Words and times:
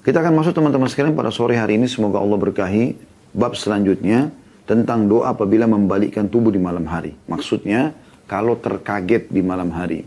Kita 0.00 0.24
akan 0.24 0.32
masuk 0.32 0.56
teman-teman 0.56 0.88
sekalian 0.88 1.12
pada 1.12 1.28
sore 1.28 1.60
hari 1.60 1.76
ini. 1.76 1.84
Semoga 1.84 2.24
Allah 2.24 2.40
berkahi. 2.40 2.96
Bab 3.36 3.52
selanjutnya 3.52 4.32
tentang 4.64 5.04
doa 5.04 5.36
apabila 5.36 5.68
membalikkan 5.68 6.24
tubuh 6.24 6.48
di 6.48 6.56
malam 6.56 6.88
hari. 6.88 7.12
Maksudnya 7.28 7.92
kalau 8.24 8.56
terkaget 8.56 9.28
di 9.28 9.44
malam 9.44 9.68
hari. 9.76 10.00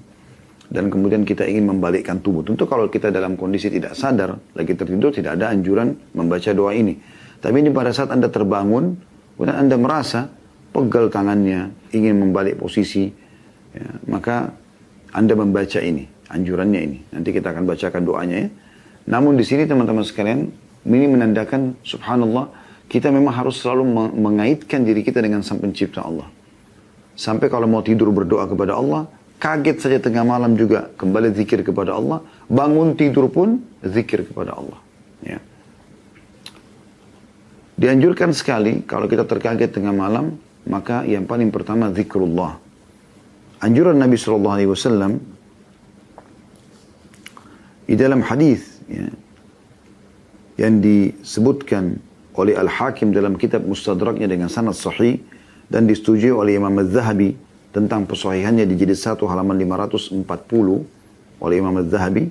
Dan 0.66 0.90
kemudian 0.90 1.22
kita 1.22 1.46
ingin 1.46 1.70
membalikkan 1.70 2.18
tubuh. 2.18 2.42
Tentu 2.42 2.66
kalau 2.66 2.90
kita 2.90 3.14
dalam 3.14 3.38
kondisi 3.38 3.70
tidak 3.70 3.94
sadar, 3.94 4.34
lagi 4.58 4.74
tertidur, 4.74 5.14
tidak 5.14 5.38
ada 5.38 5.54
anjuran 5.54 5.94
membaca 6.18 6.50
doa 6.50 6.74
ini. 6.74 6.98
Tapi 7.38 7.62
ini 7.62 7.70
pada 7.70 7.94
saat 7.94 8.10
Anda 8.10 8.34
terbangun, 8.34 8.98
kemudian 9.38 9.58
Anda 9.62 9.78
merasa 9.78 10.26
pegal 10.74 11.14
tangannya, 11.14 11.70
ingin 11.94 12.18
membalik 12.18 12.58
posisi, 12.58 13.14
ya, 13.78 13.88
maka 14.10 14.50
Anda 15.14 15.38
membaca 15.38 15.78
ini, 15.78 16.10
anjurannya 16.34 16.82
ini. 16.82 16.98
Nanti 17.14 17.30
kita 17.30 17.54
akan 17.54 17.70
bacakan 17.70 18.02
doanya 18.02 18.38
ya. 18.42 18.50
Namun 19.04 19.36
di 19.36 19.44
sini 19.44 19.68
teman-teman 19.68 20.04
sekalian, 20.04 20.48
ini 20.88 21.06
menandakan 21.08 21.76
subhanallah, 21.84 22.48
kita 22.88 23.12
memang 23.12 23.36
harus 23.36 23.60
selalu 23.60 24.14
mengaitkan 24.16 24.84
diri 24.84 25.04
kita 25.04 25.20
dengan 25.24 25.42
sang 25.42 25.60
pencipta 25.60 26.04
Allah. 26.04 26.28
Sampai 27.14 27.48
kalau 27.52 27.70
mau 27.70 27.84
tidur 27.86 28.10
berdoa 28.10 28.48
kepada 28.50 28.78
Allah, 28.80 29.06
kaget 29.38 29.78
saja 29.84 29.98
tengah 30.00 30.24
malam 30.24 30.56
juga 30.56 30.90
kembali 30.96 31.36
zikir 31.36 31.62
kepada 31.68 31.94
Allah, 31.94 32.24
bangun 32.48 32.96
tidur 32.96 33.28
pun 33.28 33.60
zikir 33.84 34.24
kepada 34.24 34.56
Allah. 34.56 34.80
Ya. 35.20 35.40
Dianjurkan 37.76 38.32
sekali 38.32 38.88
kalau 38.88 39.12
kita 39.12 39.28
terkaget 39.28 39.76
tengah 39.76 39.92
malam, 39.92 40.40
maka 40.64 41.04
yang 41.04 41.28
paling 41.28 41.52
pertama 41.52 41.92
zikrullah. 41.92 42.56
Anjuran 43.60 44.00
Nabi 44.00 44.16
Shallallahu 44.16 44.56
Alaihi 44.56 44.72
Wasallam 44.72 45.12
di 47.84 47.96
dalam 48.00 48.24
hadis 48.24 48.73
ya, 48.94 49.08
yang 50.62 50.80
disebutkan 50.80 51.98
oleh 52.38 52.54
Al 52.58 52.70
Hakim 52.70 53.14
dalam 53.14 53.38
kitab 53.38 53.66
Mustadraknya 53.66 54.30
dengan 54.30 54.50
sanad 54.50 54.78
sahih 54.78 55.22
dan 55.70 55.90
disetujui 55.90 56.34
oleh 56.34 56.58
Imam 56.58 56.74
Az-Zahabi 56.78 57.34
tentang 57.74 58.06
pesahihannya 58.06 58.70
di 58.70 58.78
jilid 58.78 58.98
1 58.98 59.18
halaman 59.26 59.58
540 59.58 60.22
oleh 61.42 61.56
Imam 61.58 61.76
Az-Zahabi 61.82 62.30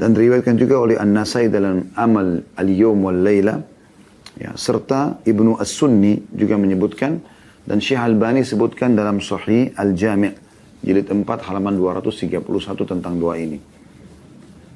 dan 0.00 0.16
diriwayatkan 0.16 0.58
juga 0.58 0.82
oleh 0.82 0.98
An-Nasai 0.98 1.46
dalam 1.46 1.94
Amal 1.94 2.42
Al-Yawm 2.58 2.98
wal 3.06 3.20
Laila 3.22 3.62
ya, 4.34 4.50
serta 4.58 5.22
Ibnu 5.22 5.60
As-Sunni 5.60 6.26
juga 6.34 6.58
menyebutkan 6.58 7.22
dan 7.62 7.78
Syekh 7.78 8.02
Albani 8.02 8.42
sebutkan 8.42 8.98
dalam 8.98 9.22
Sahih 9.22 9.70
Al-Jami' 9.78 10.34
jilid 10.82 11.06
4 11.06 11.22
halaman 11.46 11.76
231 11.76 12.40
tentang 12.88 13.14
doa 13.20 13.36
ini. 13.36 13.69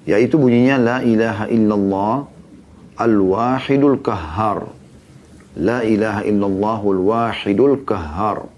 Yaitu 0.05 0.36
bunyinya 0.36 0.77
La 0.77 0.98
ilaha 1.00 1.48
illallah 1.48 2.14
al-wahidul 3.00 3.98
kahhar. 4.05 4.69
La 5.55 5.86
ilaha 5.86 6.27
illallahul 6.27 7.00
wahidul 7.08 7.86
kahhar. 7.86 8.50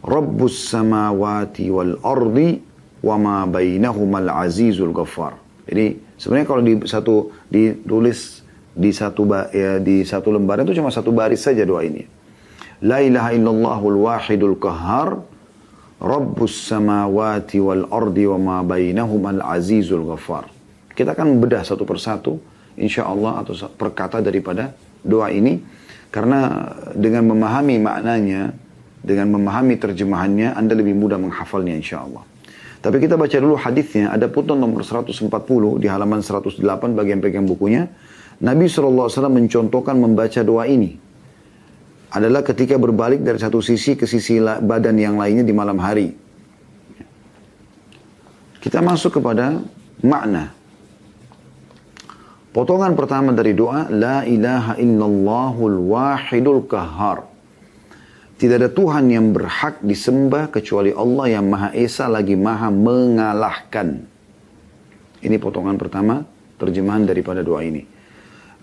Rabbus 0.00 0.72
samawati 0.72 1.68
wal 1.68 2.00
ardi 2.00 2.56
wa 3.04 3.16
ma 3.20 3.36
bainahumal 3.44 4.32
azizul 4.32 4.96
ghaffar. 4.96 5.36
Jadi 5.68 6.00
sebenarnya 6.16 6.46
kalau 6.48 6.62
di 6.64 6.74
satu 6.88 7.14
ditulis 7.52 8.40
di 8.72 8.90
satu 8.96 9.28
ya, 9.52 9.76
di 9.76 10.08
satu 10.08 10.32
lembaran 10.32 10.64
itu 10.64 10.80
cuma 10.80 10.88
satu 10.88 11.12
baris 11.12 11.44
saja 11.44 11.68
doa 11.68 11.84
ini. 11.84 12.08
La 12.80 13.04
ilaha 13.04 13.36
illallahul 13.36 14.08
wahidul 14.08 14.56
kahhar 14.56 15.20
Rabbus 16.00 16.72
samawati 16.72 17.60
wal 17.60 17.84
ardi 17.92 18.24
wa 18.24 18.38
ma 18.40 18.56
bainahum 18.64 19.20
al 19.28 19.44
azizul 19.44 20.08
ghaffar. 20.08 20.48
Kita 20.96 21.12
akan 21.12 21.36
bedah 21.44 21.60
satu 21.60 21.84
persatu 21.84 22.40
insya 22.80 23.04
Allah 23.04 23.44
atau 23.44 23.52
perkata 23.76 24.24
daripada 24.24 24.72
doa 25.04 25.28
ini 25.28 25.60
karena 26.08 26.72
dengan 26.96 27.28
memahami 27.28 27.76
maknanya 27.76 28.56
dengan 29.04 29.28
memahami 29.36 29.76
terjemahannya 29.76 30.56
Anda 30.56 30.72
lebih 30.72 30.96
mudah 30.96 31.20
menghafalnya 31.20 31.76
insya 31.76 32.00
Allah. 32.00 32.24
Tapi 32.80 32.96
kita 32.96 33.20
baca 33.20 33.36
dulu 33.36 33.60
hadisnya 33.60 34.08
ada 34.08 34.24
putun 34.32 34.56
nomor 34.56 34.80
140 34.80 35.28
di 35.76 35.86
halaman 35.88 36.24
108 36.24 36.64
bagian 36.96 37.20
pegang 37.20 37.44
bukunya. 37.44 37.92
Nabi 38.40 38.72
SAW 38.72 39.12
mencontohkan 39.28 40.00
membaca 40.00 40.40
doa 40.40 40.64
ini 40.64 41.09
adalah 42.10 42.42
ketika 42.42 42.74
berbalik 42.74 43.22
dari 43.22 43.38
satu 43.38 43.62
sisi 43.62 43.94
ke 43.94 44.02
sisi 44.02 44.42
badan 44.42 44.98
yang 44.98 45.14
lainnya 45.14 45.46
di 45.46 45.54
malam 45.54 45.78
hari. 45.78 46.10
Kita 48.60 48.82
masuk 48.82 49.22
kepada 49.22 49.62
makna. 50.02 50.52
Potongan 52.50 52.98
pertama 52.98 53.30
dari 53.30 53.54
doa, 53.54 53.86
La 53.88 54.26
ilaha 54.26 54.74
illallahul 54.74 55.86
wahidul 55.86 56.66
kahar. 56.66 57.30
Tidak 58.40 58.56
ada 58.56 58.72
Tuhan 58.72 59.06
yang 59.06 59.30
berhak 59.30 59.84
disembah 59.84 60.50
kecuali 60.50 60.90
Allah 60.90 61.38
yang 61.38 61.46
Maha 61.46 61.70
Esa 61.76 62.10
lagi 62.10 62.34
Maha 62.34 62.72
mengalahkan. 62.72 64.02
Ini 65.20 65.36
potongan 65.36 65.76
pertama 65.76 66.24
terjemahan 66.56 67.04
daripada 67.04 67.44
doa 67.44 67.60
ini. 67.60 67.84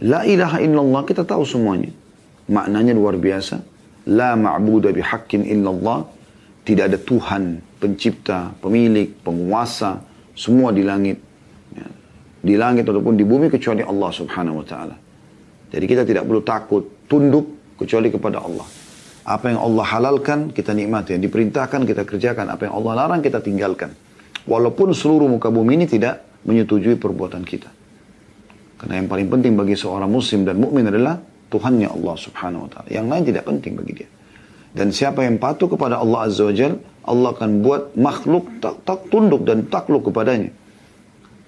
La 0.01 0.25
ilaha 0.25 0.57
illallah 0.61 1.01
kita 1.05 1.21
tahu 1.23 1.45
semuanya. 1.45 1.93
Maknanya 2.47 2.95
luar 2.95 3.19
biasa. 3.19 3.59
La 4.07 4.35
ma'budu 4.39 4.91
bihaqqin 4.95 5.43
illallah. 5.43 6.07
Tidak 6.67 6.83
ada 6.83 6.99
Tuhan, 6.99 7.63
pencipta, 7.79 8.51
pemilik, 8.59 9.07
penguasa, 9.23 10.03
semua 10.35 10.75
di 10.75 10.83
langit. 10.83 11.15
Ya. 11.71 11.87
Di 12.43 12.55
langit 12.59 12.83
ataupun 12.83 13.15
di 13.15 13.23
bumi 13.23 13.47
kecuali 13.47 13.83
Allah 13.83 14.11
subhanahu 14.11 14.63
wa 14.63 14.65
ta'ala. 14.67 14.95
Jadi 15.71 15.85
kita 15.87 16.03
tidak 16.03 16.27
perlu 16.27 16.43
takut, 16.43 17.07
tunduk 17.07 17.75
kecuali 17.79 18.11
kepada 18.11 18.43
Allah. 18.43 18.67
Apa 19.27 19.51
yang 19.51 19.59
Allah 19.59 19.85
halalkan, 19.95 20.55
kita 20.55 20.71
nikmati. 20.71 21.15
Yang 21.19 21.31
diperintahkan, 21.31 21.83
kita 21.83 22.03
kerjakan. 22.07 22.47
Apa 22.51 22.71
yang 22.71 22.79
Allah 22.79 22.93
larang, 23.03 23.19
kita 23.19 23.43
tinggalkan. 23.43 23.91
Walaupun 24.47 24.95
seluruh 24.95 25.27
muka 25.27 25.51
bumi 25.51 25.83
ini 25.83 25.85
tidak 25.87 26.23
menyetujui 26.47 26.95
perbuatan 26.95 27.43
kita. 27.43 27.67
Karena 28.79 29.03
yang 29.03 29.11
paling 29.11 29.27
penting 29.27 29.59
bagi 29.59 29.75
seorang 29.75 30.07
muslim 30.07 30.47
dan 30.47 30.55
mukmin 30.55 30.87
adalah 30.87 31.19
Tuhannya 31.47 31.87
Allah 31.87 32.15
subhanahu 32.19 32.67
wa 32.67 32.69
ta'ala. 32.69 32.87
Yang 32.91 33.07
lain 33.07 33.23
tidak 33.23 33.43
penting 33.47 33.73
bagi 33.79 33.93
dia. 34.03 34.09
Dan 34.75 34.91
siapa 34.91 35.23
yang 35.23 35.39
patuh 35.39 35.71
kepada 35.71 35.97
Allah 35.97 36.27
azza 36.27 36.43
wa 36.43 36.53
jal, 36.53 36.77
Allah 37.07 37.29
akan 37.31 37.63
buat 37.63 37.95
makhluk 37.95 38.59
tak, 38.59 38.83
tak 38.83 38.99
tunduk 39.07 39.47
dan 39.47 39.65
takluk 39.71 40.05
kepadanya. 40.11 40.51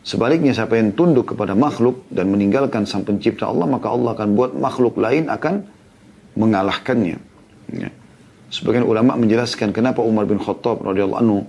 Sebaliknya 0.08 0.56
siapa 0.56 0.80
yang 0.80 0.96
tunduk 0.96 1.36
kepada 1.36 1.54
makhluk 1.54 2.08
dan 2.08 2.32
meninggalkan 2.32 2.88
sang 2.88 3.04
pencipta 3.04 3.52
Allah, 3.52 3.68
maka 3.68 3.92
Allah 3.92 4.16
akan 4.16 4.30
buat 4.34 4.56
makhluk 4.56 4.96
lain 4.96 5.28
akan 5.28 5.68
mengalahkannya. 6.40 7.20
Ya. 7.76 7.90
Sebagian 8.50 8.88
ulama 8.88 9.14
menjelaskan 9.20 9.76
kenapa 9.76 10.02
Umar 10.02 10.26
bin 10.26 10.42
Khattab 10.42 10.81
radhiyallahu 10.81 11.22
anhu 11.22 11.46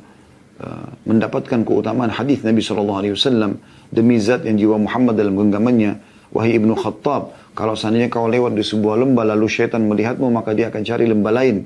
uh, 0.61 0.89
mendapatkan 1.09 1.65
keutamaan 1.65 2.13
hadis 2.13 2.45
Nabi 2.45 2.61
sallallahu 2.61 2.99
alaihi 3.01 3.15
wasallam 3.17 3.57
demi 3.89 4.21
zat 4.21 4.45
yang 4.45 4.61
jiwa 4.61 4.77
Muhammad 4.77 5.17
dalam 5.17 5.33
genggamannya 5.33 5.97
wahai 6.35 6.61
Ibnu 6.61 6.77
Khattab 6.77 7.33
kalau 7.55 7.75
seandainya 7.75 8.09
kau 8.09 8.31
lewat 8.31 8.55
di 8.55 8.63
sebuah 8.63 9.01
lembah 9.03 9.35
lalu 9.35 9.47
syaitan 9.51 9.83
melihatmu 9.83 10.31
maka 10.31 10.55
dia 10.55 10.71
akan 10.71 10.83
cari 10.87 11.05
lembah 11.11 11.33
lain. 11.35 11.57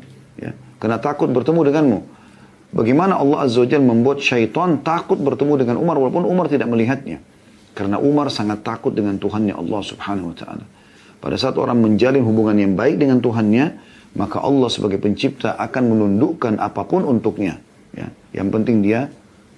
Ya. 0.40 0.56
Karena 0.80 0.98
takut 0.98 1.28
bertemu 1.28 1.60
denganmu. 1.70 1.98
Bagaimana 2.74 3.20
Allah 3.20 3.46
Azza 3.46 3.62
wa 3.62 3.94
membuat 3.94 4.18
syaitan 4.18 4.82
takut 4.82 5.14
bertemu 5.14 5.62
dengan 5.62 5.76
Umar 5.78 5.94
walaupun 6.00 6.26
Umar 6.26 6.50
tidak 6.50 6.66
melihatnya. 6.66 7.22
Karena 7.74 8.02
Umar 8.02 8.30
sangat 8.30 8.66
takut 8.66 8.90
dengan 8.94 9.18
Tuhannya 9.18 9.54
Allah 9.54 9.80
Subhanahu 9.82 10.34
wa 10.34 10.36
taala. 10.36 10.64
Pada 11.22 11.36
saat 11.38 11.54
orang 11.56 11.78
menjalin 11.78 12.22
hubungan 12.26 12.58
yang 12.58 12.72
baik 12.74 12.98
dengan 12.98 13.22
Tuhannya, 13.22 13.78
maka 14.18 14.42
Allah 14.42 14.70
sebagai 14.70 14.98
pencipta 14.98 15.54
akan 15.58 15.82
menundukkan 15.94 16.58
apa 16.58 16.82
pun 16.86 17.06
untuknya. 17.06 17.62
Ya. 17.94 18.10
Yang 18.34 18.48
penting 18.58 18.76
dia 18.82 19.10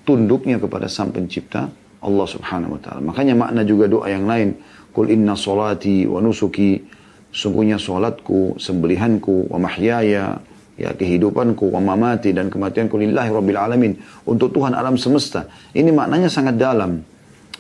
tunduknya 0.05 0.61
kepada 0.61 0.87
sang 0.87 1.13
pencipta 1.13 1.73
Allah 2.03 2.27
Subhanahu 2.29 2.77
wa 2.77 2.81
taala. 2.81 3.01
Makanya 3.01 3.35
makna 3.37 3.63
juga 3.65 3.89
doa 3.89 4.09
yang 4.11 4.29
lain 4.29 4.57
Kul 4.97 5.13
inna 5.13 5.37
solati 5.37 6.09
wa 6.09 6.25
nusuki. 6.25 6.81
Sungguhnya 7.29 7.77
solatku, 7.77 8.57
sembelihanku, 8.57 9.53
wa 9.53 9.61
mahyaya, 9.61 10.41
ya 10.81 10.91
kehidupanku, 10.97 11.69
wa 11.69 11.85
mamati 11.85 12.33
dan 12.33 12.49
kematianku 12.49 12.97
lillahi 12.97 13.29
rabbil 13.29 13.61
alamin. 13.61 13.93
Untuk 14.25 14.57
Tuhan 14.57 14.73
alam 14.73 14.97
semesta. 14.97 15.45
Ini 15.77 15.93
maknanya 15.93 16.33
sangat 16.33 16.57
dalam. 16.57 17.05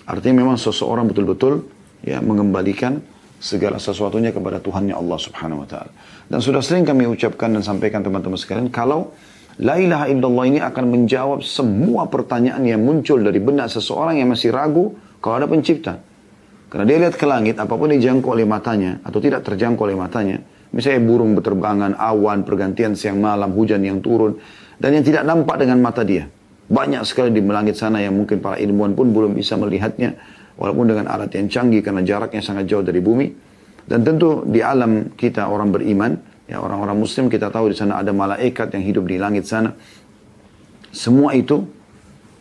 Artinya 0.09 0.49
memang 0.49 0.56
seseorang 0.56 1.12
betul-betul 1.12 1.69
ya 2.00 2.25
mengembalikan 2.25 3.05
segala 3.37 3.77
sesuatunya 3.77 4.33
kepada 4.33 4.65
Tuhannya 4.65 4.97
Allah 4.97 5.19
Subhanahu 5.21 5.61
wa 5.61 5.69
taala. 5.69 5.93
Dan 6.33 6.41
sudah 6.41 6.65
sering 6.65 6.88
kami 6.88 7.05
ucapkan 7.05 7.53
dan 7.53 7.61
sampaikan 7.61 8.00
teman-teman 8.00 8.41
sekalian 8.41 8.73
kalau 8.73 9.12
La 9.56 9.81
ilaha 9.81 10.05
illallah 10.12 10.44
ini 10.53 10.61
akan 10.61 10.85
menjawab 10.85 11.41
semua 11.41 12.12
pertanyaan 12.12 12.61
yang 12.61 12.85
muncul 12.85 13.17
dari 13.25 13.41
benak 13.41 13.73
seseorang 13.73 14.20
yang 14.20 14.29
masih 14.29 14.53
ragu 14.53 14.93
kalau 15.25 15.41
ada 15.41 15.49
pencipta. 15.49 15.97
Karena 16.69 16.85
dia 16.85 16.99
lihat 17.00 17.17
ke 17.17 17.25
langit, 17.25 17.56
apa 17.56 17.73
pun 17.73 17.88
dijangkau 17.88 18.37
oleh 18.37 18.44
matanya, 18.44 19.00
atau 19.00 19.17
tidak 19.17 19.49
terjangkau 19.49 19.88
oleh 19.88 19.97
matanya, 19.97 20.44
misalnya 20.76 21.00
burung 21.08 21.32
berterbangan, 21.32 21.97
awan, 21.97 22.44
pergantian 22.44 22.93
siang 22.93 23.17
malam, 23.17 23.49
hujan 23.56 23.81
yang 23.81 24.05
turun, 24.05 24.37
dan 24.76 24.93
yang 24.93 25.06
tidak 25.06 25.25
nampak 25.25 25.56
dengan 25.56 25.81
mata 25.81 26.05
dia. 26.05 26.29
Banyak 26.69 27.06
sekali 27.09 27.32
di 27.32 27.41
langit 27.41 27.81
sana 27.81 28.02
yang 28.02 28.12
mungkin 28.12 28.44
para 28.44 28.61
ilmuwan 28.61 28.93
pun 28.93 29.09
belum 29.09 29.32
bisa 29.38 29.56
melihatnya, 29.56 30.20
walaupun 30.61 30.85
dengan 30.85 31.09
alat 31.09 31.32
yang 31.32 31.49
canggih 31.49 31.81
karena 31.81 32.05
jaraknya 32.05 32.44
sangat 32.44 32.69
jauh 32.69 32.85
dari 32.85 33.00
bumi. 33.00 33.32
Dan 33.87 34.05
tentu 34.05 34.44
di 34.44 34.61
alam 34.61 35.17
kita 35.17 35.49
orang 35.49 35.73
beriman, 35.73 36.36
ya 36.47 36.63
orang-orang 36.63 36.99
muslim 36.99 37.27
kita 37.27 37.51
tahu 37.51 37.75
di 37.75 37.77
sana 37.77 37.99
ada 37.99 38.15
malaikat 38.15 38.75
yang 38.75 38.85
hidup 38.87 39.05
di 39.07 39.19
langit 39.19 39.47
sana. 39.47 39.75
Semua 40.95 41.37
itu, 41.37 41.67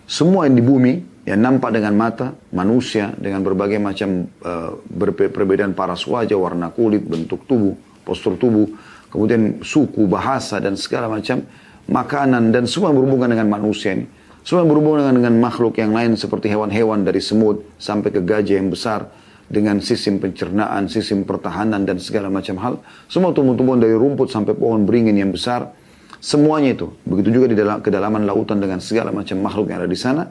semua 0.07 0.47
yang 0.47 0.55
di 0.55 0.63
bumi 0.63 0.93
yang 1.25 1.41
nampak 1.41 1.73
dengan 1.73 1.97
mata 1.97 2.37
manusia 2.53 3.09
dengan 3.17 3.41
berbagai 3.41 3.81
macam 3.81 4.29
uh, 4.45 4.77
perbedaan 5.17 5.73
paras 5.73 6.05
wajah, 6.05 6.37
warna 6.37 6.69
kulit, 6.69 7.01
bentuk 7.01 7.49
tubuh, 7.49 7.73
postur 8.05 8.37
tubuh, 8.37 8.69
kemudian 9.09 9.65
suku, 9.65 10.05
bahasa 10.05 10.61
dan 10.61 10.77
segala 10.77 11.09
macam 11.09 11.41
makanan 11.89 12.53
dan 12.53 12.69
semua 12.69 12.93
berhubungan 12.93 13.33
dengan 13.33 13.49
manusia 13.49 13.97
ini. 13.97 14.05
Semua 14.45 14.61
berhubungan 14.61 15.01
dengan, 15.01 15.15
dengan 15.17 15.35
makhluk 15.41 15.81
yang 15.81 15.89
lain 15.97 16.13
seperti 16.13 16.53
hewan-hewan 16.53 17.01
dari 17.01 17.17
semut 17.17 17.65
sampai 17.81 18.13
ke 18.13 18.21
gajah 18.21 18.61
yang 18.61 18.69
besar 18.69 19.09
dengan 19.45 19.77
sistem 19.81 20.17
pencernaan, 20.17 20.89
sistem 20.89 21.23
pertahanan 21.23 21.85
dan 21.85 22.01
segala 22.01 22.33
macam 22.33 22.57
hal. 22.61 22.73
Semua 23.05 23.31
tumbuh-tumbuhan 23.31 23.81
dari 23.81 23.93
rumput 23.93 24.33
sampai 24.33 24.57
pohon 24.57 24.83
beringin 24.83 25.15
yang 25.15 25.29
besar. 25.29 25.69
Semuanya 26.17 26.73
itu. 26.73 26.89
Begitu 27.05 27.29
juga 27.41 27.47
di 27.53 27.57
dalam 27.57 27.85
kedalaman 27.85 28.25
lautan 28.25 28.57
dengan 28.57 28.81
segala 28.81 29.13
macam 29.13 29.37
makhluk 29.41 29.69
yang 29.69 29.85
ada 29.85 29.89
di 29.89 29.99
sana. 29.99 30.23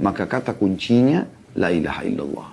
Maka 0.00 0.30
kata 0.30 0.54
kuncinya, 0.54 1.26
La 1.58 1.74
ilaha 1.74 2.02
illallah. 2.06 2.48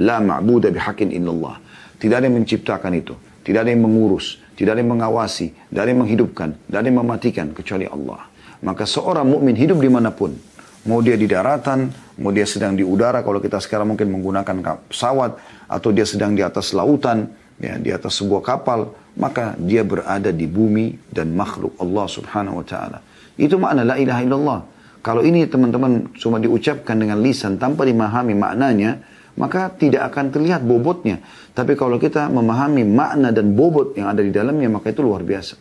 La 0.00 0.16
ma'buda 0.24 0.72
bihaqin 0.72 1.12
illallah. 1.12 1.60
Tidak 2.00 2.16
ada 2.16 2.24
yang 2.24 2.40
menciptakan 2.40 2.92
itu. 2.96 3.12
Tidak 3.44 3.60
ada 3.60 3.68
yang 3.68 3.84
mengurus. 3.84 4.40
Tidak 4.56 4.72
ada 4.72 4.80
yang 4.80 4.96
mengawasi. 4.96 5.52
Tidak 5.68 5.82
ada 5.84 5.90
yang 5.92 6.00
menghidupkan. 6.08 6.48
Tidak 6.56 6.78
ada 6.80 6.88
yang 6.88 6.98
mematikan. 7.04 7.46
Kecuali 7.52 7.84
Allah. 7.84 8.32
Maka 8.62 8.86
seorang 8.86 9.26
mukmin 9.26 9.58
hidup 9.58 9.82
di 9.82 9.90
mana 9.90 10.14
pun, 10.14 10.38
mau 10.86 10.98
dia 11.02 11.14
di 11.14 11.30
daratan, 11.30 11.90
mau 12.18 12.34
dia 12.34 12.46
sedang 12.46 12.74
di 12.74 12.82
udara, 12.82 13.22
kalau 13.22 13.38
kita 13.38 13.62
sekarang 13.62 13.94
mungkin 13.94 14.10
menggunakan 14.10 14.82
pesawat, 14.90 15.38
atau 15.70 15.88
dia 15.94 16.06
sedang 16.06 16.34
di 16.34 16.42
atas 16.42 16.74
lautan, 16.74 17.30
ya, 17.62 17.78
di 17.78 17.90
atas 17.94 18.18
sebuah 18.18 18.42
kapal, 18.42 18.90
maka 19.16 19.54
dia 19.60 19.86
berada 19.86 20.32
di 20.32 20.48
bumi 20.48 20.98
dan 21.12 21.32
makhluk 21.36 21.76
Allah 21.78 22.06
subhanahu 22.08 22.60
wa 22.60 22.66
ta'ala. 22.66 22.98
Itu 23.38 23.60
makna 23.60 23.86
la 23.86 23.96
ilaha 24.00 24.20
illallah. 24.24 24.60
Kalau 25.02 25.22
ini 25.26 25.46
teman-teman 25.50 26.14
cuma 26.14 26.38
diucapkan 26.38 26.94
dengan 26.94 27.18
lisan 27.18 27.58
tanpa 27.58 27.82
dimahami 27.82 28.38
maknanya, 28.38 29.02
maka 29.34 29.72
tidak 29.72 30.12
akan 30.12 30.30
terlihat 30.30 30.62
bobotnya. 30.62 31.18
Tapi 31.56 31.74
kalau 31.74 31.96
kita 31.98 32.28
memahami 32.28 32.84
makna 32.86 33.32
dan 33.34 33.56
bobot 33.56 33.96
yang 33.98 34.12
ada 34.12 34.22
di 34.22 34.30
dalamnya, 34.30 34.68
maka 34.70 34.92
itu 34.92 35.02
luar 35.02 35.24
biasa. 35.24 35.58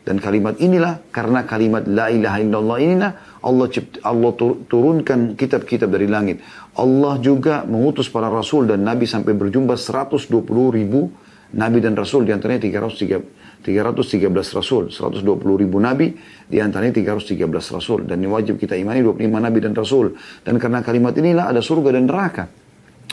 Dan 0.00 0.16
kalimat 0.16 0.56
inilah 0.56 1.02
karena 1.12 1.44
kalimat 1.44 1.84
la 1.84 2.08
ilaha 2.08 2.38
illallah 2.40 2.78
inilah 2.80 3.12
Allah 3.40 3.66
cipt, 3.72 4.04
Allah 4.04 4.36
turunkan 4.68 5.32
kitab-kitab 5.32 5.88
dari 5.88 6.04
langit. 6.04 6.44
Allah 6.76 7.16
juga 7.16 7.64
mengutus 7.64 8.12
para 8.12 8.28
rasul 8.28 8.68
dan 8.68 8.84
nabi 8.84 9.08
sampai 9.08 9.32
berjumpa 9.32 9.80
120 9.80 10.28
ribu 10.76 11.08
nabi 11.56 11.80
dan 11.80 11.96
rasul 11.96 12.28
di 12.28 12.36
antaranya 12.36 12.68
313 12.68 14.56
rasul, 14.56 14.88
120 14.92 15.60
ribu 15.60 15.76
nabi, 15.80 16.12
di 16.48 16.60
antaranya 16.60 16.96
313 17.00 17.76
rasul. 17.76 18.04
Dan 18.04 18.20
ini 18.20 18.28
wajib 18.28 18.56
kita 18.60 18.76
imani 18.76 19.04
25 19.04 19.40
nabi 19.40 19.58
dan 19.60 19.72
rasul. 19.76 20.16
Dan 20.44 20.56
karena 20.56 20.80
kalimat 20.84 21.12
inilah 21.16 21.48
ada 21.48 21.60
surga 21.60 21.96
dan 21.96 22.08
neraka. 22.08 22.44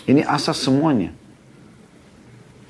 Ini 0.07 0.23
asas 0.23 0.59
semuanya. 0.63 1.11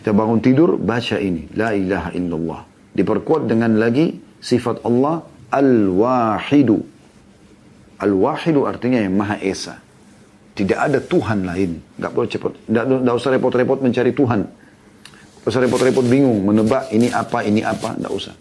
Kita 0.01 0.09
bangun 0.13 0.41
tidur, 0.41 0.77
baca 0.77 1.17
ini. 1.21 1.49
La 1.53 1.73
ilaha 1.77 2.13
illallah. 2.17 2.61
Diperkuat 2.97 3.45
dengan 3.45 3.77
lagi 3.77 4.17
sifat 4.41 4.81
Allah 4.81 5.21
Al-Wahidu. 5.53 6.96
Al-Wahidu 7.97 8.69
artinya 8.69 9.01
yang 9.01 9.17
Maha 9.17 9.41
Esa. 9.41 9.81
Tidak 10.57 10.77
ada 10.77 10.97
Tuhan 11.01 11.45
lain. 11.45 11.81
Gak 11.97 12.11
boleh 12.13 12.29
cepat. 12.29 12.53
Tidak 12.65 13.13
usah 13.13 13.29
repot-repot 13.33 13.77
mencari 13.81 14.13
Tuhan. 14.13 14.41
Gak 15.45 15.49
usah 15.49 15.61
repot-repot 15.61 16.05
bingung. 16.05 16.41
Menebak 16.45 16.89
ini 16.93 17.13
apa, 17.13 17.45
ini 17.45 17.61
apa. 17.61 17.93
Tidak 17.93 18.13
usah. 18.13 18.33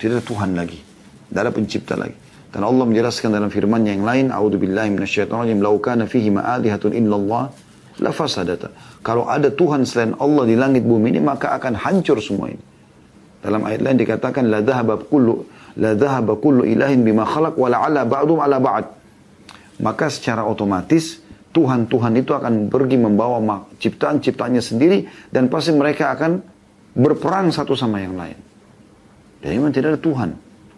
Tidak 0.00 0.20
ada 0.20 0.24
Tuhan 0.24 0.56
lagi. 0.56 0.80
Tidak 0.80 1.40
ada 1.40 1.52
pencipta 1.52 1.96
lagi. 1.96 2.16
Dan 2.52 2.64
Allah 2.64 2.84
menjelaskan 2.88 3.28
dalam 3.32 3.48
firman 3.52 3.84
yang 3.84 4.04
lain. 4.04 4.32
A'udhu 4.32 4.56
billahi 4.60 4.88
minasyaitanirrajim. 4.92 5.60
Laukana 5.60 6.08
fihi 6.08 6.32
ma'alihatun 6.32 6.96
illallah. 6.96 7.52
La 8.00 8.12
fasadata. 8.12 8.72
Kalau 9.04 9.28
ada 9.28 9.52
Tuhan 9.52 9.84
selain 9.84 10.16
Allah 10.16 10.48
di 10.48 10.56
langit 10.56 10.84
bumi 10.84 11.12
ini. 11.12 11.20
Maka 11.20 11.52
akan 11.56 11.76
hancur 11.76 12.20
semua 12.24 12.52
ini. 12.52 12.60
Dalam 13.44 13.64
ayat 13.68 13.84
lain 13.84 14.00
dikatakan 14.00 14.48
la 14.48 14.64
dhahaba 14.64 14.96
kullu 14.96 15.44
la 15.78 15.96
dhahaba 15.96 16.36
kullu 16.36 16.66
ilahin 16.66 17.04
bima 17.04 17.24
khalaq 17.24 17.56
wa 17.56 17.68
la'ala 17.68 18.04
ba'dhum 18.04 18.38
ala 18.40 18.58
ba'd. 18.60 18.84
Maka 19.82 20.12
secara 20.12 20.44
otomatis 20.44 21.22
Tuhan-Tuhan 21.52 22.12
itu 22.16 22.32
akan 22.32 22.72
pergi 22.72 22.96
membawa 22.96 23.38
ciptaan-ciptaannya 23.76 24.62
sendiri 24.64 25.04
dan 25.28 25.52
pasti 25.52 25.76
mereka 25.76 26.12
akan 26.16 26.40
berperang 26.96 27.52
satu 27.52 27.76
sama 27.76 28.00
yang 28.00 28.16
lain. 28.16 28.36
Dan 29.42 29.58
memang 29.60 29.72
tidak 29.74 29.96
ada 29.96 30.00
Tuhan 30.00 30.30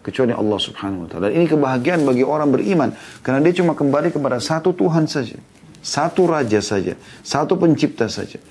kecuali 0.03 0.33
Allah 0.33 0.59
Subhanahu 0.59 1.05
wa 1.05 1.09
taala. 1.09 1.27
Ini 1.31 1.45
kebahagiaan 1.47 2.01
bagi 2.03 2.23
orang 2.25 2.49
beriman 2.51 2.89
karena 3.23 3.39
dia 3.45 3.61
cuma 3.61 3.73
kembali 3.77 4.11
kepada 4.11 4.37
satu 4.37 4.75
Tuhan 4.75 5.07
saja. 5.07 5.37
Satu 5.85 6.25
raja 6.25 6.59
saja, 6.65 6.97
satu 7.21 7.61
pencipta 7.61 8.09
saja. 8.09 8.41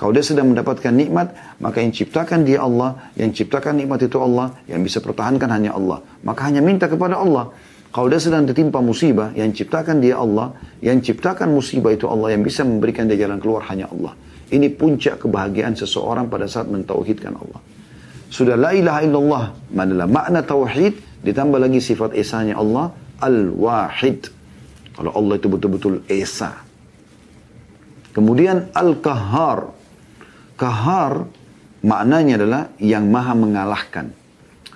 Kalau 0.00 0.16
dia 0.16 0.24
sedang 0.24 0.48
mendapatkan 0.56 0.96
nikmat, 0.96 1.60
maka 1.60 1.84
yang 1.84 1.92
ciptakan 1.92 2.40
dia 2.48 2.64
Allah, 2.64 3.12
yang 3.20 3.36
ciptakan 3.36 3.84
nikmat 3.84 4.00
itu 4.00 4.16
Allah, 4.16 4.56
yang 4.64 4.80
bisa 4.80 4.96
pertahankan 5.04 5.52
hanya 5.52 5.76
Allah. 5.76 6.00
Maka 6.24 6.48
hanya 6.48 6.64
minta 6.64 6.88
kepada 6.88 7.20
Allah. 7.20 7.52
Kalau 7.92 8.08
dia 8.08 8.16
sedang 8.16 8.48
ditimpa 8.48 8.80
musibah, 8.80 9.28
yang 9.36 9.52
ciptakan 9.52 10.00
dia 10.00 10.16
Allah, 10.16 10.56
yang 10.80 11.04
ciptakan 11.04 11.52
musibah 11.52 11.92
itu 11.92 12.08
Allah, 12.08 12.32
yang 12.32 12.40
bisa 12.40 12.64
memberikan 12.64 13.12
dia 13.12 13.28
jalan 13.28 13.36
keluar 13.36 13.68
hanya 13.68 13.92
Allah. 13.92 14.16
Ini 14.48 14.72
puncak 14.72 15.20
kebahagiaan 15.20 15.76
seseorang 15.76 16.32
pada 16.32 16.48
saat 16.48 16.72
mentauhidkan 16.72 17.36
Allah. 17.36 17.60
Sudah 18.32 18.56
la 18.56 18.72
ilaha 18.72 19.04
illallah, 19.04 19.44
manalah 19.68 20.08
makna 20.08 20.40
tauhid, 20.40 20.96
ditambah 21.20 21.60
lagi 21.60 21.76
sifat 21.76 22.16
esanya 22.16 22.56
Allah, 22.56 22.88
al-wahid. 23.20 24.32
Kalau 24.96 25.12
Allah 25.12 25.36
itu 25.36 25.52
betul-betul 25.52 26.08
esa. 26.08 26.56
Kemudian 28.16 28.72
al-kahar, 28.72 29.76
Kahar 30.60 31.24
maknanya 31.80 32.36
adalah 32.36 32.62
yang 32.76 33.08
maha 33.08 33.32
mengalahkan. 33.32 34.12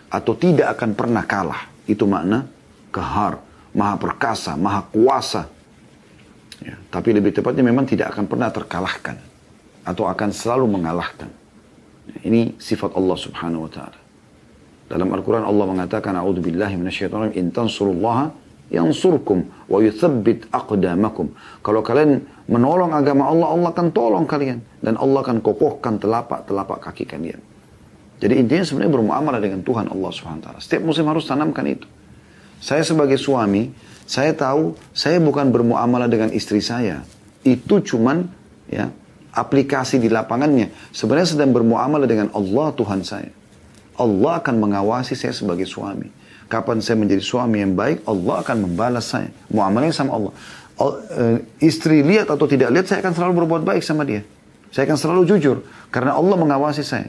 Atau 0.08 0.32
tidak 0.32 0.80
akan 0.80 0.96
pernah 0.96 1.28
kalah. 1.28 1.68
Itu 1.84 2.08
makna 2.08 2.48
kahar. 2.88 3.44
Maha 3.76 4.00
perkasa, 4.00 4.56
maha 4.56 4.88
kuasa. 4.88 5.44
Ya, 6.64 6.80
tapi 6.88 7.12
lebih 7.12 7.36
tepatnya 7.36 7.60
memang 7.60 7.84
tidak 7.84 8.16
akan 8.16 8.24
pernah 8.24 8.48
terkalahkan. 8.48 9.20
Atau 9.84 10.08
akan 10.08 10.32
selalu 10.32 10.80
mengalahkan. 10.80 11.28
Ini 12.24 12.56
sifat 12.56 12.96
Allah 12.96 13.16
subhanahu 13.20 13.68
wa 13.68 13.70
ta'ala. 13.74 13.98
Dalam 14.88 15.08
Al-Quran 15.12 15.44
Allah 15.44 15.66
mengatakan, 15.68 16.16
A'udhu 16.16 16.40
billahi 16.40 16.80
minasyaitanirrajim, 16.80 17.36
in 17.36 17.52
tansurullaha 17.52 18.32
yansurkum 18.72 19.44
wa 19.68 19.78
yuthabbit 19.80 20.48
aqdamakum. 20.48 21.32
Kalau 21.60 21.80
kalian 21.84 22.24
menolong 22.48 22.92
agama 22.96 23.28
Allah, 23.28 23.48
Allah 23.52 23.68
akan 23.72 23.88
tolong 23.92 24.24
kalian 24.24 24.64
dan 24.80 24.96
Allah 24.96 25.20
akan 25.24 25.40
kokohkan 25.44 26.00
telapak-telapak 26.00 26.78
kaki 26.90 27.04
kalian. 27.04 27.40
Jadi 28.22 28.34
intinya 28.40 28.64
sebenarnya 28.64 28.92
bermuamalah 28.94 29.40
dengan 29.42 29.60
Tuhan 29.60 29.90
Allah 29.90 30.10
SWT. 30.14 30.48
Setiap 30.64 30.82
muslim 30.86 31.10
harus 31.10 31.28
tanamkan 31.28 31.66
itu. 31.68 31.84
Saya 32.62 32.80
sebagai 32.80 33.20
suami, 33.20 33.68
saya 34.08 34.32
tahu 34.32 34.72
saya 34.96 35.20
bukan 35.20 35.52
bermuamalah 35.52 36.08
dengan 36.08 36.32
istri 36.32 36.64
saya. 36.64 37.04
Itu 37.44 37.84
cuman 37.84 38.24
ya 38.70 38.88
aplikasi 39.34 40.00
di 40.00 40.08
lapangannya. 40.08 40.72
Sebenarnya 40.94 41.36
sedang 41.36 41.52
bermuamalah 41.52 42.08
dengan 42.08 42.32
Allah 42.32 42.72
Tuhan 42.72 43.04
saya. 43.04 43.28
Allah 43.94 44.40
akan 44.40 44.56
mengawasi 44.56 45.12
saya 45.18 45.34
sebagai 45.36 45.68
suami. 45.68 46.08
Kapan 46.46 46.84
saya 46.84 47.00
menjadi 47.00 47.24
suami 47.24 47.64
yang 47.64 47.72
baik, 47.72 48.04
Allah 48.04 48.44
akan 48.44 48.56
membalas 48.68 49.10
saya. 49.10 49.32
Muamalahnya 49.48 49.96
sama 49.96 50.12
Allah. 50.16 50.32
Uh, 50.74 51.38
istri 51.62 52.02
lihat 52.02 52.28
atau 52.28 52.44
tidak 52.44 52.68
lihat, 52.74 52.86
saya 52.90 53.00
akan 53.00 53.14
selalu 53.16 53.32
berbuat 53.44 53.62
baik 53.64 53.80
sama 53.80 54.04
dia. 54.04 54.26
Saya 54.74 54.90
akan 54.90 54.98
selalu 54.98 55.22
jujur. 55.30 55.62
Karena 55.88 56.18
Allah 56.18 56.36
mengawasi 56.36 56.82
saya. 56.82 57.08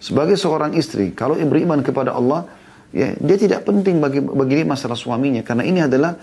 Sebagai 0.00 0.36
seorang 0.36 0.76
istri, 0.76 1.12
kalau 1.12 1.36
beriman 1.36 1.80
kepada 1.80 2.12
Allah, 2.12 2.48
ya 2.92 3.16
dia 3.16 3.36
tidak 3.36 3.64
penting 3.64 4.00
bagi, 4.00 4.20
bagi 4.20 4.60
dia 4.60 4.66
masalah 4.68 4.96
suaminya. 4.96 5.40
Karena 5.44 5.64
ini 5.64 5.84
adalah 5.84 6.16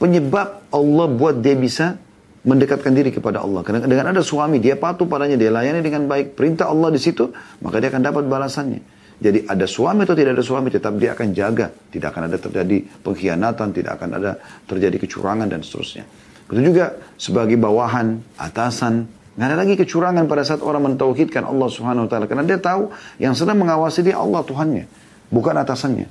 penyebab 0.00 0.68
Allah 0.72 1.06
buat 1.12 1.40
dia 1.40 1.56
bisa 1.58 1.98
mendekatkan 2.46 2.92
diri 2.94 3.10
kepada 3.12 3.42
Allah. 3.44 3.60
Karena 3.66 3.84
dengan 3.84 4.14
ada 4.14 4.22
suami, 4.24 4.62
dia 4.62 4.78
patuh 4.78 5.04
padanya, 5.04 5.36
dia 5.36 5.52
layani 5.52 5.84
dengan 5.84 6.06
baik. 6.08 6.38
Perintah 6.38 6.70
Allah 6.70 6.88
di 6.94 7.00
situ, 7.00 7.28
maka 7.60 7.82
dia 7.82 7.92
akan 7.92 8.02
dapat 8.04 8.24
balasannya. 8.24 8.97
Jadi 9.18 9.50
ada 9.50 9.66
suami 9.66 10.06
atau 10.06 10.14
tidak 10.14 10.38
ada 10.38 10.44
suami 10.46 10.70
tetap 10.70 10.94
dia 10.94 11.10
akan 11.10 11.34
jaga. 11.34 11.66
Tidak 11.70 12.06
akan 12.06 12.30
ada 12.30 12.38
terjadi 12.38 12.78
pengkhianatan, 13.02 13.68
tidak 13.74 13.98
akan 13.98 14.10
ada 14.14 14.30
terjadi 14.70 14.96
kecurangan 15.02 15.50
dan 15.50 15.60
seterusnya. 15.66 16.06
Begitu 16.46 16.72
juga 16.72 16.96
sebagai 17.18 17.58
bawahan, 17.58 18.22
atasan, 18.38 19.10
nggak 19.36 19.46
ada 19.52 19.56
lagi 19.58 19.74
kecurangan 19.74 20.24
pada 20.30 20.42
saat 20.46 20.62
orang 20.62 20.94
mentauhidkan 20.94 21.44
Allah 21.44 21.68
Subhanahu 21.68 22.06
wa 22.06 22.10
taala 22.10 22.24
karena 22.30 22.46
dia 22.46 22.56
tahu 22.62 22.88
yang 23.20 23.36
sedang 23.36 23.58
mengawasi 23.60 24.06
dia 24.06 24.16
Allah 24.16 24.40
Tuhannya, 24.46 24.86
bukan 25.34 25.54
atasannya. 25.60 26.08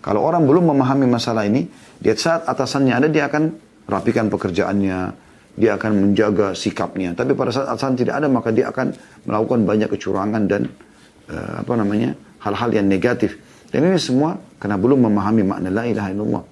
Kalau 0.00 0.24
orang 0.24 0.48
belum 0.48 0.74
memahami 0.74 1.06
masalah 1.06 1.46
ini, 1.46 1.68
dia 2.00 2.16
saat 2.16 2.48
atasannya 2.48 2.94
ada 2.98 3.08
dia 3.12 3.28
akan 3.30 3.52
rapikan 3.86 4.26
pekerjaannya, 4.32 4.98
dia 5.54 5.70
akan 5.76 5.92
menjaga 5.92 6.56
sikapnya. 6.56 7.14
Tapi 7.14 7.36
pada 7.36 7.52
saat 7.52 7.68
atasan 7.68 8.00
tidak 8.00 8.24
ada, 8.24 8.28
maka 8.32 8.50
dia 8.50 8.72
akan 8.72 8.96
melakukan 9.28 9.60
banyak 9.62 9.88
kecurangan 9.92 10.42
dan 10.50 10.66
uh, 11.30 11.62
apa 11.62 11.72
namanya 11.78 12.25
hal-hal 12.46 12.70
yang 12.70 12.86
negatif. 12.86 13.34
Dan 13.74 13.90
ini 13.90 13.98
semua 13.98 14.38
karena 14.62 14.78
belum 14.78 15.10
memahami 15.10 15.42
makna 15.42 15.68
la 15.74 15.84
ilaha 15.84 16.08
illallah. 16.14 16.44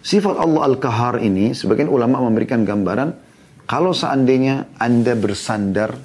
Sifat 0.00 0.36
Allah 0.36 0.62
Al-Kahar 0.68 1.20
ini, 1.24 1.56
sebagian 1.56 1.88
ulama 1.88 2.20
memberikan 2.20 2.64
gambaran, 2.64 3.16
kalau 3.64 3.96
seandainya 3.96 4.76
Anda 4.76 5.16
bersandar 5.16 5.96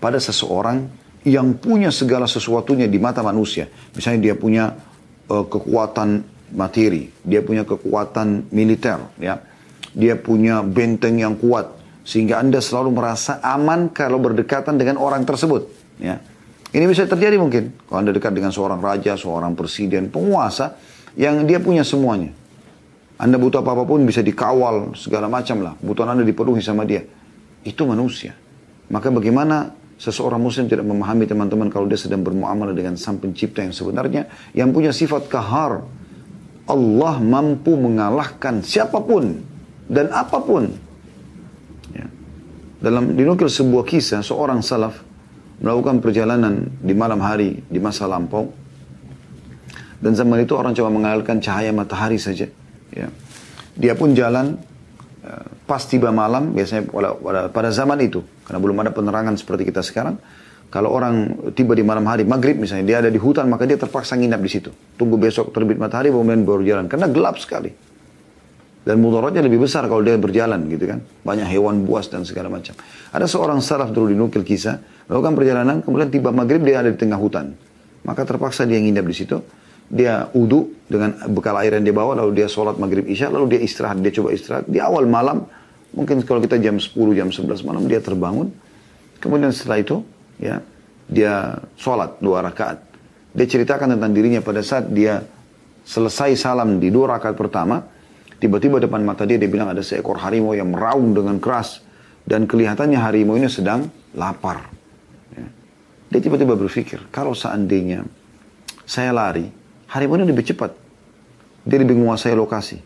pada 0.00 0.16
seseorang 0.16 0.88
yang 1.24 1.56
punya 1.60 1.92
segala 1.92 2.24
sesuatunya 2.24 2.88
di 2.88 2.96
mata 2.96 3.20
manusia. 3.20 3.68
Misalnya 3.92 4.32
dia 4.32 4.34
punya 4.36 4.72
uh, 5.28 5.44
kekuatan 5.44 6.24
materi, 6.56 7.12
dia 7.24 7.44
punya 7.44 7.64
kekuatan 7.68 8.48
militer, 8.52 9.00
ya 9.20 9.40
dia 9.96 10.14
punya 10.14 10.60
benteng 10.60 11.18
yang 11.18 11.34
kuat 11.34 11.74
sehingga 12.06 12.40
Anda 12.40 12.62
selalu 12.62 12.96
merasa 12.96 13.42
aman 13.44 13.92
kalau 13.92 14.22
berdekatan 14.22 14.80
dengan 14.80 14.96
orang 14.96 15.26
tersebut. 15.28 15.68
Ya. 16.00 16.22
Ini 16.68 16.84
bisa 16.84 17.08
terjadi 17.08 17.40
mungkin 17.40 17.72
kalau 17.88 18.04
Anda 18.04 18.12
dekat 18.12 18.36
dengan 18.36 18.52
seorang 18.52 18.84
raja, 18.84 19.16
seorang 19.16 19.56
presiden, 19.56 20.12
penguasa 20.12 20.76
yang 21.16 21.48
dia 21.48 21.56
punya 21.56 21.80
semuanya. 21.80 22.36
Anda 23.18 23.40
butuh 23.40 23.64
apa 23.64 23.72
apa 23.72 23.84
pun 23.88 24.04
bisa 24.04 24.20
dikawal 24.20 24.92
segala 24.94 25.26
macam 25.32 25.64
lah. 25.64 25.74
Butuhan 25.80 26.14
Anda 26.14 26.28
dipenuhi 26.28 26.60
sama 26.60 26.84
dia. 26.84 27.02
Itu 27.64 27.88
manusia. 27.88 28.36
Maka 28.92 29.08
bagaimana 29.08 29.74
seseorang 29.98 30.38
muslim 30.38 30.68
tidak 30.70 30.86
memahami 30.86 31.26
teman-teman 31.26 31.72
kalau 31.72 31.88
dia 31.90 31.98
sedang 31.98 32.22
bermuamalah 32.22 32.76
dengan 32.76 32.94
sang 32.94 33.18
pencipta 33.18 33.64
yang 33.64 33.74
sebenarnya 33.74 34.28
yang 34.52 34.70
punya 34.70 34.92
sifat 34.92 35.26
kahar. 35.26 35.82
Allah 36.68 37.16
mampu 37.16 37.80
mengalahkan 37.80 38.60
siapa 38.60 39.00
pun 39.00 39.40
dan 39.88 40.12
apa 40.12 40.36
pun. 40.36 40.68
Ya. 41.96 42.04
Dalam 42.84 43.16
dinukil 43.16 43.48
sebuah 43.48 43.88
kisah 43.88 44.20
seorang 44.20 44.60
salaf 44.60 45.07
melakukan 45.58 45.98
perjalanan 45.98 46.70
di 46.78 46.94
malam 46.94 47.18
hari 47.18 47.62
di 47.66 47.78
masa 47.82 48.06
lampau 48.06 48.50
dan 49.98 50.14
zaman 50.14 50.46
itu 50.46 50.54
orang 50.54 50.72
cuma 50.78 50.94
mengandalkan 50.94 51.42
cahaya 51.42 51.74
matahari 51.74 52.18
saja. 52.22 52.46
Ya. 52.94 53.10
Dia 53.74 53.98
pun 53.98 54.14
jalan 54.14 54.58
ya, 55.22 55.42
pas 55.66 55.82
tiba 55.82 56.14
malam 56.14 56.54
biasanya 56.54 56.86
pada 57.50 57.70
zaman 57.74 57.98
itu 58.06 58.22
karena 58.46 58.58
belum 58.62 58.76
ada 58.86 58.90
penerangan 58.94 59.34
seperti 59.34 59.66
kita 59.66 59.82
sekarang. 59.82 60.16
Kalau 60.68 60.92
orang 60.92 61.48
tiba 61.56 61.72
di 61.72 61.80
malam 61.80 62.04
hari, 62.04 62.28
maghrib 62.28 62.60
misalnya, 62.60 62.84
dia 62.84 62.96
ada 63.00 63.08
di 63.08 63.16
hutan, 63.16 63.48
maka 63.48 63.64
dia 63.64 63.80
terpaksa 63.80 64.20
nginap 64.20 64.36
di 64.36 64.52
situ. 64.52 64.68
Tunggu 65.00 65.16
besok 65.16 65.48
terbit 65.48 65.80
matahari, 65.80 66.12
kemudian 66.12 66.44
baru 66.44 66.60
jalan. 66.60 66.84
Karena 66.92 67.08
gelap 67.08 67.40
sekali. 67.40 67.72
Dan 68.88 69.04
mudaratnya 69.04 69.44
lebih 69.44 69.68
besar 69.68 69.84
kalau 69.84 70.00
dia 70.00 70.16
berjalan 70.16 70.64
gitu 70.72 70.88
kan. 70.88 71.04
Banyak 71.04 71.44
hewan 71.52 71.84
buas 71.84 72.08
dan 72.08 72.24
segala 72.24 72.48
macam. 72.48 72.72
Ada 73.12 73.28
seorang 73.28 73.60
salaf 73.60 73.92
dulu 73.92 74.08
dinukil 74.08 74.40
kisah. 74.40 74.80
Melakukan 75.12 75.36
perjalanan 75.36 75.76
kemudian 75.84 76.08
tiba 76.08 76.32
maghrib 76.32 76.64
dia 76.64 76.80
ada 76.80 76.88
di 76.88 76.96
tengah 76.96 77.20
hutan. 77.20 77.52
Maka 78.08 78.24
terpaksa 78.24 78.64
dia 78.64 78.80
nginap 78.80 79.04
di 79.04 79.12
situ. 79.12 79.44
Dia 79.92 80.32
uduk 80.32 80.88
dengan 80.88 81.20
bekal 81.36 81.60
air 81.60 81.76
yang 81.76 81.84
dia 81.84 81.92
bawa. 81.92 82.16
Lalu 82.16 82.40
dia 82.40 82.48
sholat 82.48 82.80
maghrib 82.80 83.04
isya. 83.04 83.28
Lalu 83.28 83.52
dia 83.52 83.60
istirahat. 83.60 84.00
Dia 84.00 84.08
coba 84.08 84.32
istirahat. 84.32 84.64
Di 84.64 84.80
awal 84.80 85.04
malam. 85.04 85.44
Mungkin 85.92 86.24
kalau 86.24 86.40
kita 86.40 86.56
jam 86.56 86.80
10 86.80 86.96
jam 87.12 87.28
11 87.28 87.68
malam 87.68 87.84
dia 87.84 88.00
terbangun. 88.00 88.48
Kemudian 89.20 89.52
setelah 89.52 89.84
itu 89.84 90.00
ya 90.40 90.64
dia 91.04 91.60
sholat 91.76 92.16
dua 92.24 92.40
rakaat. 92.40 92.80
Dia 93.36 93.44
ceritakan 93.44 94.00
tentang 94.00 94.16
dirinya 94.16 94.40
pada 94.40 94.64
saat 94.64 94.88
dia 94.88 95.20
selesai 95.84 96.40
salam 96.40 96.80
di 96.80 96.88
dua 96.88 97.20
rakaat 97.20 97.36
pertama 97.36 97.97
Tiba-tiba 98.38 98.78
depan 98.78 99.02
mata 99.02 99.26
dia, 99.26 99.34
dia 99.34 99.50
bilang 99.50 99.70
ada 99.70 99.82
seekor 99.82 100.22
harimau 100.22 100.54
yang 100.54 100.70
meraung 100.70 101.10
dengan 101.10 101.42
keras. 101.42 101.82
Dan 102.22 102.46
kelihatannya 102.46 103.00
harimau 103.00 103.34
ini 103.34 103.50
sedang 103.50 103.90
lapar. 104.14 104.70
Ya. 105.34 105.48
Dia 106.12 106.20
tiba-tiba 106.22 106.54
berpikir, 106.54 107.08
kalau 107.10 107.34
seandainya 107.34 108.06
saya 108.86 109.10
lari, 109.10 109.48
harimau 109.90 110.20
ini 110.20 110.28
lebih 110.28 110.44
cepat. 110.44 110.70
Dia 111.66 111.82
lebih 111.82 111.98
menguasai 111.98 112.36
lokasi. 112.36 112.78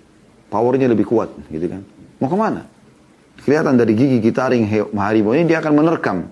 Powernya 0.48 0.88
lebih 0.88 1.04
kuat, 1.04 1.32
gitu 1.50 1.68
kan. 1.68 1.82
Mau 2.22 2.30
ke 2.30 2.36
mana? 2.38 2.62
Kelihatan 3.42 3.74
dari 3.74 3.92
gigi 3.98 4.30
taring 4.30 4.68
harimau 4.94 5.34
ini 5.34 5.44
dia 5.50 5.58
akan 5.58 5.72
menerkam. 5.74 6.30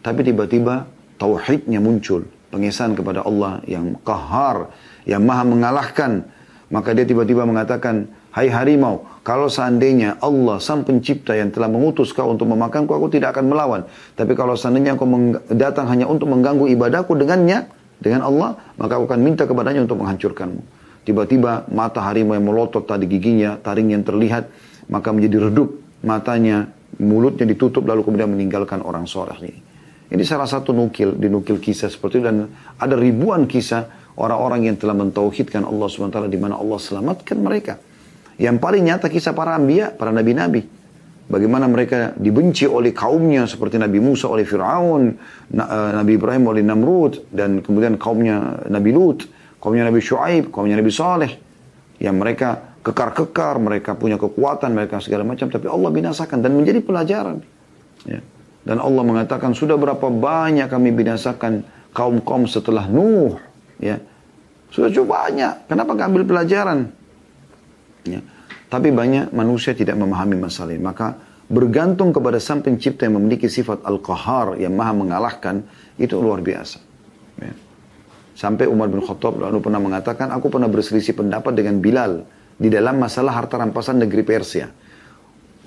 Tapi 0.00 0.20
tiba-tiba 0.22 0.86
tauhidnya 1.20 1.82
muncul. 1.82 2.24
Pengesahan 2.50 2.94
kepada 2.94 3.26
Allah 3.26 3.62
yang 3.66 3.98
kahar, 4.06 4.70
yang 5.06 5.22
maha 5.26 5.42
mengalahkan. 5.46 6.26
Maka 6.70 6.94
dia 6.94 7.02
tiba-tiba 7.02 7.42
mengatakan, 7.42 8.06
Hai 8.30 8.46
harimau, 8.46 9.06
kalau 9.26 9.50
seandainya 9.50 10.22
Allah 10.22 10.62
sang 10.62 10.86
pencipta 10.86 11.34
yang 11.34 11.50
telah 11.50 11.66
mengutus 11.66 12.14
kau 12.14 12.30
untuk 12.30 12.46
memakanku, 12.46 12.94
aku 12.94 13.10
tidak 13.10 13.34
akan 13.34 13.50
melawan. 13.50 13.82
Tapi 14.14 14.38
kalau 14.38 14.54
seandainya 14.54 14.94
kau 14.94 15.06
datang 15.50 15.90
hanya 15.90 16.06
untuk 16.06 16.30
mengganggu 16.30 16.70
ibadahku 16.70 17.18
dengannya, 17.18 17.66
dengan 18.00 18.24
Allah, 18.24 18.56
maka 18.80 18.96
aku 18.96 19.04
akan 19.12 19.20
minta 19.20 19.44
kepadanya 19.44 19.84
untuk 19.84 20.00
menghancurkanmu. 20.00 20.62
Tiba-tiba 21.04 21.68
mata 21.68 22.00
harimau 22.00 22.32
yang 22.32 22.48
melotot 22.48 22.88
tadi 22.88 23.04
giginya, 23.04 23.60
taring 23.60 23.92
yang 23.92 24.00
terlihat, 24.00 24.48
maka 24.88 25.12
menjadi 25.12 25.52
redup 25.52 25.76
matanya, 26.00 26.72
mulutnya 26.96 27.44
ditutup 27.44 27.84
lalu 27.84 28.04
kemudian 28.04 28.32
meninggalkan 28.32 28.80
orang 28.80 29.04
soleh 29.04 29.36
ini. 29.44 29.54
Ini 30.10 30.22
salah 30.26 30.48
satu 30.48 30.74
nukil, 30.74 31.14
dinukil 31.14 31.62
kisah 31.62 31.86
seperti 31.86 32.18
itu 32.18 32.24
dan 32.26 32.50
ada 32.80 32.96
ribuan 32.98 33.46
kisah 33.46 34.12
orang-orang 34.18 34.66
yang 34.66 34.76
telah 34.80 34.96
mentauhidkan 34.96 35.62
Allah 35.62 35.86
SWT 35.86 36.26
di 36.26 36.38
mana 36.40 36.58
Allah 36.58 36.80
selamatkan 36.82 37.38
mereka. 37.38 37.78
Yang 38.40 38.56
paling 38.56 38.88
nyata 38.88 39.12
kisah 39.12 39.36
para 39.36 39.52
ambia, 39.52 39.92
para 39.92 40.08
nabi-nabi. 40.08 40.64
Bagaimana 41.30 41.68
mereka 41.70 42.16
dibenci 42.18 42.66
oleh 42.66 42.90
kaumnya 42.90 43.46
seperti 43.46 43.78
Nabi 43.78 44.02
Musa 44.02 44.26
oleh 44.26 44.42
Fir'aun, 44.42 45.14
eh, 45.54 45.90
Nabi 45.94 46.18
Ibrahim 46.18 46.50
oleh 46.50 46.64
Namrud, 46.64 47.30
dan 47.30 47.62
kemudian 47.62 47.94
kaumnya 48.00 48.66
Nabi 48.66 48.90
Lut, 48.90 49.30
kaumnya 49.62 49.86
Nabi 49.86 50.02
Shu'aib, 50.02 50.50
kaumnya 50.50 50.74
Nabi 50.74 50.90
Saleh. 50.90 51.32
Yang 52.02 52.16
mereka 52.16 52.48
kekar-kekar, 52.82 53.60
mereka 53.62 53.94
punya 53.94 54.16
kekuatan, 54.16 54.74
mereka 54.74 54.98
segala 55.04 55.22
macam. 55.22 55.46
Tapi 55.52 55.70
Allah 55.70 55.90
binasakan 55.92 56.40
dan 56.40 56.56
menjadi 56.56 56.80
pelajaran. 56.82 57.44
Ya. 58.08 58.24
Dan 58.64 58.80
Allah 58.80 59.04
mengatakan, 59.04 59.54
sudah 59.54 59.76
berapa 59.78 60.08
banyak 60.10 60.66
kami 60.66 60.90
binasakan 60.96 61.62
kaum-kaum 61.92 62.48
setelah 62.50 62.88
Nuh. 62.90 63.38
Ya. 63.78 64.02
Sudah 64.72 64.90
cukup 64.90 65.14
banyak. 65.14 65.70
Kenapa 65.70 65.94
nggak 65.94 66.08
ambil 66.10 66.24
pelajaran? 66.26 66.99
Ya. 68.06 68.20
Tapi 68.70 68.94
banyak 68.94 69.34
manusia 69.34 69.74
tidak 69.74 69.98
memahami 69.98 70.38
masalah 70.38 70.72
ini. 70.72 70.82
Maka 70.82 71.18
bergantung 71.50 72.14
kepada 72.14 72.38
sang 72.38 72.62
pencipta 72.62 73.04
yang 73.04 73.18
memiliki 73.18 73.50
sifat 73.50 73.82
al-qahar 73.82 74.54
yang 74.62 74.72
maha 74.78 74.94
mengalahkan 74.94 75.66
itu 75.98 76.14
luar 76.16 76.38
biasa. 76.40 76.78
Ya. 77.42 77.52
Sampai 78.38 78.70
Umar 78.70 78.88
bin 78.88 79.04
Khattab 79.04 79.36
lalu 79.36 79.60
pernah 79.60 79.82
mengatakan, 79.82 80.32
aku 80.32 80.48
pernah 80.48 80.70
berselisih 80.70 81.12
pendapat 81.12 81.52
dengan 81.52 81.76
Bilal 81.82 82.24
di 82.56 82.72
dalam 82.72 82.96
masalah 82.96 83.36
harta 83.36 83.60
rampasan 83.60 84.00
negeri 84.00 84.24
Persia. 84.24 84.70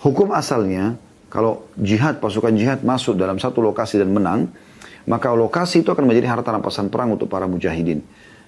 Hukum 0.02 0.34
asalnya, 0.34 0.98
kalau 1.30 1.70
jihad, 1.78 2.18
pasukan 2.18 2.54
jihad 2.56 2.82
masuk 2.82 3.14
dalam 3.14 3.38
satu 3.38 3.62
lokasi 3.62 4.02
dan 4.02 4.10
menang, 4.10 4.50
maka 5.06 5.30
lokasi 5.36 5.84
itu 5.86 5.92
akan 5.92 6.08
menjadi 6.08 6.34
harta 6.34 6.50
rampasan 6.50 6.88
perang 6.90 7.14
untuk 7.14 7.30
para 7.30 7.46
mujahidin. 7.46 8.02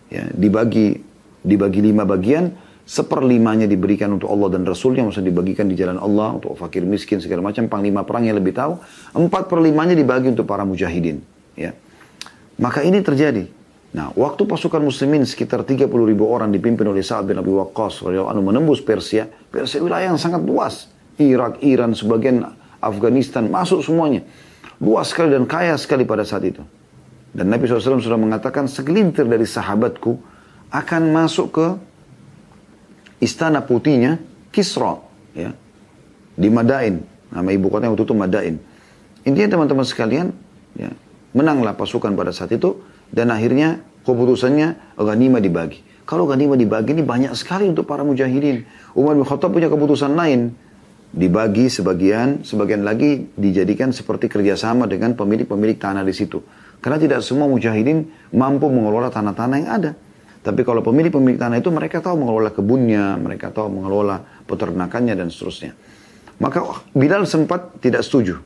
Ya, 0.10 0.26
dibagi 0.34 1.02
dibagi 1.46 1.82
lima 1.86 2.06
bagian, 2.06 2.54
seperlimanya 2.86 3.66
diberikan 3.66 4.14
untuk 4.14 4.30
Allah 4.30 4.56
dan 4.56 4.64
Rasulnya, 4.64 5.02
maksudnya 5.02 5.34
dibagikan 5.34 5.66
di 5.66 5.74
jalan 5.74 5.98
Allah 5.98 6.38
untuk 6.38 6.54
fakir 6.54 6.86
miskin 6.86 7.18
segala 7.18 7.42
macam, 7.42 7.66
panglima 7.66 8.06
perang 8.06 8.30
yang 8.30 8.38
lebih 8.38 8.54
tahu, 8.54 8.78
empat 9.18 9.50
perlimanya 9.50 9.98
dibagi 9.98 10.30
untuk 10.30 10.46
para 10.46 10.62
mujahidin. 10.62 11.18
Ya. 11.58 11.74
Maka 12.62 12.86
ini 12.86 13.02
terjadi. 13.02 13.50
Nah, 13.96 14.12
waktu 14.14 14.46
pasukan 14.46 14.84
muslimin 14.84 15.26
sekitar 15.26 15.66
30 15.66 15.88
ribu 15.88 16.30
orang 16.30 16.52
dipimpin 16.54 16.86
oleh 16.86 17.02
Sa'ad 17.02 17.26
bin 17.26 17.40
Abi 17.40 17.50
Waqqas 17.50 18.06
anu 18.06 18.44
menembus 18.44 18.84
Persia, 18.86 19.26
Persia 19.26 19.82
wilayah 19.82 20.14
yang 20.14 20.20
sangat 20.22 20.46
luas. 20.46 20.92
Irak, 21.16 21.64
Iran, 21.64 21.96
sebagian 21.96 22.44
Afghanistan, 22.84 23.48
masuk 23.48 23.80
semuanya. 23.82 24.28
Luas 24.84 25.16
sekali 25.16 25.32
dan 25.32 25.48
kaya 25.48 25.80
sekali 25.80 26.04
pada 26.04 26.28
saat 26.28 26.44
itu. 26.44 26.60
Dan 27.32 27.48
Nabi 27.48 27.68
SAW 27.68 28.04
sudah 28.04 28.20
mengatakan 28.20 28.68
segelintir 28.68 29.24
dari 29.28 29.48
sahabatku 29.48 30.20
akan 30.76 31.02
masuk 31.16 31.48
ke 31.56 31.68
istana 33.20 33.64
putihnya 33.64 34.20
Kisra 34.52 35.00
ya. 35.36 35.52
Di 36.36 36.48
Madain. 36.52 37.04
Nama 37.32 37.50
ibu 37.52 37.68
kota 37.68 37.92
waktu 37.92 38.04
itu 38.08 38.16
Madain. 38.16 38.56
Intinya 39.28 39.60
teman-teman 39.60 39.84
sekalian 39.84 40.32
ya 40.78 40.92
menanglah 41.36 41.76
pasukan 41.76 42.16
pada 42.16 42.32
saat 42.32 42.56
itu 42.56 42.80
dan 43.12 43.32
akhirnya 43.32 43.84
keputusannya 44.08 44.96
ghanimah 44.96 45.44
dibagi. 45.44 45.84
Kalau 46.06 46.30
ghanimah 46.30 46.56
dibagi 46.56 46.94
ini 46.96 47.04
banyak 47.04 47.34
sekali 47.34 47.66
untuk 47.68 47.90
para 47.90 48.06
mujahidin. 48.06 48.64
Umar 48.94 49.18
bin 49.18 49.26
Khattab 49.26 49.52
punya 49.52 49.68
keputusan 49.68 50.14
lain. 50.14 50.54
Dibagi 51.16 51.72
sebagian 51.72 52.44
sebagian 52.44 52.84
lagi 52.84 53.32
dijadikan 53.40 53.96
seperti 53.96 54.28
kerjasama 54.28 54.84
dengan 54.84 55.16
pemilik-pemilik 55.16 55.80
tanah 55.80 56.04
di 56.04 56.12
situ. 56.12 56.44
Karena 56.84 57.00
tidak 57.00 57.20
semua 57.24 57.48
mujahidin 57.48 58.06
mampu 58.36 58.68
mengelola 58.68 59.08
tanah-tanah 59.10 59.58
yang 59.58 59.72
ada 59.72 59.92
tapi 60.46 60.62
kalau 60.62 60.86
pemilik-pemilik 60.86 61.42
tanah 61.42 61.58
itu 61.58 61.74
mereka 61.74 62.06
tahu 62.06 62.22
mengelola 62.22 62.54
kebunnya, 62.54 63.18
mereka 63.18 63.50
tahu 63.50 63.82
mengelola 63.82 64.22
peternakannya 64.46 65.18
dan 65.18 65.34
seterusnya. 65.34 65.74
Maka 66.38 66.86
Bilal 66.94 67.26
sempat 67.26 67.82
tidak 67.82 68.06
setuju. 68.06 68.38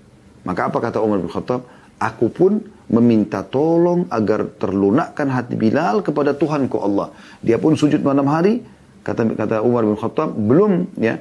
Maka 0.48 0.72
apa 0.72 0.79
kata 0.79 1.03
Umar 1.03 1.20
bin 1.20 1.27
Khattab? 1.27 1.68
Aku 2.00 2.32
pun 2.32 2.63
meminta 2.88 3.44
tolong 3.44 4.08
agar 4.08 4.48
terlunakkan 4.48 5.27
hati 5.27 5.60
Bilal 5.60 6.00
kepada 6.00 6.32
Tuhanku 6.32 6.79
Allah. 6.79 7.12
Dia 7.44 7.60
pun 7.60 7.75
sujud 7.75 8.00
malam 8.00 8.32
hari. 8.32 8.63
Kata 9.03 9.27
kata 9.36 9.60
Umar 9.60 9.84
bin 9.84 10.00
Khattab 10.00 10.32
belum 10.39 10.96
ya 10.96 11.20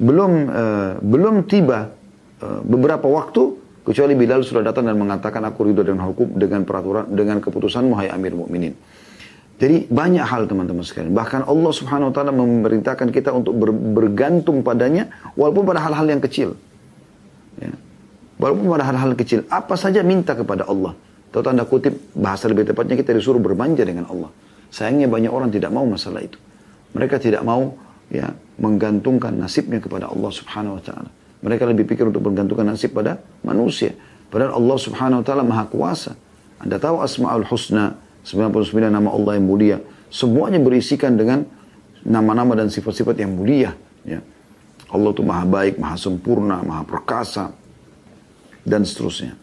belum 0.00 0.32
uh, 0.48 0.92
belum 1.04 1.44
tiba 1.44 1.92
uh, 2.40 2.64
beberapa 2.64 3.04
waktu 3.12 3.60
kecuali 3.84 4.16
Bilal 4.16 4.40
sudah 4.40 4.64
datang 4.64 4.88
dan 4.88 4.96
mengatakan 4.96 5.44
aku 5.44 5.68
ridho 5.68 5.84
dengan 5.84 6.08
hukum 6.08 6.32
dengan 6.32 6.64
peraturan 6.64 7.12
dengan 7.12 7.44
keputusan 7.44 7.84
hai 8.00 8.08
Amir 8.08 8.32
Mukminin. 8.32 8.72
Jadi 9.54 9.86
banyak 9.86 10.24
hal 10.26 10.50
teman-teman 10.50 10.82
sekalian. 10.82 11.14
Bahkan 11.14 11.46
Allah 11.46 11.72
subhanahu 11.72 12.10
wa 12.10 12.14
ta'ala 12.14 12.34
memerintahkan 12.34 13.08
kita 13.14 13.30
untuk 13.30 13.54
ber, 13.54 13.70
bergantung 13.70 14.66
padanya 14.66 15.06
walaupun 15.38 15.62
pada 15.62 15.80
hal-hal 15.86 16.06
yang 16.10 16.18
kecil. 16.18 16.58
Ya. 17.62 17.70
Walaupun 18.42 18.66
pada 18.66 18.84
hal-hal 18.90 19.14
kecil. 19.14 19.46
Apa 19.46 19.78
saja 19.78 20.02
minta 20.02 20.34
kepada 20.34 20.66
Allah. 20.66 20.98
Tahu 21.30 21.42
tanda 21.42 21.62
kutip 21.66 21.94
bahasa 22.18 22.50
lebih 22.50 22.66
tepatnya 22.66 22.98
kita 22.98 23.14
disuruh 23.14 23.38
bermanja 23.38 23.86
dengan 23.86 24.10
Allah. 24.10 24.30
Sayangnya 24.74 25.06
banyak 25.06 25.30
orang 25.30 25.54
tidak 25.54 25.70
mau 25.70 25.86
masalah 25.86 26.22
itu. 26.22 26.38
Mereka 26.94 27.22
tidak 27.22 27.46
mau 27.46 27.78
ya 28.10 28.34
menggantungkan 28.58 29.34
nasibnya 29.38 29.78
kepada 29.78 30.10
Allah 30.10 30.30
subhanahu 30.34 30.78
wa 30.78 30.82
ta'ala. 30.82 31.10
Mereka 31.46 31.62
lebih 31.70 31.86
pikir 31.90 32.10
untuk 32.10 32.26
bergantungkan 32.26 32.74
nasib 32.74 32.90
pada 32.94 33.22
manusia. 33.46 33.94
Padahal 34.34 34.58
Allah 34.58 34.78
subhanahu 34.82 35.22
wa 35.22 35.24
ta'ala 35.26 35.42
maha 35.46 35.64
kuasa. 35.70 36.18
Anda 36.58 36.78
tahu 36.82 37.02
asma'ul 37.02 37.46
husna 37.46 37.98
99 38.24 38.88
nama 38.88 39.12
Allah 39.12 39.36
yang 39.36 39.46
mulia. 39.46 39.76
Semuanya 40.08 40.56
berisikan 40.58 41.14
dengan 41.14 41.44
nama-nama 42.04 42.56
dan 42.56 42.72
sifat-sifat 42.72 43.20
yang 43.20 43.36
mulia. 43.36 43.76
Ya. 44.04 44.24
Allah 44.88 45.10
itu 45.12 45.20
maha 45.20 45.44
baik, 45.44 45.76
maha 45.76 45.96
sempurna, 46.00 46.64
maha 46.64 46.88
perkasa, 46.88 47.52
dan 48.64 48.84
seterusnya. 48.88 49.36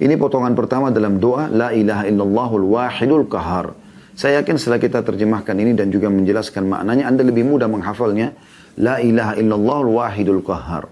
Ini 0.00 0.16
potongan 0.16 0.56
pertama 0.56 0.88
dalam 0.88 1.20
doa 1.20 1.46
La 1.52 1.70
ilaha 1.70 2.08
illallahul 2.08 2.66
wahidul 2.72 3.28
kahar. 3.28 3.76
Saya 4.12 4.40
yakin 4.40 4.56
setelah 4.60 4.80
kita 4.80 5.00
terjemahkan 5.04 5.56
ini 5.56 5.72
dan 5.72 5.88
juga 5.88 6.12
menjelaskan 6.12 6.68
maknanya, 6.68 7.08
Anda 7.08 7.24
lebih 7.24 7.48
mudah 7.48 7.68
menghafalnya. 7.68 8.32
La 8.80 9.00
ilaha 9.00 9.36
illallahul 9.36 10.00
wahidul 10.00 10.40
kahar. 10.40 10.88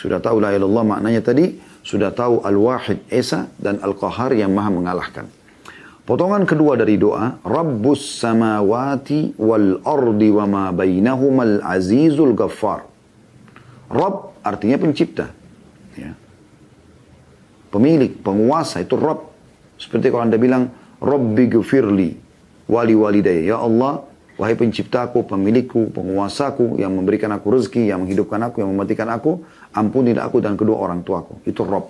Sudah 0.00 0.18
tahu 0.18 0.40
la 0.40 0.56
ilaha 0.56 0.64
illallah 0.64 0.84
maknanya 0.88 1.20
tadi, 1.20 1.54
sudah 1.82 2.10
tahu 2.14 2.42
al-wahid 2.46 3.02
Esa 3.10 3.50
dan 3.58 3.78
al-qahar 3.82 4.32
yang 4.34 4.50
maha 4.54 4.70
mengalahkan. 4.70 5.26
Potongan 6.12 6.44
kedua 6.44 6.76
dari 6.76 7.00
doa, 7.00 7.40
Rabbus 7.40 8.20
samawati 8.20 9.32
wal 9.40 9.80
ardi 9.80 10.28
wa 10.28 10.44
ma 10.44 10.64
bainahumal 10.68 11.64
azizul 11.64 12.36
ghaffar. 12.36 12.84
Rabb 13.88 14.44
artinya 14.44 14.76
pencipta. 14.76 15.32
Ya. 15.96 16.12
Pemilik, 17.72 18.12
penguasa 18.20 18.84
itu 18.84 18.92
Rabb. 18.92 19.24
Seperti 19.80 20.12
kalau 20.12 20.28
anda 20.28 20.36
bilang, 20.36 20.68
Rabbi 21.00 21.48
gufirli 21.48 22.12
wali 22.68 22.92
walidayya. 22.92 23.56
Ya 23.56 23.64
Allah, 23.64 24.04
wahai 24.36 24.52
penciptaku, 24.52 25.24
pemilikku, 25.24 25.96
penguasaku, 25.96 26.76
yang 26.76 26.92
memberikan 26.92 27.32
aku 27.32 27.56
rezeki, 27.56 27.88
yang 27.88 28.04
menghidupkan 28.04 28.52
aku, 28.52 28.60
yang 28.60 28.68
mematikan 28.68 29.08
aku, 29.08 29.48
ampunilah 29.72 30.28
aku 30.28 30.44
dan 30.44 30.60
kedua 30.60 30.76
orang 30.76 31.00
tuaku. 31.00 31.40
Itu 31.48 31.64
Rabb. 31.64 31.88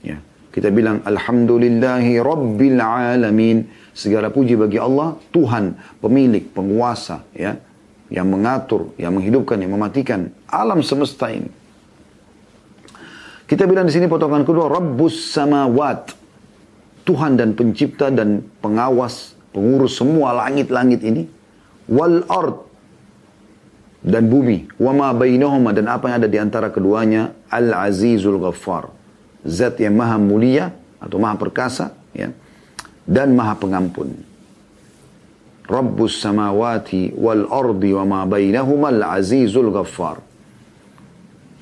Ya. 0.00 0.24
Kita 0.52 0.68
bilang 0.68 1.00
Alhamdulillahi 1.00 2.20
Rabbil 2.20 2.76
Alamin. 2.76 3.64
Segala 3.96 4.28
puji 4.28 4.52
bagi 4.56 4.76
Allah, 4.76 5.16
Tuhan, 5.32 5.76
pemilik, 6.00 6.44
penguasa, 6.52 7.24
ya, 7.32 7.56
yang 8.12 8.28
mengatur, 8.28 8.92
yang 9.00 9.16
menghidupkan, 9.16 9.56
yang 9.56 9.72
mematikan 9.72 10.28
alam 10.48 10.84
semesta 10.84 11.32
ini. 11.32 11.48
Kita 13.48 13.64
bilang 13.64 13.88
di 13.88 13.92
sini 13.96 14.08
potongan 14.08 14.44
kedua, 14.44 14.68
Rabbus 14.68 15.32
Samawat. 15.32 16.20
Tuhan 17.02 17.34
dan 17.34 17.56
pencipta 17.58 18.14
dan 18.14 18.46
pengawas, 18.62 19.34
pengurus 19.56 19.98
semua 19.98 20.36
langit-langit 20.36 21.00
ini. 21.02 21.26
Wal 21.88 22.28
ard 22.28 22.60
dan 24.04 24.28
bumi. 24.28 24.68
Wama 24.76 25.16
bainahuma 25.16 25.72
dan 25.72 25.88
apa 25.88 26.12
yang 26.12 26.16
ada 26.22 26.28
di 26.28 26.38
antara 26.38 26.68
keduanya. 26.68 27.34
Al-Azizul 27.50 28.38
Ghaffar 28.40 29.01
zat 29.42 29.78
yang 29.82 29.98
maha 29.98 30.16
mulia 30.18 30.70
atau 31.02 31.18
maha 31.18 31.34
perkasa 31.38 31.94
ya 32.14 32.30
dan 33.06 33.34
maha 33.34 33.58
pengampun. 33.58 34.14
Rabbus 35.66 36.18
samawati 36.18 37.14
wal 37.14 37.46
ardi 37.46 37.90
wa 37.94 38.04
ma 38.04 38.20
bainahuma 38.26 38.90
al-azizul 38.90 39.70
ghaffar. 39.70 40.20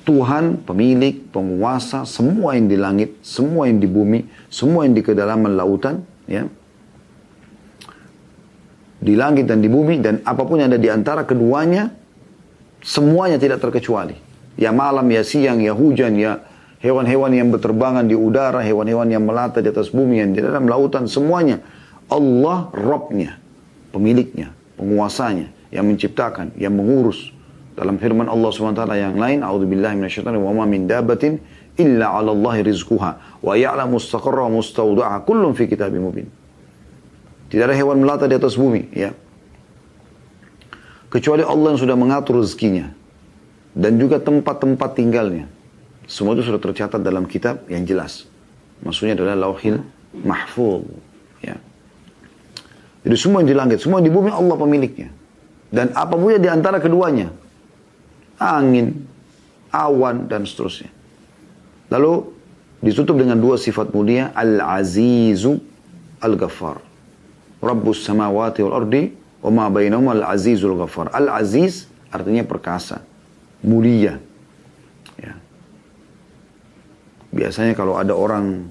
Tuhan 0.01 0.65
pemilik 0.65 1.29
penguasa 1.29 2.09
semua 2.09 2.57
yang 2.57 2.65
di 2.65 2.77
langit 2.77 3.21
semua 3.21 3.69
yang 3.69 3.77
di 3.77 3.85
bumi 3.85 4.25
semua 4.49 4.89
yang 4.89 4.97
di 4.97 5.05
kedalaman 5.05 5.53
lautan 5.53 6.01
ya. 6.25 6.49
Di 9.01 9.13
langit 9.17 9.49
dan 9.49 9.61
di 9.61 9.69
bumi 9.69 10.01
dan 10.01 10.21
apa 10.25 10.45
pun 10.45 10.61
yang 10.61 10.73
ada 10.73 10.81
di 10.81 10.89
antara 10.89 11.25
keduanya 11.25 11.93
semuanya 12.81 13.37
tidak 13.37 13.61
terkecuali. 13.61 14.17
Ya 14.57 14.73
malam 14.73 15.05
ya 15.09 15.21
siang 15.21 15.61
ya 15.61 15.73
hujan 15.73 16.17
ya 16.17 16.41
hewan-hewan 16.81 17.31
yang 17.31 17.47
berterbangan 17.53 18.09
di 18.09 18.17
udara, 18.17 18.59
hewan-hewan 18.65 19.07
yang 19.07 19.23
melata 19.23 19.61
di 19.61 19.69
atas 19.69 19.93
bumi, 19.93 20.19
yang 20.19 20.33
di 20.33 20.41
dalam 20.41 20.65
lautan, 20.65 21.05
semuanya. 21.05 21.61
Allah 22.11 22.67
Robnya, 22.75 23.39
pemiliknya, 23.95 24.51
penguasanya, 24.75 25.47
yang 25.71 25.87
menciptakan, 25.87 26.51
yang 26.59 26.75
mengurus. 26.75 27.31
Dalam 27.71 27.95
firman 27.95 28.27
Allah 28.27 28.51
SWT 28.51 28.83
yang 28.99 29.15
lain, 29.15 29.47
A'udzubillahi 29.47 29.95
minasyaitonir 29.95 30.43
wa 30.43 30.51
ma 30.51 30.67
min 30.67 30.91
dabatin 30.91 31.39
illa 31.79 32.11
'ala 32.11 32.35
Allah 32.35 32.67
rizquha 32.67 33.39
wa 33.39 33.53
ya'lamu 33.55 33.95
mustaqarra 33.95 34.51
wa 34.51 34.59
mustawda'aha 34.59 35.23
kullun 35.23 35.55
fi 35.55 35.71
kitabim 35.71 36.03
mubin. 36.03 36.27
Tidak 37.47 37.63
ada 37.63 37.71
hewan 37.71 38.03
melata 38.03 38.27
di 38.27 38.35
atas 38.35 38.59
bumi, 38.59 38.91
ya. 38.91 39.15
Kecuali 41.11 41.43
Allah 41.43 41.75
yang 41.75 41.79
sudah 41.79 41.95
mengatur 41.95 42.43
rezekinya 42.43 42.91
dan 43.71 43.95
juga 43.99 44.19
tempat-tempat 44.19 44.89
tinggalnya. 44.95 45.47
Semua 46.11 46.35
itu 46.35 46.43
sudah 46.43 46.59
tercatat 46.59 46.99
dalam 46.99 47.23
kitab 47.23 47.63
yang 47.71 47.87
jelas. 47.87 48.27
Maksudnya 48.83 49.15
adalah 49.15 49.47
lauhil 49.47 49.79
mahfuz. 50.11 50.83
Ya. 51.39 51.55
Jadi 53.07 53.15
semua 53.15 53.39
yang 53.39 53.47
di 53.47 53.55
langit, 53.55 53.79
semua 53.79 54.03
yang 54.03 54.11
di 54.11 54.13
bumi 54.13 54.27
Allah 54.27 54.59
pemiliknya. 54.59 55.07
Dan 55.71 55.95
apa 55.95 56.19
punya 56.19 56.35
di 56.35 56.51
antara 56.51 56.83
keduanya. 56.83 57.31
Angin, 58.35 59.07
awan, 59.71 60.27
dan 60.27 60.43
seterusnya. 60.43 60.91
Lalu 61.87 62.27
ditutup 62.83 63.15
dengan 63.15 63.39
dua 63.39 63.55
sifat 63.55 63.95
mulia. 63.95 64.35
Al-Azizu 64.35 65.55
Al-Ghaffar. 66.19 66.83
Rabbus 67.63 68.03
samawati 68.03 68.59
wal 68.67 68.83
ardi 68.83 69.15
wa 69.47 69.49
ma 69.49 69.65
bainahum 69.71 70.11
al-Azizul 70.11 70.75
Ghaffar. 70.75 71.07
Al-Aziz 71.15 71.87
artinya 72.11 72.43
perkasa, 72.43 72.99
mulia, 73.63 74.19
biasanya 77.31 77.73
kalau 77.73 77.95
ada 77.95 78.13
orang 78.13 78.67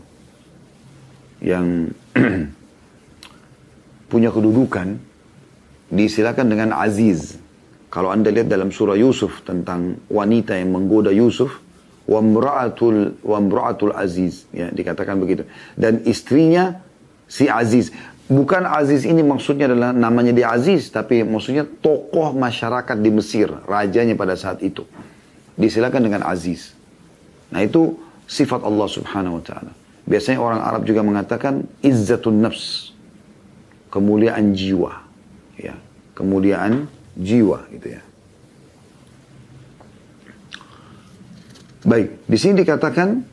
yang 1.41 1.89
punya 4.13 4.29
kedudukan 4.29 5.01
disilakan 5.91 6.47
dengan 6.47 6.71
aziz. 6.77 7.41
Kalau 7.91 8.15
anda 8.15 8.31
lihat 8.31 8.47
dalam 8.47 8.71
surah 8.71 8.95
Yusuf 8.95 9.43
tentang 9.43 9.99
wanita 10.07 10.55
yang 10.55 10.71
menggoda 10.71 11.11
Yusuf, 11.11 11.59
wamra'atul 12.07 13.19
wamra'atul 13.27 13.91
aziz, 13.91 14.47
ya 14.55 14.71
dikatakan 14.71 15.19
begitu. 15.19 15.43
Dan 15.75 16.07
istrinya 16.07 16.79
si 17.27 17.51
aziz. 17.51 17.91
Bukan 18.31 18.63
aziz 18.63 19.03
ini 19.03 19.27
maksudnya 19.27 19.67
adalah 19.67 19.91
namanya 19.91 20.31
dia 20.31 20.55
aziz, 20.55 20.87
tapi 20.95 21.27
maksudnya 21.27 21.67
tokoh 21.67 22.31
masyarakat 22.31 22.95
di 22.95 23.11
Mesir, 23.11 23.51
rajanya 23.67 24.15
pada 24.15 24.39
saat 24.39 24.63
itu. 24.63 24.87
Disilakan 25.59 26.07
dengan 26.07 26.23
aziz. 26.23 26.71
Nah 27.51 27.67
itu 27.67 27.99
sifat 28.31 28.63
Allah 28.63 28.87
subhanahu 28.87 29.43
wa 29.43 29.45
ta'ala. 29.45 29.75
Biasanya 30.07 30.39
orang 30.39 30.63
Arab 30.63 30.87
juga 30.87 31.03
mengatakan 31.03 31.67
izzatun 31.83 32.39
nafs. 32.39 32.95
Kemuliaan 33.91 34.55
jiwa. 34.55 35.03
Ya, 35.59 35.75
kemuliaan 36.15 36.87
jiwa 37.19 37.67
gitu 37.75 37.99
ya. 37.99 38.03
Baik, 41.83 42.23
di 42.31 42.39
sini 42.39 42.63
dikatakan 42.63 43.27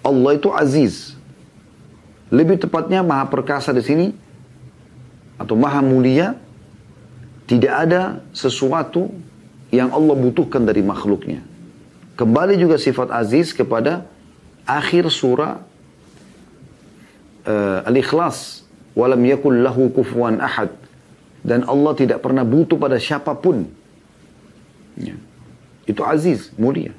Allah 0.00 0.32
itu 0.32 0.48
aziz. 0.48 1.12
Lebih 2.32 2.56
tepatnya 2.56 3.04
maha 3.04 3.28
perkasa 3.28 3.68
di 3.76 3.84
sini 3.84 4.06
atau 5.36 5.60
maha 5.60 5.84
mulia 5.84 6.40
tidak 7.44 7.74
ada 7.84 8.24
sesuatu 8.32 9.12
yang 9.68 9.92
Allah 9.92 10.16
butuhkan 10.16 10.64
dari 10.64 10.80
makhluknya. 10.80 11.53
Kembali 12.14 12.54
juga 12.54 12.78
sifat 12.78 13.10
aziz 13.10 13.50
kepada 13.50 14.06
akhir 14.62 15.10
surah 15.10 15.62
uh, 17.46 17.88
Al-Ikhlas. 17.88 18.62
Walam 18.94 19.26
yakul 19.26 19.58
lahu 19.58 19.90
kufuan 19.90 20.38
ahad. 20.38 20.70
Dan 21.42 21.66
Allah 21.66 21.92
tidak 21.98 22.22
pernah 22.22 22.46
butuh 22.46 22.78
pada 22.78 22.96
siapa 22.96 23.34
pun. 23.34 23.66
Ya. 24.94 25.18
Itu 25.84 26.06
aziz, 26.06 26.54
mulia. 26.54 26.94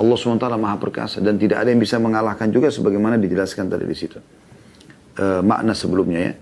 Allah 0.00 0.16
SWT 0.16 0.46
maha 0.58 0.76
perkasa 0.80 1.20
dan 1.20 1.36
tidak 1.36 1.62
ada 1.62 1.68
yang 1.70 1.78
bisa 1.78 2.00
mengalahkan 2.00 2.50
juga 2.50 2.72
sebagaimana 2.72 3.20
dijelaskan 3.20 3.70
tadi 3.70 3.84
di 3.86 3.94
situ. 3.94 4.18
E, 5.14 5.44
makna 5.44 5.76
sebelumnya 5.76 6.32
ya. 6.32 6.34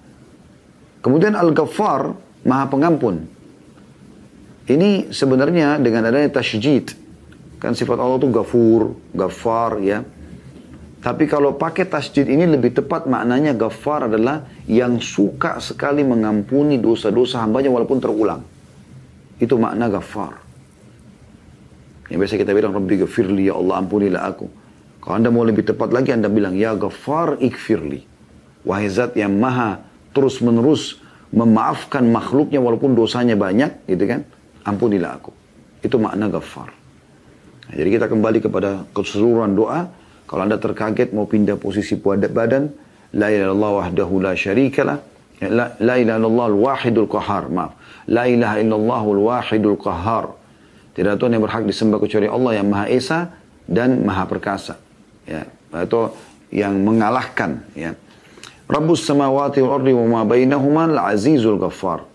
Kemudian 1.04 1.36
Al-Ghaffar, 1.36 2.14
maha 2.46 2.64
pengampun. 2.70 3.26
Ini 4.70 5.10
sebenarnya 5.10 5.82
dengan 5.82 6.08
adanya 6.08 6.30
tasjid. 6.30 6.94
Kan 7.60 7.76
sifat 7.76 8.00
Allah 8.00 8.16
itu 8.16 8.32
gafur, 8.32 8.96
ghaffar 9.12 9.84
ya. 9.84 10.00
Tapi 11.00 11.24
kalau 11.28 11.56
pakai 11.56 11.88
tasjid 11.88 12.28
ini 12.28 12.48
lebih 12.48 12.72
tepat 12.76 13.04
maknanya 13.04 13.52
ghaffar 13.52 14.08
adalah 14.08 14.48
yang 14.64 14.96
suka 15.00 15.60
sekali 15.60 16.00
mengampuni 16.00 16.80
dosa-dosa 16.80 17.44
hambanya 17.44 17.68
walaupun 17.68 18.00
terulang. 18.00 18.40
Itu 19.36 19.60
makna 19.60 19.92
ghaffar. 19.92 20.40
Yang 22.08 22.18
biasa 22.20 22.34
kita 22.40 22.52
bilang, 22.56 22.72
Rabbi 22.74 22.94
gafirli, 23.06 23.48
ya 23.48 23.56
Allah 23.56 23.80
ampunilah 23.80 24.22
aku. 24.24 24.46
Kalau 25.00 25.14
anda 25.16 25.30
mau 25.32 25.44
lebih 25.44 25.64
tepat 25.64 25.92
lagi, 25.92 26.12
anda 26.12 26.28
bilang, 26.32 26.56
Ya 26.56 26.72
ghaffar 26.76 27.40
ikfirli. 27.40 28.04
Wahai 28.64 28.88
zat 28.92 29.16
yang 29.16 29.36
maha 29.40 29.80
terus 30.12 30.42
menerus 30.44 31.00
memaafkan 31.32 32.04
makhluknya 32.08 32.60
walaupun 32.60 32.92
dosanya 32.92 33.36
banyak, 33.36 33.88
gitu 33.88 34.04
kan. 34.04 34.20
Ampunilah 34.64 35.16
aku. 35.16 35.32
Itu 35.80 35.96
makna 35.96 36.28
ghaffar. 36.28 36.79
Nah, 37.70 37.74
jadi 37.78 38.02
kita 38.02 38.06
kembali 38.10 38.42
kepada 38.42 38.82
keseluruhan 38.90 39.54
doa. 39.54 39.86
Kalau 40.26 40.42
anda 40.42 40.58
terkaget 40.58 41.14
mau 41.14 41.30
pindah 41.30 41.54
posisi 41.54 41.94
badan, 41.94 42.74
La 43.14 43.30
ilaha 43.30 43.50
illallah 43.50 43.72
wahdahu 43.78 44.14
la 44.22 44.34
syarikalah. 44.34 44.98
La, 45.46 45.78
la 45.78 45.94
ilaha 45.98 46.18
illallah 46.18 46.46
al-wahidul 46.50 47.06
qahar. 47.06 47.46
Maaf. 47.46 47.78
La 48.10 48.26
ilaha 48.26 48.58
illallah 48.58 49.02
al-wahidul 49.06 49.78
qahar. 49.78 50.34
Tidak 50.94 51.14
Tuhan 51.14 51.38
yang 51.38 51.42
berhak 51.46 51.62
disembah 51.62 52.02
kecuali 52.02 52.26
Allah 52.26 52.52
yang 52.58 52.66
Maha 52.66 52.86
Esa 52.90 53.30
dan 53.70 54.02
Maha 54.02 54.26
Perkasa. 54.26 54.74
Ya, 55.26 55.46
atau 55.70 56.18
yang 56.50 56.74
mengalahkan 56.82 57.62
ya. 57.78 57.94
Rabbus 58.66 59.06
samawati 59.06 59.62
wal 59.62 59.82
ardi 59.82 59.94
wa 59.94 60.06
ma 60.06 60.20
bainahuma 60.26 60.90
al-azizul 60.90 61.58
ghaffar. 61.58 62.06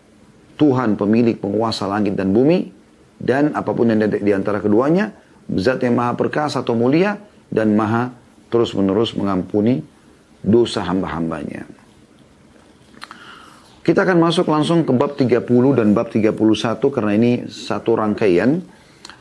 Tuhan 0.55 0.95
pemilik 0.99 1.35
penguasa 1.35 1.87
langit 1.87 2.15
dan 2.15 2.31
bumi 2.31 2.71
dan 3.19 3.51
apa 3.55 3.71
pun 3.75 3.91
yang 3.91 4.07
di 4.07 4.31
antara 4.31 4.63
keduanya, 4.63 5.11
zat 5.53 5.81
yang 5.85 5.93
maha 5.97 6.17
perkasa 6.17 6.65
atau 6.65 6.73
mulia 6.73 7.21
dan 7.53 7.73
maha 7.77 8.13
terus 8.49 8.73
menerus 8.73 9.13
mengampuni 9.13 9.81
dosa 10.41 10.85
hamba-hambanya. 10.85 11.65
Kita 13.85 14.01
akan 14.01 14.17
masuk 14.17 14.49
langsung 14.49 14.81
ke 14.81 14.89
bab 14.97 15.13
30 15.13 15.45
dan 15.77 15.93
bab 15.93 16.09
31 16.09 16.33
karena 16.89 17.11
ini 17.13 17.31
satu 17.45 17.93
rangkaian. 17.93 18.57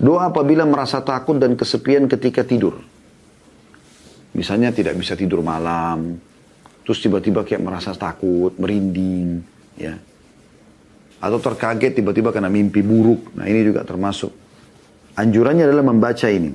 Doa 0.00 0.32
apabila 0.32 0.64
merasa 0.64 1.04
takut 1.04 1.36
dan 1.36 1.52
kesepian 1.52 2.08
ketika 2.08 2.42
tidur. 2.48 2.80
Misalnya 4.34 4.74
tidak 4.74 4.98
bisa 4.98 5.14
tidur 5.14 5.44
malam, 5.44 6.18
terus 6.82 6.98
tiba-tiba 6.98 7.46
kayak 7.46 7.62
merasa 7.62 7.94
takut, 7.94 8.50
merinding, 8.58 9.44
ya. 9.78 9.94
Atau 11.22 11.38
terkaget 11.38 12.00
tiba-tiba 12.00 12.34
karena 12.34 12.50
mimpi 12.50 12.82
buruk. 12.82 13.36
Nah 13.38 13.46
ini 13.46 13.62
juga 13.62 13.86
termasuk. 13.86 14.43
Anjurannya 15.14 15.70
adalah 15.70 15.86
membaca 15.86 16.26
ini. 16.26 16.50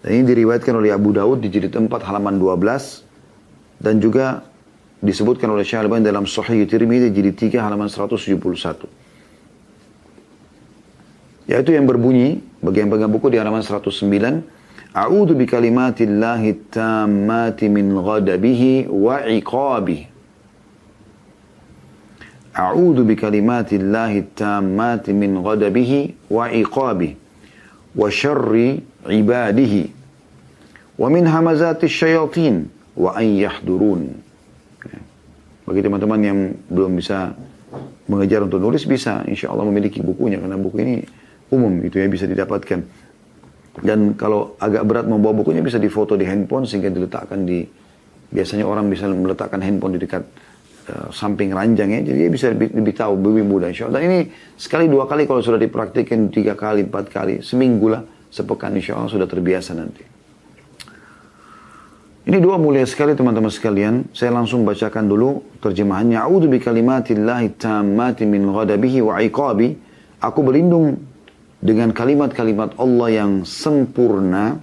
Dan 0.00 0.10
ini 0.20 0.24
diriwayatkan 0.28 0.76
oleh 0.76 0.92
Abu 0.92 1.12
Daud 1.12 1.40
di 1.44 1.48
jilid 1.52 1.72
4 1.76 1.88
halaman 1.88 2.40
12 2.40 3.04
dan 3.80 4.00
juga 4.00 4.44
disebutkan 5.00 5.48
oleh 5.48 5.64
Syekh 5.64 5.84
Al-Albani 5.84 6.04
dalam 6.04 6.24
Sahih 6.28 6.64
Tirmidzi 6.68 7.08
jilid 7.12 7.36
3 7.36 7.60
halaman 7.60 7.88
171. 7.88 8.84
Yaitu 11.48 11.72
yang 11.72 11.88
berbunyi 11.88 12.44
bagi 12.60 12.84
yang 12.84 12.92
pegang 12.92 13.10
buku 13.10 13.32
di 13.32 13.40
halaman 13.40 13.64
109 13.64 13.90
A'udzu 14.90 15.34
bi 15.34 15.46
kalimatillahi 15.46 16.70
tammati 16.70 17.66
min 17.66 17.90
ghadabihi 17.90 18.86
wa 18.86 19.22
iqabihi 19.22 20.04
A'udzu 22.54 23.02
bi 23.02 23.14
kalimatillahi 23.18 24.30
tammati 24.34 25.10
min 25.10 25.42
ghadabihi 25.42 26.30
wa 26.30 26.50
iqabihi 26.50 27.29
wa 31.00 31.06
min 31.08 31.24
hamazati 31.24 31.88
syayatin 31.88 32.68
wa 32.94 33.16
an 33.16 33.26
yahdurun. 33.26 34.02
Bagi 35.64 35.80
teman-teman 35.86 36.20
yang 36.20 36.38
belum 36.66 36.98
bisa 36.98 37.32
mengejar 38.10 38.42
untuk 38.42 38.58
nulis 38.58 38.82
bisa 38.84 39.22
insya 39.30 39.54
Allah 39.54 39.62
memiliki 39.70 40.02
bukunya 40.02 40.42
karena 40.42 40.58
buku 40.58 40.76
ini 40.82 40.94
umum 41.54 41.78
itu 41.86 42.02
ya 42.02 42.10
bisa 42.10 42.26
didapatkan. 42.26 42.82
Dan 43.80 44.18
kalau 44.18 44.58
agak 44.58 44.82
berat 44.82 45.06
membawa 45.06 45.30
bukunya 45.30 45.62
bisa 45.62 45.78
difoto 45.78 46.18
di 46.18 46.26
handphone 46.26 46.66
sehingga 46.66 46.90
diletakkan 46.90 47.46
di 47.46 47.62
biasanya 48.30 48.66
orang 48.66 48.90
bisa 48.90 49.06
meletakkan 49.06 49.62
handphone 49.62 49.94
di 49.94 50.00
dekat 50.02 50.26
uh, 50.88 51.12
samping 51.12 51.52
ranjang 51.52 51.92
ya 51.92 52.00
jadi 52.00 52.18
dia 52.26 52.30
bisa 52.32 52.46
lebih, 52.54 52.72
lebih 52.72 52.94
tahu 52.96 53.18
lebih 53.20 53.44
mudah 53.44 53.68
insya 53.68 53.90
Allah. 53.90 54.00
Dan 54.00 54.08
ini 54.08 54.20
sekali 54.56 54.88
dua 54.88 55.04
kali 55.04 55.28
kalau 55.28 55.44
sudah 55.44 55.60
dipraktikkan 55.60 56.32
tiga 56.32 56.56
kali 56.56 56.88
empat 56.88 57.12
kali 57.12 57.44
seminggu 57.44 57.92
lah 57.92 58.02
sepekan 58.30 58.72
insya 58.72 58.96
Allah 58.96 59.10
sudah 59.10 59.28
terbiasa 59.28 59.76
nanti. 59.76 60.10
Ini 62.20 62.36
dua 62.36 62.60
mulia 62.60 62.84
sekali 62.84 63.16
teman-teman 63.16 63.48
sekalian. 63.48 64.12
Saya 64.12 64.30
langsung 64.30 64.62
bacakan 64.62 65.08
dulu 65.08 65.40
terjemahannya. 65.64 66.20
A'udzu 66.20 66.52
bi 66.52 66.60
kalimatillahi 66.60 67.56
tammati 67.56 68.28
min 68.28 68.44
ghadabihi 68.44 69.00
wa 69.00 69.18
iqabi. 69.24 69.74
Aku 70.20 70.44
berlindung 70.44 71.00
dengan 71.64 71.96
kalimat-kalimat 71.96 72.76
Allah 72.76 73.08
yang 73.24 73.32
sempurna. 73.48 74.60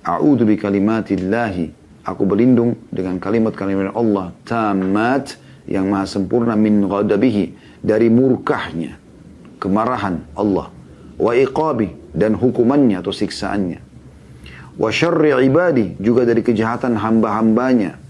A'udzu 0.00 0.48
bi 0.48 0.56
kalimatillahi. 0.56 1.81
Aku 2.02 2.26
berlindung 2.26 2.74
dengan 2.90 3.22
kalimat-kalimat 3.22 3.94
Allah 3.94 4.34
tamat 4.42 5.38
yang 5.70 5.86
maha 5.86 6.06
sempurna 6.10 6.58
min 6.58 6.82
ghadabihi 6.82 7.78
dari 7.78 8.10
murkahnya, 8.10 8.98
kemarahan 9.62 10.26
Allah. 10.34 10.74
Wa 11.14 11.32
iqabi 11.38 11.94
dan 12.10 12.34
hukumannya 12.34 12.98
atau 12.98 13.14
siksaannya 13.14 13.92
wa 14.76 14.88
syarri 14.88 15.32
ibadi 15.44 16.00
juga 16.00 16.24
dari 16.24 16.40
kejahatan 16.40 16.96
hamba-hambanya 16.96 18.00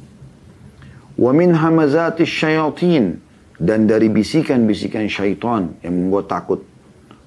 wa 1.18 1.30
min 1.34 1.54
hamazati 1.54 2.22
syayatin 2.22 3.18
dan 3.58 3.86
dari 3.86 4.10
bisikan-bisikan 4.10 5.06
syaitan 5.10 5.74
yang 5.82 5.94
membuat 6.06 6.30
takut 6.30 6.62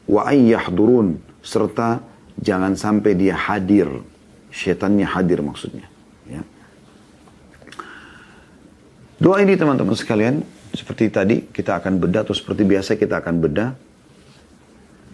wa 0.08 0.28
ayyahdurun 0.28 1.19
serta 1.43 1.99
jangan 2.39 2.75
sampai 2.80 3.15
dia 3.15 3.36
hadir 3.36 3.88
syaitannya 4.51 5.08
hadir 5.08 5.43
maksudnya 5.43 5.88
ya. 6.32 6.41
Doa 9.19 9.38
ini 9.41 9.56
teman-teman 9.56 9.95
sekalian 9.95 10.43
seperti 10.75 11.08
tadi 11.08 11.36
kita 11.51 11.80
akan 11.80 11.99
bedah 11.99 12.28
atau 12.28 12.36
seperti 12.36 12.67
biasa 12.67 12.99
kita 12.99 13.23
akan 13.23 13.36
bedah 13.39 13.69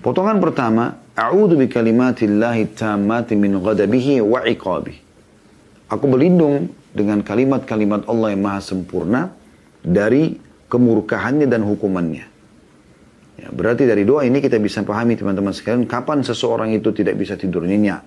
Potongan 0.01 0.41
pertama, 0.41 0.97
A'udhu 1.13 1.61
bi 1.61 1.69
kalimatillahi 1.69 2.73
tammati 2.73 3.37
min 3.37 3.53
ghadabihi 3.61 4.17
wa 4.25 4.41
iqabi. 4.41 4.97
Aku 5.93 6.09
berlindung 6.09 6.73
dengan 6.89 7.21
kalimat-kalimat 7.21 8.09
Allah 8.09 8.33
yang 8.33 8.41
maha 8.41 8.65
sempurna 8.65 9.29
dari 9.85 10.41
kemurkahannya 10.73 11.45
dan 11.45 11.61
hukumannya. 11.61 12.25
Ya, 13.45 13.47
berarti 13.53 13.85
dari 13.85 14.01
doa 14.01 14.25
ini 14.25 14.41
kita 14.41 14.57
bisa 14.57 14.81
pahami 14.81 15.13
teman-teman 15.21 15.53
sekalian 15.53 15.85
kapan 15.85 16.25
seseorang 16.25 16.73
itu 16.73 16.89
tidak 16.97 17.21
bisa 17.21 17.37
tidur 17.37 17.61
nyenyak. 17.61 18.01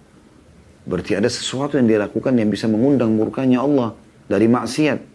Berarti 0.90 1.14
ada 1.14 1.30
sesuatu 1.30 1.78
yang 1.78 1.86
dia 1.86 2.02
lakukan 2.02 2.34
yang 2.34 2.50
bisa 2.50 2.66
mengundang 2.66 3.14
murkanya 3.14 3.62
Allah 3.62 3.94
dari 4.26 4.50
maksiat. 4.50 5.13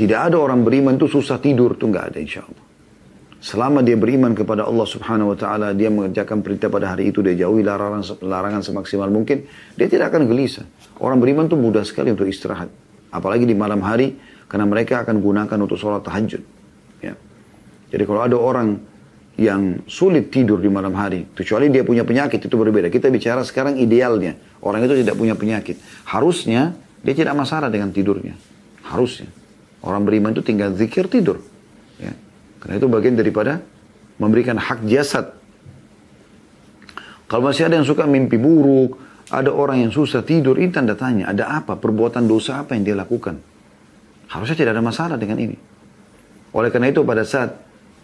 Tidak 0.00 0.16
ada 0.16 0.40
orang 0.40 0.64
beriman 0.64 0.96
itu 0.96 1.12
susah 1.12 1.36
tidur, 1.36 1.76
itu 1.76 1.84
enggak 1.84 2.16
ada 2.16 2.18
insya 2.24 2.40
Allah. 2.40 2.64
Selama 3.36 3.84
dia 3.84 4.00
beriman 4.00 4.32
kepada 4.32 4.64
Allah 4.64 4.88
subhanahu 4.88 5.32
wa 5.32 5.36
ta'ala, 5.36 5.76
dia 5.76 5.92
mengerjakan 5.92 6.40
perintah 6.40 6.72
pada 6.72 6.96
hari 6.96 7.12
itu, 7.12 7.20
dia 7.20 7.36
jauhi 7.36 7.60
larangan, 7.60 8.16
larangan 8.24 8.64
semaksimal 8.64 9.12
mungkin, 9.12 9.44
dia 9.76 9.92
tidak 9.92 10.16
akan 10.16 10.24
gelisah. 10.24 10.64
Orang 10.96 11.20
beriman 11.20 11.52
itu 11.52 11.56
mudah 11.60 11.84
sekali 11.84 12.16
untuk 12.16 12.24
istirahat. 12.24 12.72
Apalagi 13.12 13.44
di 13.44 13.52
malam 13.52 13.84
hari, 13.84 14.16
karena 14.48 14.64
mereka 14.64 15.04
akan 15.04 15.20
gunakan 15.20 15.58
untuk 15.60 15.76
sholat 15.76 16.00
tahajud. 16.00 16.40
Ya. 17.04 17.12
Jadi 17.92 18.04
kalau 18.08 18.24
ada 18.24 18.40
orang 18.40 18.80
yang 19.36 19.84
sulit 19.84 20.32
tidur 20.32 20.64
di 20.64 20.72
malam 20.72 20.96
hari, 20.96 21.28
kecuali 21.36 21.68
dia 21.68 21.84
punya 21.84 22.08
penyakit, 22.08 22.40
itu 22.40 22.56
berbeda. 22.56 22.88
Kita 22.88 23.12
bicara 23.12 23.44
sekarang 23.44 23.76
idealnya, 23.76 24.36
orang 24.64 24.80
itu 24.84 24.96
tidak 25.04 25.20
punya 25.20 25.36
penyakit. 25.36 25.76
Harusnya, 26.08 26.72
dia 27.04 27.12
tidak 27.12 27.36
masalah 27.36 27.68
dengan 27.68 27.92
tidurnya. 27.92 28.32
Harusnya. 28.84 29.28
Orang 29.80 30.04
beriman 30.04 30.36
itu 30.36 30.44
tinggal 30.44 30.76
zikir 30.76 31.08
tidur. 31.08 31.40
Ya. 31.96 32.12
Karena 32.60 32.76
itu 32.76 32.86
bagian 32.88 33.16
daripada 33.16 33.64
memberikan 34.20 34.60
hak 34.60 34.84
jasad. 34.84 35.32
Kalau 37.24 37.46
masih 37.46 37.70
ada 37.70 37.80
yang 37.80 37.88
suka 37.88 38.04
mimpi 38.04 38.36
buruk, 38.36 39.00
ada 39.30 39.54
orang 39.54 39.86
yang 39.86 39.92
susah 39.94 40.20
tidur, 40.26 40.58
ini 40.58 40.74
tanda 40.74 40.98
tanya, 40.98 41.30
ada 41.30 41.48
apa? 41.62 41.78
Perbuatan 41.78 42.26
dosa 42.26 42.60
apa 42.60 42.74
yang 42.74 42.84
dia 42.84 42.96
lakukan? 42.98 43.38
Harusnya 44.28 44.58
tidak 44.58 44.76
ada 44.76 44.84
masalah 44.84 45.16
dengan 45.16 45.38
ini. 45.38 45.56
Oleh 46.52 46.68
karena 46.74 46.90
itu 46.90 47.06
pada 47.06 47.22
saat 47.22 47.54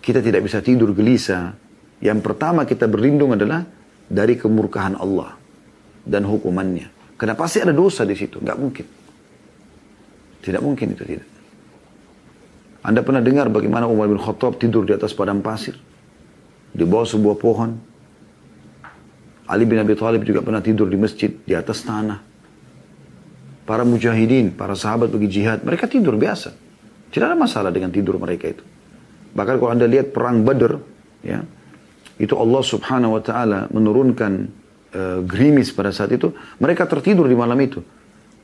kita 0.01 0.23
tidak 0.23 0.47
bisa 0.47 0.63
tidur 0.63 0.95
gelisah, 0.95 1.53
yang 1.99 2.23
pertama 2.23 2.63
kita 2.63 2.87
berlindung 2.87 3.35
adalah 3.35 3.67
dari 4.07 4.39
kemurkahan 4.39 4.95
Allah. 4.97 5.35
dan 6.07 6.23
hukumannya. 6.23 7.19
Karena 7.19 7.35
pasti 7.35 7.59
ada 7.59 7.75
dosa 7.75 8.07
di 8.07 8.15
situ, 8.15 8.39
nggak 8.39 8.59
mungkin. 8.63 8.87
Tidak 10.39 10.63
mungkin 10.63 10.95
itu 10.95 11.03
tidak. 11.03 11.36
Anda 12.87 13.03
pernah 13.03 13.19
dengar 13.19 13.51
bagaimana 13.51 13.91
Umar 13.91 14.07
bin 14.07 14.23
Khattab 14.23 14.63
tidur 14.63 14.87
di 14.87 14.95
atas 14.95 15.11
padang 15.11 15.43
pasir? 15.43 15.75
Di 16.71 16.87
bawah 16.87 17.03
sebuah 17.03 17.35
pohon. 17.35 17.71
Ali 19.51 19.67
bin 19.67 19.83
Abi 19.83 19.99
Thalib 19.99 20.23
juga 20.23 20.39
pernah 20.47 20.63
tidur 20.63 20.87
di 20.87 20.95
masjid 20.95 21.35
di 21.35 21.51
atas 21.51 21.83
tanah. 21.83 22.23
Para 23.67 23.83
mujahidin, 23.83 24.55
para 24.55 24.79
sahabat 24.79 25.11
bagi 25.11 25.27
jihad, 25.27 25.67
mereka 25.67 25.91
tidur 25.91 26.15
biasa. 26.15 26.55
Tidak 27.11 27.27
ada 27.27 27.35
masalah 27.35 27.75
dengan 27.75 27.91
tidur 27.91 28.23
mereka 28.23 28.55
itu. 28.55 28.63
Bahkan 29.35 29.55
kalau 29.59 29.71
Anda 29.75 29.91
lihat 29.91 30.15
perang 30.15 30.47
Badr, 30.47 30.79
ya, 31.27 31.43
itu 32.23 32.35
Allah 32.39 32.63
Subhanahu 32.63 33.19
wa 33.19 33.23
taala 33.23 33.67
menurunkan 33.75 34.33
uh, 34.95 35.19
gerimis 35.27 35.75
pada 35.75 35.91
saat 35.91 36.15
itu, 36.15 36.31
mereka 36.63 36.87
tertidur 36.87 37.27
di 37.27 37.35
malam 37.35 37.59
itu. 37.59 37.83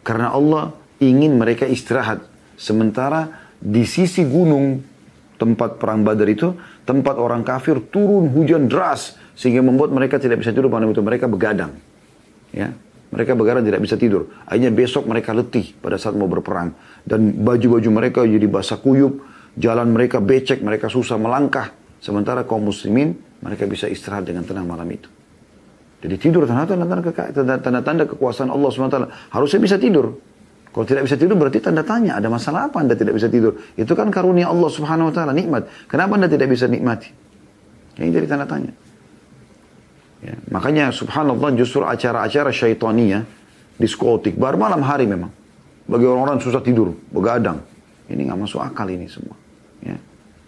Karena 0.03 0.35
Allah 0.35 0.75
ingin 0.99 1.39
mereka 1.39 1.67
istirahat. 1.67 2.27
Sementara 2.59 3.42
di 3.63 3.87
sisi 3.87 4.27
gunung 4.27 4.83
tempat 5.39 5.79
perang 5.79 6.03
Badar 6.03 6.27
itu, 6.27 6.55
tempat 6.83 7.15
orang 7.15 7.47
kafir 7.47 7.79
turun 7.95 8.31
hujan 8.35 8.67
deras 8.67 9.15
sehingga 9.39 9.63
membuat 9.63 9.95
mereka 9.95 10.19
tidak 10.19 10.43
bisa 10.43 10.51
tidur 10.51 10.67
malam 10.67 10.91
itu. 10.91 10.99
Mereka 10.99 11.31
begadang. 11.31 11.79
Ya, 12.51 12.75
mereka 13.15 13.39
begadang 13.39 13.63
tidak 13.63 13.81
bisa 13.81 13.95
tidur. 13.95 14.35
Akhirnya 14.45 14.75
besok 14.75 15.07
mereka 15.07 15.31
letih 15.31 15.79
pada 15.79 15.95
saat 15.97 16.19
mau 16.19 16.27
berperang 16.27 16.75
dan 17.07 17.33
baju-baju 17.39 17.89
mereka 17.91 18.21
jadi 18.27 18.45
basah 18.51 18.83
kuyup, 18.83 19.23
jalan 19.55 19.95
mereka 19.95 20.19
becek, 20.19 20.59
mereka 20.61 20.91
susah 20.91 21.17
melangkah. 21.17 21.71
Sementara 22.03 22.43
kaum 22.43 22.67
muslimin 22.67 23.15
mereka 23.39 23.63
bisa 23.71 23.87
istirahat 23.87 24.27
dengan 24.27 24.43
tenang 24.43 24.67
malam 24.67 24.91
itu. 24.91 25.07
Jadi 26.03 26.19
tidur 26.19 26.51
tanda-tanda 26.51 28.11
kekuasaan 28.11 28.51
Allah 28.51 28.69
SWT. 28.75 28.99
Harusnya 29.31 29.61
bisa 29.63 29.79
tidur. 29.79 30.19
Kalau 30.73 30.89
tidak 30.89 31.05
bisa 31.05 31.21
tidur 31.21 31.37
berarti 31.37 31.61
tanda 31.61 31.85
tanya, 31.85 32.17
ada 32.17 32.33
masalah 32.33 32.73
apa 32.73 32.81
Anda 32.81 32.97
tidak 32.97 33.13
bisa 33.13 33.29
tidur? 33.29 33.61
Itu 33.77 33.93
kan 33.93 34.09
karunia 34.09 34.49
Allah 34.49 34.73
Subhanahu 34.73 35.13
wa 35.13 35.15
taala, 35.15 35.37
nikmat. 35.37 35.69
Kenapa 35.85 36.17
Anda 36.17 36.33
tidak 36.33 36.49
bisa 36.49 36.65
nikmati? 36.65 37.13
Ini 38.01 38.09
jadi 38.09 38.25
tanda 38.25 38.49
tanya. 38.49 38.73
Ya, 40.25 40.39
makanya 40.49 40.89
subhanallah 40.95 41.53
justru 41.61 41.85
acara-acara 41.85 42.49
syaitania, 42.55 43.29
diskotik, 43.77 44.39
baru 44.41 44.57
malam 44.57 44.81
hari 44.81 45.05
memang. 45.05 45.29
Bagi 45.85 46.09
orang-orang 46.09 46.41
susah 46.41 46.65
tidur, 46.65 46.97
begadang. 47.13 47.61
Ini 48.09 48.33
nggak 48.33 48.41
masuk 48.41 48.65
akal 48.65 48.89
ini 48.89 49.13
semua. 49.13 49.37
Ya. 49.85 50.01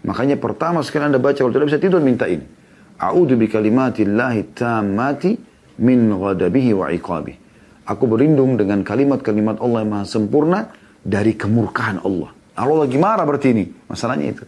Makanya 0.09 0.41
pertama 0.41 0.81
sekali 0.81 1.05
Anda 1.05 1.21
baca, 1.21 1.37
kalau 1.37 1.53
tidak 1.53 1.69
bisa 1.69 1.77
tidur, 1.77 2.01
minta 2.01 2.25
ini. 2.25 2.49
A'udhu 2.97 3.37
bi 3.37 3.45
kalimatillahi 3.45 4.57
tammati 4.57 5.37
min 5.85 6.09
ghadabihi 6.17 6.71
wa 6.73 6.89
iqabihi. 6.89 7.44
Aku 7.85 8.09
berlindung 8.09 8.57
dengan 8.57 8.81
kalimat-kalimat 8.81 9.61
Allah 9.61 9.85
yang 9.85 9.91
maha 9.93 10.05
sempurna 10.09 10.73
dari 11.05 11.37
kemurkaan 11.37 12.01
Allah. 12.01 12.33
Allah 12.57 12.77
lagi 12.89 12.97
marah 12.97 13.21
berarti 13.21 13.53
ini. 13.53 13.65
Masalahnya 13.85 14.25
itu. 14.33 14.43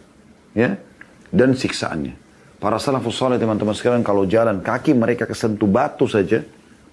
Ya. 0.58 0.74
Dan 1.30 1.54
siksaannya. 1.54 2.18
Para 2.58 2.82
salafus 2.82 3.14
salih 3.14 3.38
teman-teman 3.38 3.78
sekarang 3.78 4.02
kalau 4.02 4.26
jalan 4.26 4.58
kaki 4.58 4.90
mereka 4.90 5.22
kesentuh 5.22 5.70
batu 5.70 6.10
saja. 6.10 6.42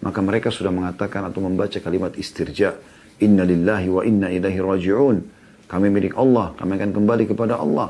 Maka 0.05 0.21
mereka 0.21 0.53
sudah 0.53 0.69
mengatakan 0.69 1.25
atau 1.25 1.41
membaca 1.41 1.81
kalimat 1.81 2.13
istirja. 2.13 2.77
Inna 3.25 3.41
lillahi 3.41 3.87
wa 3.89 4.05
inna 4.05 4.29
ilahi 4.29 4.59
raji'un. 4.61 5.17
Kami 5.65 5.87
milik 5.89 6.13
Allah. 6.13 6.53
Kami 6.53 6.71
akan 6.77 6.91
kembali 6.93 7.25
kepada 7.25 7.57
Allah. 7.57 7.89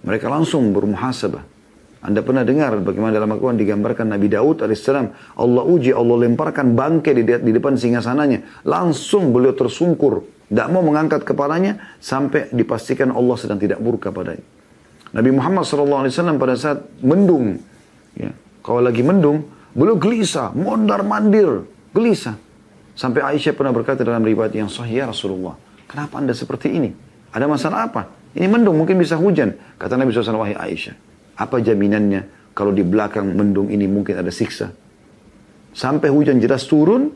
Mereka 0.00 0.32
langsung 0.32 0.72
bermuhasabah. 0.72 1.55
Anda 2.04 2.20
pernah 2.20 2.44
dengar 2.44 2.76
bagaimana 2.84 3.16
dalam 3.16 3.32
Al-Quran 3.32 3.56
digambarkan 3.56 4.12
Nabi 4.12 4.28
Daud 4.28 4.62
AS. 4.62 4.86
Allah 4.86 5.62
uji, 5.64 5.90
Allah 5.90 6.16
lemparkan 6.28 6.76
bangkai 6.76 7.12
di, 7.16 7.22
di 7.24 7.52
depan 7.56 7.74
singgasananya. 7.74 8.62
Langsung 8.68 9.32
beliau 9.32 9.56
tersungkur. 9.56 10.22
Tidak 10.46 10.68
mau 10.70 10.84
mengangkat 10.84 11.26
kepalanya 11.26 11.98
sampai 11.98 12.52
dipastikan 12.54 13.10
Allah 13.10 13.34
sedang 13.34 13.58
tidak 13.58 13.82
murka 13.82 14.14
padanya. 14.14 14.44
Nabi 15.10 15.30
Muhammad 15.34 15.66
SAW 15.66 16.38
pada 16.38 16.54
saat 16.54 16.86
mendung. 17.02 17.58
Ya, 18.14 18.30
kalau 18.62 18.84
lagi 18.84 19.02
mendung, 19.02 19.48
beliau 19.74 19.98
gelisah, 19.98 20.54
mondar 20.54 21.02
mandir, 21.02 21.66
gelisah. 21.90 22.38
Sampai 22.96 23.20
Aisyah 23.20 23.52
pernah 23.52 23.76
berkata 23.76 24.06
dalam 24.06 24.24
riwayat 24.24 24.56
yang 24.56 24.72
sahih, 24.72 25.04
ya 25.04 25.06
Rasulullah, 25.10 25.56
kenapa 25.84 26.16
anda 26.16 26.32
seperti 26.32 26.72
ini? 26.72 26.90
Ada 27.28 27.44
masalah 27.44 27.92
apa? 27.92 28.08
Ini 28.32 28.48
mendung, 28.48 28.80
mungkin 28.80 28.96
bisa 28.96 29.20
hujan. 29.20 29.52
Kata 29.76 30.00
Nabi 30.00 30.16
SAW, 30.16 30.40
wahai 30.40 30.56
Aisyah, 30.56 30.96
apa 31.36 31.60
jaminannya 31.60 32.52
kalau 32.56 32.72
di 32.72 32.80
belakang 32.80 33.36
mendung 33.36 33.68
ini 33.68 33.84
mungkin 33.84 34.16
ada 34.16 34.32
siksa? 34.32 34.72
Sampai 35.76 36.08
hujan 36.08 36.40
jelas 36.40 36.64
turun, 36.64 37.12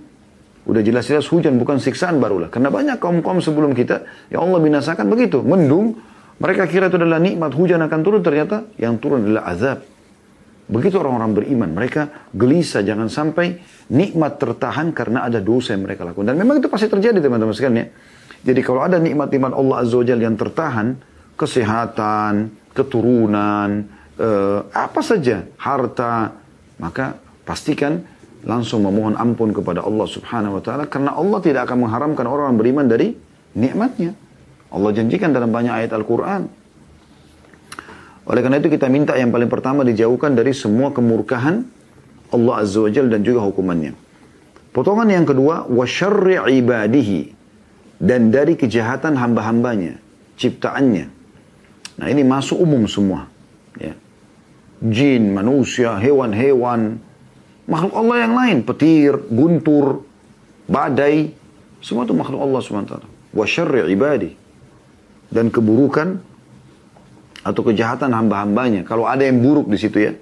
udah 0.68 0.82
jelas-jelas 0.84 1.24
hujan 1.32 1.56
bukan 1.56 1.80
siksaan 1.80 2.20
barulah. 2.20 2.52
Karena 2.52 2.68
banyak 2.68 3.00
kaum-kaum 3.00 3.40
sebelum 3.40 3.72
kita, 3.72 4.04
ya 4.28 4.44
Allah 4.44 4.60
binasakan 4.60 5.08
begitu. 5.08 5.40
Mendung, 5.40 5.96
mereka 6.36 6.68
kira 6.68 6.92
itu 6.92 7.00
adalah 7.00 7.16
nikmat, 7.16 7.56
hujan 7.56 7.80
akan 7.80 8.00
turun, 8.04 8.20
ternyata 8.20 8.68
yang 8.76 9.00
turun 9.00 9.24
adalah 9.24 9.48
azab. 9.48 9.80
Begitu 10.70 11.02
orang-orang 11.02 11.34
beriman, 11.34 11.70
mereka 11.74 12.30
gelisah 12.30 12.86
jangan 12.86 13.10
sampai 13.10 13.58
nikmat 13.90 14.38
tertahan 14.38 14.94
karena 14.94 15.26
ada 15.26 15.42
dosa 15.42 15.74
yang 15.74 15.82
mereka 15.82 16.06
lakukan. 16.06 16.30
Dan 16.30 16.38
memang 16.38 16.62
itu 16.62 16.70
pasti 16.70 16.86
terjadi 16.86 17.18
teman-teman 17.18 17.50
sekalian 17.50 17.76
ya. 17.80 17.86
Jadi 18.40 18.60
kalau 18.62 18.80
ada 18.86 18.96
nikmat-nikmat 19.02 19.52
Allah 19.52 19.76
Azza 19.82 19.98
wa 19.98 20.04
yang 20.06 20.38
tertahan, 20.38 20.96
kesehatan, 21.34 22.54
keturunan, 22.72 23.84
uh, 24.20 24.68
apa 24.70 25.00
saja 25.00 25.48
harta 25.56 26.36
maka 26.76 27.16
pastikan 27.48 28.04
langsung 28.44 28.84
memohon 28.84 29.16
ampun 29.16 29.52
kepada 29.52 29.84
Allah 29.84 30.06
Subhanahu 30.08 30.60
wa 30.60 30.62
taala 30.64 30.84
karena 30.88 31.12
Allah 31.12 31.38
tidak 31.44 31.68
akan 31.68 31.88
mengharamkan 31.88 32.24
orang 32.28 32.56
beriman 32.56 32.88
dari 32.88 33.12
nikmatnya. 33.56 34.16
Allah 34.70 34.90
janjikan 34.94 35.34
dalam 35.34 35.50
banyak 35.50 35.72
ayat 35.72 35.90
Al-Qur'an. 35.92 36.46
Oleh 38.30 38.40
karena 38.46 38.62
itu 38.62 38.70
kita 38.70 38.86
minta 38.86 39.18
yang 39.18 39.34
paling 39.34 39.50
pertama 39.50 39.82
dijauhkan 39.82 40.38
dari 40.38 40.54
semua 40.54 40.94
kemurkahan 40.94 41.66
Allah 42.30 42.62
Azza 42.62 42.78
wa 42.78 42.90
Jal 42.92 43.10
dan 43.10 43.26
juga 43.26 43.42
hukumannya. 43.42 43.98
Potongan 44.70 45.10
yang 45.10 45.26
kedua, 45.26 45.66
wa 45.66 45.82
syarri 45.82 46.38
ibadihi 46.38 47.34
dan 47.98 48.30
dari 48.30 48.54
kejahatan 48.54 49.18
hamba-hambanya, 49.18 49.98
ciptaannya. 50.38 51.10
Nah 51.98 52.06
ini 52.06 52.22
masuk 52.22 52.62
umum 52.62 52.86
semua. 52.86 53.26
Ya 53.74 53.98
jin, 54.80 55.36
manusia, 55.36 56.00
hewan-hewan, 56.00 56.96
makhluk 57.68 57.94
Allah 57.94 58.16
yang 58.24 58.34
lain, 58.34 58.56
petir, 58.64 59.12
guntur, 59.28 60.04
badai, 60.64 61.36
semua 61.84 62.04
itu 62.04 62.16
makhluk 62.16 62.40
Allah 62.40 62.60
SWT. 62.60 62.94
Wa 63.32 63.44
syarri 63.44 63.88
ibadi. 63.92 64.30
Dan 65.30 65.48
keburukan 65.48 66.18
atau 67.40 67.62
kejahatan 67.64 68.12
hamba-hambanya. 68.12 68.82
Kalau 68.84 69.08
ada 69.08 69.24
yang 69.24 69.40
buruk 69.40 69.70
di 69.70 69.78
situ 69.80 69.98
ya. 70.00 70.12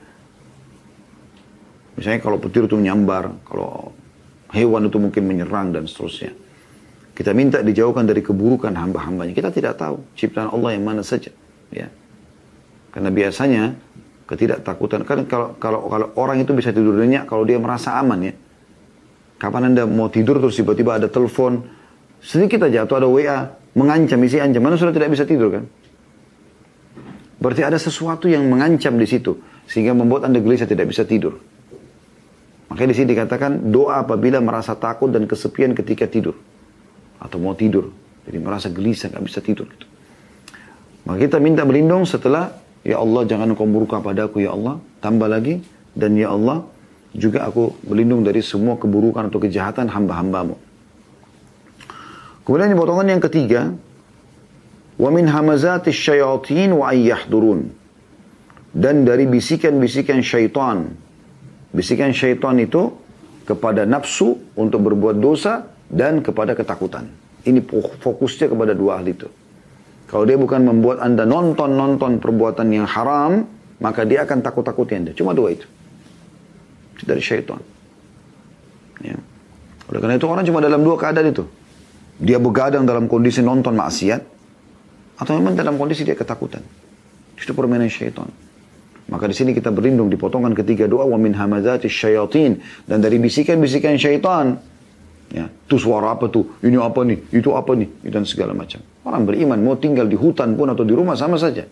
Misalnya 1.99 2.23
kalau 2.23 2.39
petir 2.39 2.71
itu 2.71 2.79
menyambar, 2.79 3.43
kalau 3.43 3.91
hewan 4.55 4.87
itu 4.87 4.99
mungkin 5.03 5.27
menyerang 5.27 5.75
dan 5.75 5.91
seterusnya. 5.91 6.31
Kita 7.11 7.35
minta 7.35 7.59
dijauhkan 7.59 8.07
dari 8.07 8.23
keburukan 8.23 8.71
hamba-hambanya. 8.71 9.35
Kita 9.35 9.51
tidak 9.51 9.83
tahu 9.83 9.99
ciptaan 10.15 10.55
Allah 10.55 10.79
yang 10.79 10.87
mana 10.87 11.03
saja. 11.03 11.35
Ya. 11.75 11.91
Karena 12.95 13.11
biasanya 13.11 13.75
ketidaktakutan. 14.29 15.09
Kan 15.09 15.25
kalau 15.25 15.57
kalau 15.57 15.89
kalau 15.89 16.07
orang 16.21 16.45
itu 16.45 16.53
bisa 16.53 16.71
tidur 16.71 16.95
nyenyak 16.95 17.25
kalau 17.25 17.49
dia 17.49 17.57
merasa 17.57 17.97
aman 17.97 18.21
ya. 18.21 18.35
Kapan 19.41 19.73
Anda 19.73 19.89
mau 19.89 20.13
tidur 20.13 20.43
terus 20.43 20.59
tiba-tiba 20.59 20.99
ada 20.99 21.07
telepon, 21.07 21.63
sedikit 22.19 22.67
aja 22.67 22.85
atau 22.85 22.99
ada 22.99 23.07
WA 23.07 23.55
mengancam 23.79 24.19
isi 24.27 24.43
ancaman, 24.43 24.75
sudah 24.75 24.91
tidak 24.91 25.15
bisa 25.15 25.23
tidur 25.23 25.55
kan? 25.55 25.65
Berarti 27.39 27.63
ada 27.63 27.79
sesuatu 27.79 28.27
yang 28.27 28.43
mengancam 28.51 28.99
di 28.99 29.07
situ 29.07 29.39
sehingga 29.71 29.95
membuat 29.95 30.27
Anda 30.27 30.43
gelisah 30.43 30.67
tidak 30.67 30.91
bisa 30.91 31.07
tidur. 31.07 31.39
Makanya 32.69 32.91
di 32.93 32.97
sini 32.99 33.09
dikatakan 33.15 33.71
doa 33.71 34.03
apabila 34.03 34.43
merasa 34.43 34.75
takut 34.75 35.09
dan 35.09 35.25
kesepian 35.31 35.73
ketika 35.73 36.11
tidur 36.11 36.35
atau 37.23 37.39
mau 37.39 37.55
tidur. 37.55 37.95
Jadi 38.27 38.39
merasa 38.43 38.69
gelisah 38.69 39.09
nggak 39.09 39.25
bisa 39.25 39.39
tidur 39.39 39.71
gitu. 39.71 39.87
Maka 41.07 41.25
kita 41.25 41.39
minta 41.39 41.63
berlindung 41.65 42.05
setelah 42.05 42.53
Ya 42.87 43.03
Allah 43.03 43.23
jangan 43.27 43.55
engkau 43.55 43.67
murka 43.67 43.99
padaku 43.99 44.43
ya 44.43 44.55
Allah. 44.55 44.79
Tambah 45.03 45.29
lagi. 45.31 45.63
Dan 45.99 46.15
ya 46.15 46.31
Allah 46.35 46.63
juga 47.11 47.49
aku 47.49 47.75
berlindung 47.83 48.23
dari 48.23 48.45
semua 48.45 48.79
keburukan 48.79 49.27
atau 49.27 49.41
kejahatan 49.43 49.91
hamba-hambamu. 49.91 50.55
Kemudian 52.47 52.73
potongan 52.79 53.19
yang 53.19 53.23
ketiga. 53.23 53.75
Wa 54.99 55.11
min 55.15 55.27
hamazati 55.31 55.91
syayatin 55.95 56.75
wa 56.75 56.91
ayyahdurun. 56.91 57.71
Dan 58.73 59.03
dari 59.03 59.27
bisikan-bisikan 59.27 60.23
syaitan. 60.23 60.93
Bisikan 61.75 62.15
syaitan 62.15 62.57
itu 62.57 62.95
kepada 63.49 63.89
nafsu 63.89 64.37
untuk 64.55 64.85
berbuat 64.93 65.17
dosa 65.17 65.73
dan 65.89 66.21
kepada 66.21 66.53
ketakutan. 66.53 67.09
Ini 67.49 67.65
fokusnya 68.05 68.53
kepada 68.53 68.77
dua 68.77 69.01
hal 69.01 69.09
itu. 69.09 69.29
Kalau 70.09 70.25
dia 70.25 70.41
bukan 70.41 70.65
membuat 70.65 71.05
Anda 71.05 71.29
nonton-nonton 71.29 72.17
perbuatan 72.19 72.73
yang 72.73 72.89
haram, 72.89 73.45
maka 73.79 74.09
dia 74.09 74.25
akan 74.25 74.41
takut-takuti 74.41 74.93
Anda. 74.97 75.13
Cuma 75.13 75.37
dua 75.37 75.53
itu. 75.53 75.69
Itu 76.97 77.05
dari 77.05 77.21
syaitan. 77.21 77.61
Ya. 79.05 79.21
Oleh 79.93 80.01
karena 80.01 80.17
itu 80.17 80.27
orang 80.27 80.45
cuma 80.49 80.65
dalam 80.65 80.81
dua 80.81 80.97
keadaan 80.97 81.29
itu. 81.29 81.45
Dia 82.19 82.41
begadang 82.41 82.83
dalam 82.89 83.07
kondisi 83.07 83.45
nonton 83.45 83.79
maksiat, 83.79 84.23
atau 85.19 85.33
memang 85.39 85.55
dalam 85.55 85.79
kondisi 85.79 86.03
dia 86.03 86.19
ketakutan. 86.19 86.65
Itu 87.39 87.55
permainan 87.55 87.87
syaitan. 87.87 88.27
Maka 89.09 89.25
di 89.25 89.35
sini 89.37 89.57
kita 89.57 89.73
berlindung 89.73 90.13
di 90.13 90.21
potongan 90.21 90.53
ketiga 90.53 90.85
doa 90.85 91.09
wa 91.09 91.17
min 91.17 91.33
hamazati 91.33 91.89
syayatin 91.89 92.61
dan 92.85 93.01
dari 93.01 93.17
bisikan-bisikan 93.17 93.97
syaitan. 93.97 94.61
Ya, 95.29 95.53
itu 95.53 95.77
suara 95.77 96.17
apa 96.17 96.33
tuh? 96.33 96.57
Ini 96.65 96.81
apa 96.81 97.05
nih? 97.05 97.19
Itu 97.29 97.53
apa 97.53 97.77
nih? 97.77 97.89
Dan 98.09 98.25
segala 98.25 98.57
macam. 98.57 98.81
Orang 99.05 99.29
beriman 99.29 99.61
mau 99.61 99.77
tinggal 99.77 100.09
di 100.09 100.17
hutan 100.17 100.57
pun 100.57 100.73
atau 100.73 100.89
di 100.89 100.97
rumah 100.97 101.21
sama 101.21 101.37
saja. 101.37 101.69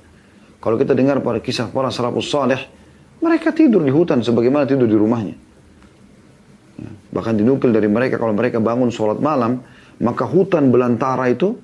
Kalau 0.61 0.77
kita 0.77 0.93
dengar 0.93 1.25
pada 1.25 1.41
kisah 1.41 1.73
para 1.73 1.89
salafus 1.89 2.29
saleh, 2.29 2.61
mereka 3.25 3.57
tidur 3.57 3.81
di 3.81 3.93
hutan 3.93 4.21
sebagaimana 4.21 4.69
tidur 4.69 4.85
di 4.85 4.97
rumahnya. 4.97 5.37
Ya, 6.77 6.91
bahkan 7.17 7.33
dinukil 7.33 7.73
dari 7.73 7.89
mereka 7.89 8.21
kalau 8.21 8.37
mereka 8.37 8.61
bangun 8.61 8.93
sholat 8.93 9.25
malam, 9.25 9.65
maka 10.05 10.29
hutan 10.29 10.69
belantara 10.69 11.33
itu 11.33 11.57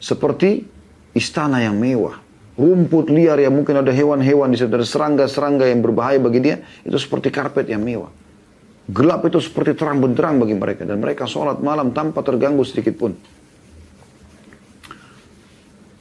seperti 0.00 0.64
istana 1.12 1.60
yang 1.60 1.76
mewah 1.76 2.24
rumput 2.54 3.10
liar 3.10 3.38
yang 3.42 3.54
mungkin 3.54 3.82
ada 3.82 3.90
hewan-hewan 3.90 4.54
di 4.54 4.58
situ, 4.58 4.70
serangga-serangga 4.70 5.66
yang 5.66 5.82
berbahaya 5.82 6.22
bagi 6.22 6.40
dia, 6.42 6.62
itu 6.86 6.94
seperti 6.94 7.34
karpet 7.34 7.66
yang 7.66 7.82
mewah. 7.82 8.10
Gelap 8.84 9.24
itu 9.24 9.40
seperti 9.40 9.72
terang 9.72 10.04
benderang 10.04 10.36
bagi 10.36 10.52
mereka 10.52 10.84
dan 10.84 11.00
mereka 11.00 11.24
sholat 11.24 11.56
malam 11.64 11.96
tanpa 11.96 12.20
terganggu 12.20 12.60
sedikit 12.68 13.00
pun. 13.00 13.16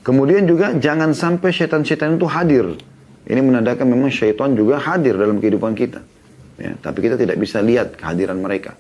Kemudian 0.03 0.43
juga 0.43 0.75
jangan 0.75 1.15
sampai 1.15 1.55
syaitan-syaitan 1.55 2.19
itu 2.19 2.27
hadir. 2.27 2.75
Ini 3.23 3.39
menandakan 3.39 3.87
memang 3.87 4.11
syaitan 4.11 4.51
juga 4.51 4.83
hadir 4.83 5.15
dalam 5.15 5.39
kehidupan 5.39 5.71
kita. 5.79 6.03
Ya, 6.59 6.75
tapi 6.75 7.07
kita 7.07 7.15
tidak 7.15 7.39
bisa 7.39 7.63
lihat 7.63 7.95
kehadiran 7.95 8.35
mereka. 8.35 8.75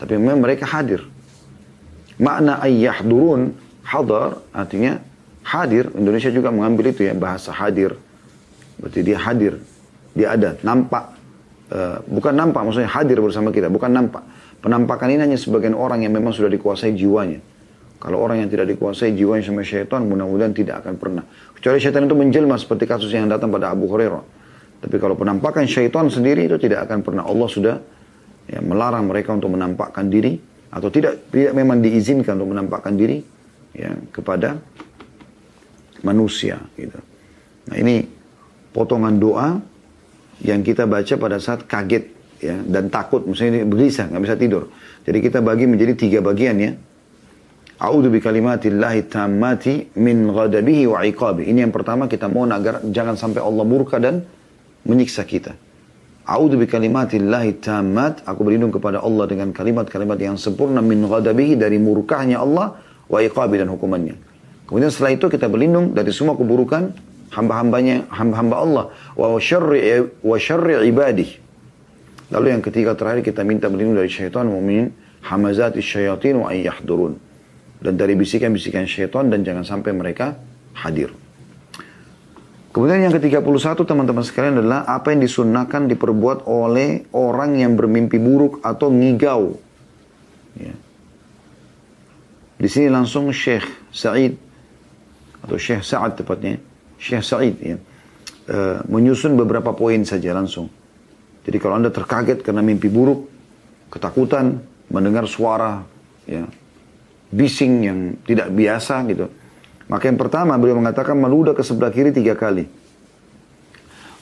Tapi 0.00 0.16
memang 0.16 0.40
mereka 0.40 0.64
hadir. 0.64 1.04
Makna 2.16 2.64
ayyah 2.64 3.04
durun, 3.04 3.52
hadar, 3.84 4.40
artinya 4.56 4.98
hadir, 5.44 5.92
Indonesia 5.92 6.32
juga 6.32 6.48
mengambil 6.48 6.96
itu 6.96 7.04
ya, 7.04 7.12
bahasa 7.12 7.52
hadir. 7.52 7.94
Berarti 8.80 9.00
dia 9.04 9.18
hadir, 9.20 9.60
dia 10.16 10.32
ada, 10.32 10.56
nampak. 10.64 11.13
Uh, 11.74 11.98
bukan 12.06 12.38
nampak, 12.38 12.62
maksudnya 12.62 12.86
hadir 12.86 13.18
bersama 13.18 13.50
kita, 13.50 13.66
bukan 13.66 13.90
nampak. 13.90 14.22
Penampakan 14.62 15.10
ini 15.10 15.26
hanya 15.26 15.34
sebagian 15.34 15.74
orang 15.74 16.06
yang 16.06 16.14
memang 16.14 16.30
sudah 16.30 16.46
dikuasai 16.46 16.94
jiwanya. 16.94 17.42
Kalau 17.98 18.22
orang 18.22 18.46
yang 18.46 18.48
tidak 18.52 18.70
dikuasai 18.70 19.10
jiwanya 19.18 19.42
sama 19.42 19.66
syaitan, 19.66 20.06
mudah-mudahan 20.06 20.54
tidak 20.54 20.86
akan 20.86 20.94
pernah. 21.02 21.26
Kecuali 21.58 21.82
syaitan 21.82 22.06
itu 22.06 22.14
menjelma 22.14 22.54
seperti 22.62 22.86
kasus 22.86 23.10
yang 23.10 23.26
datang 23.26 23.50
pada 23.50 23.74
Abu 23.74 23.90
Hurairah. 23.90 24.22
Tapi 24.86 24.96
kalau 25.02 25.18
penampakan 25.18 25.66
syaitan 25.66 26.06
sendiri 26.06 26.46
itu 26.46 26.62
tidak 26.62 26.86
akan 26.86 27.02
pernah. 27.02 27.26
Allah 27.26 27.48
sudah 27.50 27.76
ya, 28.46 28.62
melarang 28.62 29.10
mereka 29.10 29.34
untuk 29.34 29.50
menampakkan 29.50 30.06
diri 30.06 30.38
atau 30.70 30.94
tidak 30.94 31.26
tidak 31.34 31.58
memang 31.58 31.82
diizinkan 31.82 32.38
untuk 32.38 32.54
menampakkan 32.54 32.94
diri 32.94 33.18
ya, 33.74 33.90
kepada 34.14 34.62
manusia 36.06 36.60
gitu. 36.78 37.00
Nah 37.66 37.76
ini 37.80 38.04
potongan 38.70 39.16
doa 39.18 39.73
yang 40.42 40.66
kita 40.66 40.88
baca 40.88 41.14
pada 41.20 41.38
saat 41.38 41.68
kaget 41.68 42.10
ya 42.42 42.56
dan 42.58 42.90
takut 42.90 43.22
misalnya 43.24 43.62
ini 43.62 43.68
berisah 43.68 44.10
nggak 44.10 44.22
bisa 44.24 44.36
tidur. 44.36 44.62
Jadi 45.04 45.18
kita 45.20 45.38
bagi 45.44 45.68
menjadi 45.68 45.92
tiga 45.94 46.18
bagian 46.24 46.56
ya. 46.58 46.72
A'udzu 47.74 48.08
bi 48.08 48.22
kalimatillahi 48.22 49.10
tammati 49.10 49.98
min 49.98 50.30
ghadabihi 50.30 50.84
wa 50.88 51.02
iqabi. 51.02 51.50
Ini 51.50 51.68
yang 51.68 51.74
pertama 51.74 52.06
kita 52.06 52.30
mohon 52.30 52.54
agar 52.54 52.80
jangan 52.86 53.18
sampai 53.18 53.42
Allah 53.42 53.64
murka 53.66 53.98
dan 53.98 54.22
menyiksa 54.86 55.26
kita. 55.26 55.58
A'udzu 56.24 56.56
bi 56.56 56.64
kalimatillahi 56.70 57.60
tammat. 57.60 58.24
Aku 58.24 58.46
berlindung 58.46 58.72
kepada 58.72 59.02
Allah 59.02 59.28
dengan 59.28 59.52
kalimat-kalimat 59.52 60.16
yang 60.16 60.40
sempurna 60.40 60.80
min 60.80 61.04
ghadabihi 61.04 61.60
dari 61.60 61.76
murkahnya 61.76 62.40
Allah 62.40 62.78
wa 63.10 63.18
iqabi 63.20 63.60
dan 63.60 63.68
hukumannya. 63.68 64.16
Kemudian 64.64 64.88
setelah 64.88 65.12
itu 65.12 65.26
kita 65.28 65.50
berlindung 65.52 65.92
dari 65.92 66.08
semua 66.14 66.38
keburukan 66.38 66.94
hamba-hambanya, 67.32 68.10
hamba-hamba 68.12 68.56
Allah. 68.56 68.84
Wa 69.16 69.38
syarri, 69.40 70.04
wa 70.20 70.36
syarri 70.36 70.88
ibadih. 70.88 71.30
Lalu 72.32 72.46
yang 72.56 72.62
ketiga 72.64 72.98
terakhir 72.98 73.22
kita 73.22 73.46
minta 73.46 73.70
berlindung 73.70 74.00
dari 74.00 74.10
syaitan 74.10 74.48
mu'min, 74.48 74.90
hamazati 75.24 75.78
syayatin 75.80 76.42
wa 76.42 76.50
ayyahdurun. 76.50 77.14
Dan 77.80 77.94
dari 78.00 78.16
bisikan-bisikan 78.16 78.88
syaitan 78.88 79.28
dan 79.28 79.44
jangan 79.44 79.62
sampai 79.62 79.92
mereka 79.92 80.36
hadir. 80.74 81.12
Kemudian 82.74 83.06
yang 83.06 83.14
ke-31 83.14 83.86
teman-teman 83.86 84.24
sekalian 84.26 84.58
adalah 84.58 84.82
apa 84.82 85.14
yang 85.14 85.22
disunnahkan 85.22 85.86
diperbuat 85.94 86.42
oleh 86.50 87.06
orang 87.14 87.54
yang 87.54 87.78
bermimpi 87.78 88.18
buruk 88.18 88.58
atau 88.66 88.90
ngigau. 88.90 89.54
Ya. 90.58 90.74
Di 92.58 92.66
sini 92.66 92.90
langsung 92.90 93.30
Syekh 93.30 93.62
Sa'id 93.94 94.34
atau 95.46 95.54
Syekh 95.54 95.86
Sa'ad 95.86 96.18
tepatnya, 96.18 96.58
Syekh 96.98 97.24
Sa'id 97.24 97.56
ya, 97.60 97.76
uh, 97.76 98.80
menyusun 98.88 99.34
beberapa 99.34 99.74
poin 99.74 100.02
saja 100.06 100.32
langsung. 100.32 100.70
Jadi 101.44 101.56
kalau 101.60 101.76
Anda 101.76 101.92
terkaget 101.92 102.40
karena 102.40 102.64
mimpi 102.64 102.88
buruk, 102.88 103.28
ketakutan, 103.92 104.64
mendengar 104.88 105.28
suara 105.28 105.84
ya, 106.24 106.48
bising 107.28 107.74
yang 107.84 107.98
tidak 108.24 108.48
biasa 108.54 109.04
gitu. 109.10 109.28
Maka 109.84 110.08
yang 110.08 110.16
pertama 110.16 110.56
beliau 110.56 110.80
mengatakan 110.80 111.12
meludah 111.18 111.52
ke 111.52 111.60
sebelah 111.60 111.92
kiri 111.92 112.08
tiga 112.08 112.32
kali. 112.32 112.64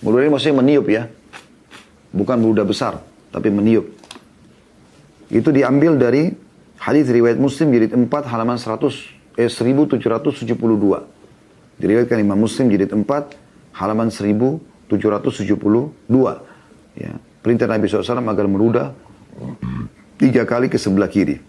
Meludah 0.02 0.26
ini 0.26 0.30
maksudnya 0.34 0.58
meniup 0.58 0.86
ya. 0.90 1.06
Bukan 2.10 2.36
meludah 2.42 2.66
besar, 2.66 2.98
tapi 3.30 3.48
meniup. 3.48 3.86
Itu 5.30 5.54
diambil 5.54 5.96
dari 5.96 6.28
hadis 6.82 7.08
riwayat 7.08 7.38
Muslim 7.38 7.72
jilid 7.72 7.94
4 7.94 8.10
halaman 8.26 8.58
100 8.58 9.38
eh 9.38 9.48
1772. 9.48 11.21
Diriwayatkan 11.82 12.22
Imam 12.22 12.38
Muslim 12.38 12.70
jilid 12.70 12.94
4 12.94 13.02
halaman 13.74 14.06
1772. 14.06 14.86
Ya, 16.94 17.18
perintah 17.42 17.66
Nabi 17.66 17.90
SAW 17.90 18.22
agar 18.22 18.46
meludah 18.46 18.94
tiga 20.22 20.46
kali 20.46 20.70
ke 20.70 20.78
sebelah 20.78 21.10
kiri. 21.10 21.42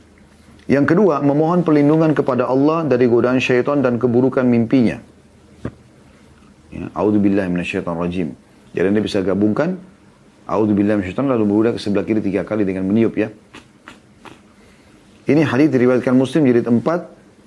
Yang 0.66 0.96
kedua, 0.96 1.22
memohon 1.22 1.62
perlindungan 1.62 2.18
kepada 2.18 2.50
Allah 2.50 2.82
dari 2.82 3.06
godaan 3.06 3.38
syaitan 3.38 3.86
dan 3.86 4.02
keburukan 4.02 4.42
mimpinya. 4.42 4.98
Ya, 6.74 6.90
A'udzubillah 6.98 7.46
minasyaitan 7.54 7.94
rajim. 7.94 8.34
Jadi 8.74 8.86
Anda 8.90 9.06
bisa 9.06 9.22
gabungkan 9.22 9.78
A'udzubillah 10.50 10.98
minasyaitan 10.98 11.30
lalu 11.30 11.46
meludah 11.46 11.78
ke 11.78 11.80
sebelah 11.84 12.10
kiri 12.10 12.26
tiga 12.26 12.42
kali 12.42 12.66
dengan 12.66 12.90
meniup 12.90 13.14
ya. 13.22 13.30
Ini 15.30 15.46
hadis 15.46 15.70
diriwayatkan 15.70 16.18
Muslim 16.18 16.50
jilid 16.50 16.66
4 16.66 16.82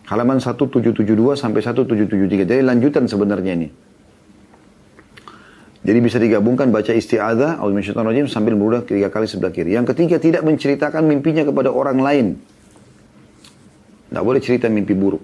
halaman 0.06 0.38
1772 0.38 1.02
sampai 1.34 1.60
1773. 1.62 2.46
Jadi 2.46 2.62
lanjutan 2.62 3.04
sebenarnya 3.10 3.52
ini. 3.58 3.68
Jadi 5.86 5.98
bisa 6.02 6.18
digabungkan 6.18 6.74
baca 6.74 6.90
isti'adzah 6.90 7.62
rajim 7.62 8.26
sambil 8.26 8.58
berudah 8.58 8.82
tiga 8.82 9.06
kali 9.06 9.30
sebelah 9.30 9.54
kiri. 9.54 9.70
Yang 9.78 9.94
ketiga 9.94 10.18
tidak 10.18 10.42
menceritakan 10.42 11.06
mimpinya 11.06 11.46
kepada 11.46 11.70
orang 11.70 12.02
lain. 12.02 12.26
Tidak 14.10 14.22
boleh 14.22 14.42
cerita 14.42 14.66
mimpi 14.66 14.98
buruk. 14.98 15.22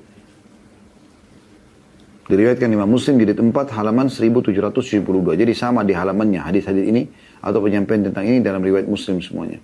Diriwayatkan 2.30 2.70
Imam 2.70 2.86
Muslim 2.86 3.18
di 3.18 3.26
4 3.26 3.50
halaman 3.74 4.06
1772. 4.06 5.02
Jadi 5.34 5.52
sama 5.58 5.82
di 5.82 5.98
halamannya 5.98 6.38
hadis-hadis 6.46 6.86
ini 6.86 7.10
atau 7.42 7.58
penyampaian 7.58 8.06
tentang 8.06 8.22
ini 8.22 8.38
dalam 8.38 8.62
riwayat 8.62 8.86
Muslim 8.86 9.18
semuanya. 9.18 9.58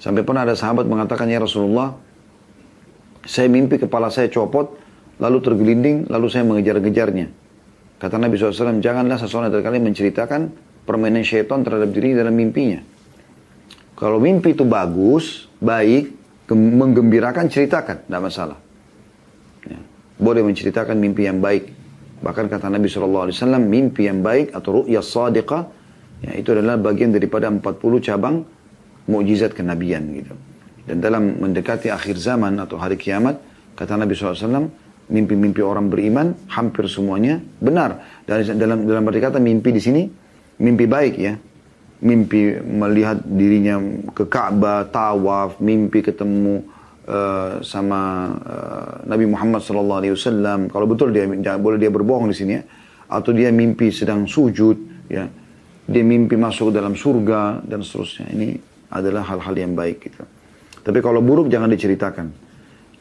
Sampai 0.00 0.24
pernah 0.24 0.48
ada 0.48 0.56
sahabat 0.56 0.88
mengatakan 0.88 1.28
ya 1.28 1.36
Rasulullah, 1.36 1.92
saya 3.26 3.50
mimpi 3.50 3.76
kepala 3.76 4.08
saya 4.08 4.30
copot, 4.30 4.78
lalu 5.18 5.38
tergelinding, 5.42 6.06
lalu 6.06 6.26
saya 6.30 6.46
mengejar-ngejarnya. 6.46 7.26
Kata 7.96 8.16
Nabi 8.20 8.38
SAW, 8.38 8.78
janganlah 8.78 9.18
seseorang 9.18 9.50
dari 9.50 9.64
kalian 9.66 9.84
menceritakan 9.88 10.40
permainan 10.86 11.26
syaitan 11.26 11.66
terhadap 11.66 11.90
diri 11.90 12.14
dalam 12.14 12.32
mimpinya. 12.32 12.80
Kalau 13.96 14.20
mimpi 14.20 14.52
itu 14.52 14.62
bagus, 14.68 15.48
baik, 15.58 16.12
menggembirakan, 16.52 17.48
ceritakan, 17.50 18.06
tidak 18.06 18.22
masalah. 18.22 18.58
Ya. 19.66 19.80
Boleh 20.20 20.44
menceritakan 20.44 20.94
mimpi 21.00 21.26
yang 21.26 21.40
baik. 21.40 21.72
Bahkan 22.20 22.46
kata 22.52 22.68
Nabi 22.68 22.86
SAW, 22.86 23.32
mimpi 23.58 24.06
yang 24.06 24.20
baik 24.20 24.52
atau 24.52 24.84
ru'ya 24.84 25.00
sadiqah, 25.00 25.66
ya, 26.22 26.36
itu 26.36 26.52
adalah 26.52 26.76
bagian 26.76 27.10
daripada 27.10 27.48
40 27.48 27.64
cabang 28.04 28.44
mukjizat 29.08 29.56
kenabian 29.56 30.04
gitu. 30.12 30.36
Dan 30.86 31.02
dalam 31.02 31.42
mendekati 31.42 31.90
akhir 31.90 32.14
zaman 32.14 32.62
atau 32.62 32.78
hari 32.78 32.94
kiamat, 32.94 33.42
kata 33.74 33.98
Nabi 33.98 34.14
SAW, 34.14 34.70
mimpi-mimpi 35.10 35.62
orang 35.62 35.90
beriman 35.90 36.34
hampir 36.50 36.86
semuanya 36.86 37.42
benar. 37.58 38.22
Dan 38.26 38.58
dalam 38.58 38.86
dalam 38.86 39.02
arti 39.06 39.18
kata 39.22 39.38
mimpi 39.42 39.70
di 39.74 39.82
sini 39.82 40.02
mimpi 40.62 40.84
baik 40.86 41.14
ya. 41.18 41.34
Mimpi 41.96 42.60
melihat 42.60 43.24
dirinya 43.24 43.80
ke 44.12 44.28
Ka'bah, 44.28 44.84
tawaf, 44.92 45.58
mimpi 45.64 46.04
ketemu 46.04 46.60
uh, 47.08 47.64
sama 47.64 48.30
uh, 48.36 48.92
Nabi 49.08 49.24
Muhammad 49.24 49.64
SAW. 49.64 50.12
Kalau 50.68 50.86
betul 50.86 51.08
dia 51.10 51.24
boleh 51.56 51.80
dia 51.80 51.88
berbohong 51.88 52.28
di 52.28 52.36
sini 52.36 52.52
ya. 52.60 52.62
Atau 53.08 53.32
dia 53.32 53.48
mimpi 53.48 53.88
sedang 53.88 54.28
sujud 54.28 55.08
ya. 55.08 55.24
Dia 55.86 56.02
mimpi 56.04 56.36
masuk 56.36 56.68
dalam 56.68 56.98
surga 56.98 57.64
dan 57.64 57.80
seterusnya. 57.80 58.28
Ini 58.28 58.48
adalah 58.92 59.24
hal-hal 59.24 59.54
yang 59.56 59.72
baik 59.72 59.96
gitu. 60.04 60.35
Tapi 60.86 61.02
kalau 61.02 61.18
buruk 61.18 61.50
jangan 61.50 61.66
diceritakan. 61.66 62.30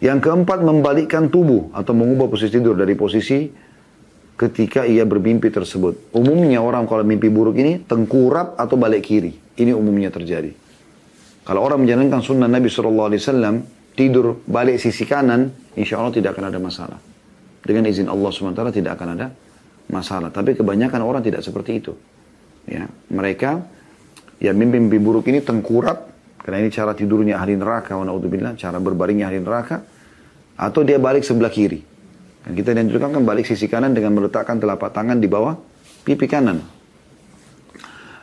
Yang 0.01 0.19
keempat, 0.25 0.65
membalikkan 0.65 1.29
tubuh 1.29 1.69
atau 1.69 1.93
mengubah 1.93 2.33
posisi 2.33 2.57
tidur 2.57 2.73
dari 2.73 2.97
posisi 2.97 3.45
ketika 4.35 4.89
ia 4.89 5.05
bermimpi 5.05 5.53
tersebut. 5.53 6.09
Umumnya 6.17 6.65
orang 6.65 6.89
kalau 6.89 7.05
mimpi 7.05 7.29
buruk 7.29 7.55
ini 7.61 7.85
tengkurap 7.85 8.57
atau 8.57 8.75
balik 8.75 9.05
kiri. 9.05 9.37
Ini 9.55 9.71
umumnya 9.71 10.09
terjadi. 10.09 10.49
Kalau 11.45 11.61
orang 11.61 11.85
menjalankan 11.85 12.25
sunnah 12.25 12.49
Nabi 12.49 12.67
SAW, 12.73 13.13
tidur 13.93 14.41
balik 14.49 14.81
sisi 14.81 15.05
kanan, 15.05 15.53
insya 15.77 16.01
Allah 16.01 16.11
tidak 16.11 16.33
akan 16.35 16.45
ada 16.49 16.59
masalah. 16.59 16.99
Dengan 17.61 17.85
izin 17.85 18.09
Allah 18.09 18.29
SWT 18.29 18.61
tidak 18.73 18.97
akan 18.97 19.09
ada 19.13 19.27
masalah. 19.93 20.33
Tapi 20.33 20.57
kebanyakan 20.57 21.01
orang 21.05 21.21
tidak 21.21 21.45
seperti 21.45 21.81
itu. 21.81 21.93
Ya, 22.65 22.89
mereka 23.13 23.61
ya 24.41 24.51
mimpi-mimpi 24.57 24.97
buruk 24.97 25.29
ini 25.29 25.39
tengkurap 25.39 26.14
karena 26.45 26.61
ini 26.61 26.69
cara 26.69 26.93
tidurnya 26.93 27.41
ahli 27.41 27.57
neraka 27.57 27.97
wa 27.97 28.05
cara 28.53 28.77
berbaringnya 28.77 29.33
ahli 29.33 29.41
neraka 29.41 29.81
atau 30.53 30.85
dia 30.85 31.01
balik 31.01 31.25
sebelah 31.25 31.49
kiri. 31.49 31.81
Dan 32.45 32.53
kita 32.53 32.77
dianjurkan 32.77 33.17
kan 33.17 33.23
balik 33.25 33.49
sisi 33.49 33.65
kanan 33.65 33.97
dengan 33.97 34.13
meletakkan 34.13 34.61
telapak 34.61 34.93
tangan 34.93 35.17
di 35.17 35.25
bawah 35.25 35.57
pipi 36.05 36.29
kanan. 36.29 36.61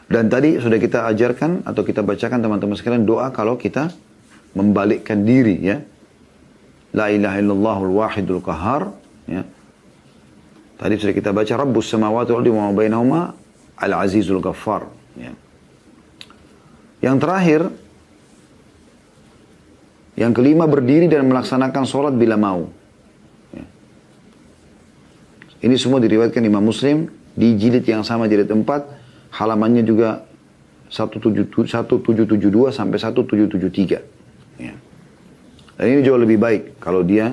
Dan 0.06 0.30
tadi 0.30 0.54
sudah 0.54 0.78
kita 0.78 1.10
ajarkan 1.10 1.66
atau 1.66 1.82
kita 1.82 2.06
bacakan 2.06 2.38
teman-teman 2.38 2.78
sekalian 2.78 3.02
doa 3.02 3.26
kalau 3.34 3.58
kita 3.58 3.90
membalikkan 4.54 5.26
diri 5.26 5.58
ya. 5.58 5.82
La 6.94 7.10
ilaha 7.10 7.42
illallahul 7.42 7.92
wahidul 7.98 8.38
kahar 8.38 8.94
ya. 9.26 9.42
Tadi 10.78 10.94
sudah 10.94 11.14
kita 11.16 11.34
baca 11.34 11.58
Rabbus 11.58 11.90
samawati 11.90 12.30
wal 12.30 12.46
wa 12.54 12.70
ma 12.70 12.72
bainahuma 12.76 13.20
al-azizul 13.82 14.38
ghaffar 14.38 14.86
ya. 15.18 15.34
Yang 17.02 17.16
terakhir 17.18 17.60
yang 20.16 20.36
kelima 20.36 20.68
berdiri 20.68 21.08
dan 21.08 21.24
melaksanakan 21.28 21.84
sholat 21.88 22.14
bila 22.16 22.36
mau. 22.36 22.68
Ya. 23.52 23.64
Ini 25.64 25.76
semua 25.80 26.02
diriwayatkan 26.04 26.44
Imam 26.44 26.64
Muslim 26.64 27.08
di 27.32 27.56
jilid 27.56 27.88
yang 27.88 28.04
sama 28.04 28.28
jilid 28.28 28.52
4 28.52 28.64
halamannya 29.32 29.82
juga 29.88 30.28
1772 30.92 32.04
sampai 32.68 32.98
1773. 33.00 34.60
Ya. 34.60 34.76
Dan 35.80 35.86
ini 35.88 36.00
jauh 36.04 36.20
lebih 36.20 36.36
baik 36.36 36.76
kalau 36.76 37.00
dia 37.00 37.32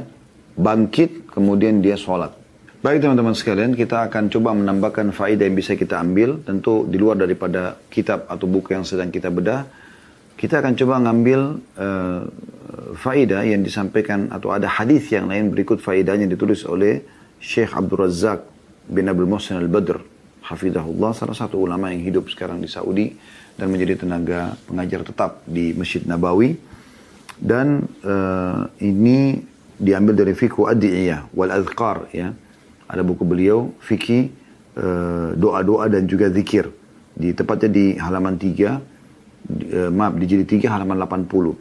bangkit 0.56 1.28
kemudian 1.28 1.84
dia 1.84 2.00
sholat. 2.00 2.40
Baik 2.80 3.04
teman-teman 3.04 3.36
sekalian, 3.36 3.76
kita 3.76 4.08
akan 4.08 4.32
coba 4.32 4.56
menambahkan 4.56 5.12
faedah 5.12 5.44
yang 5.44 5.60
bisa 5.60 5.76
kita 5.76 6.00
ambil. 6.00 6.40
Tentu 6.48 6.88
di 6.88 6.96
luar 6.96 7.20
daripada 7.20 7.76
kitab 7.92 8.24
atau 8.32 8.48
buku 8.48 8.72
yang 8.72 8.88
sedang 8.88 9.12
kita 9.12 9.28
bedah. 9.28 9.68
Kita 10.40 10.64
akan 10.64 10.80
coba 10.80 11.04
ngambil 11.04 11.40
uh, 11.76 12.24
faedah 12.96 13.44
yang 13.46 13.62
disampaikan 13.62 14.32
atau 14.32 14.54
ada 14.54 14.68
hadis 14.68 15.10
yang 15.12 15.30
lain 15.30 15.52
berikut 15.54 15.80
faedahnya 15.80 16.28
ditulis 16.30 16.64
oleh 16.66 17.04
Syekh 17.40 17.76
Abdul 17.76 18.08
Razak 18.08 18.44
bin 18.90 19.08
Abdul 19.08 19.30
Muhsin 19.30 19.60
Al-Badr. 19.60 20.02
Hafizahullah, 20.50 21.14
salah 21.14 21.38
satu 21.38 21.62
ulama 21.62 21.94
yang 21.94 22.02
hidup 22.02 22.26
sekarang 22.34 22.58
di 22.58 22.66
Saudi 22.66 23.14
dan 23.54 23.70
menjadi 23.70 24.02
tenaga 24.02 24.58
pengajar 24.66 25.06
tetap 25.06 25.32
di 25.46 25.78
Masjid 25.78 26.02
Nabawi. 26.02 26.58
Dan 27.40 27.86
uh, 28.04 28.68
ini 28.84 29.40
diambil 29.80 30.26
dari 30.26 30.34
fikhu 30.36 30.68
adiyah 30.68 31.32
wal 31.32 31.54
azkar 31.56 32.12
ya 32.12 32.36
ada 32.90 33.06
buku 33.06 33.22
beliau, 33.22 33.70
fikih, 33.86 34.34
eh, 34.74 35.30
doa-doa 35.38 35.86
dan 35.94 36.10
juga 36.10 36.34
zikir. 36.34 36.74
Di 37.14 37.38
tepatnya 37.38 37.70
di 37.70 37.86
halaman 38.02 38.34
3, 38.42 38.82
eh, 39.70 39.94
maaf, 39.94 40.18
di 40.18 40.26
jilid 40.26 40.50
3 40.50 40.74
halaman 40.74 40.98
80. 40.98 41.54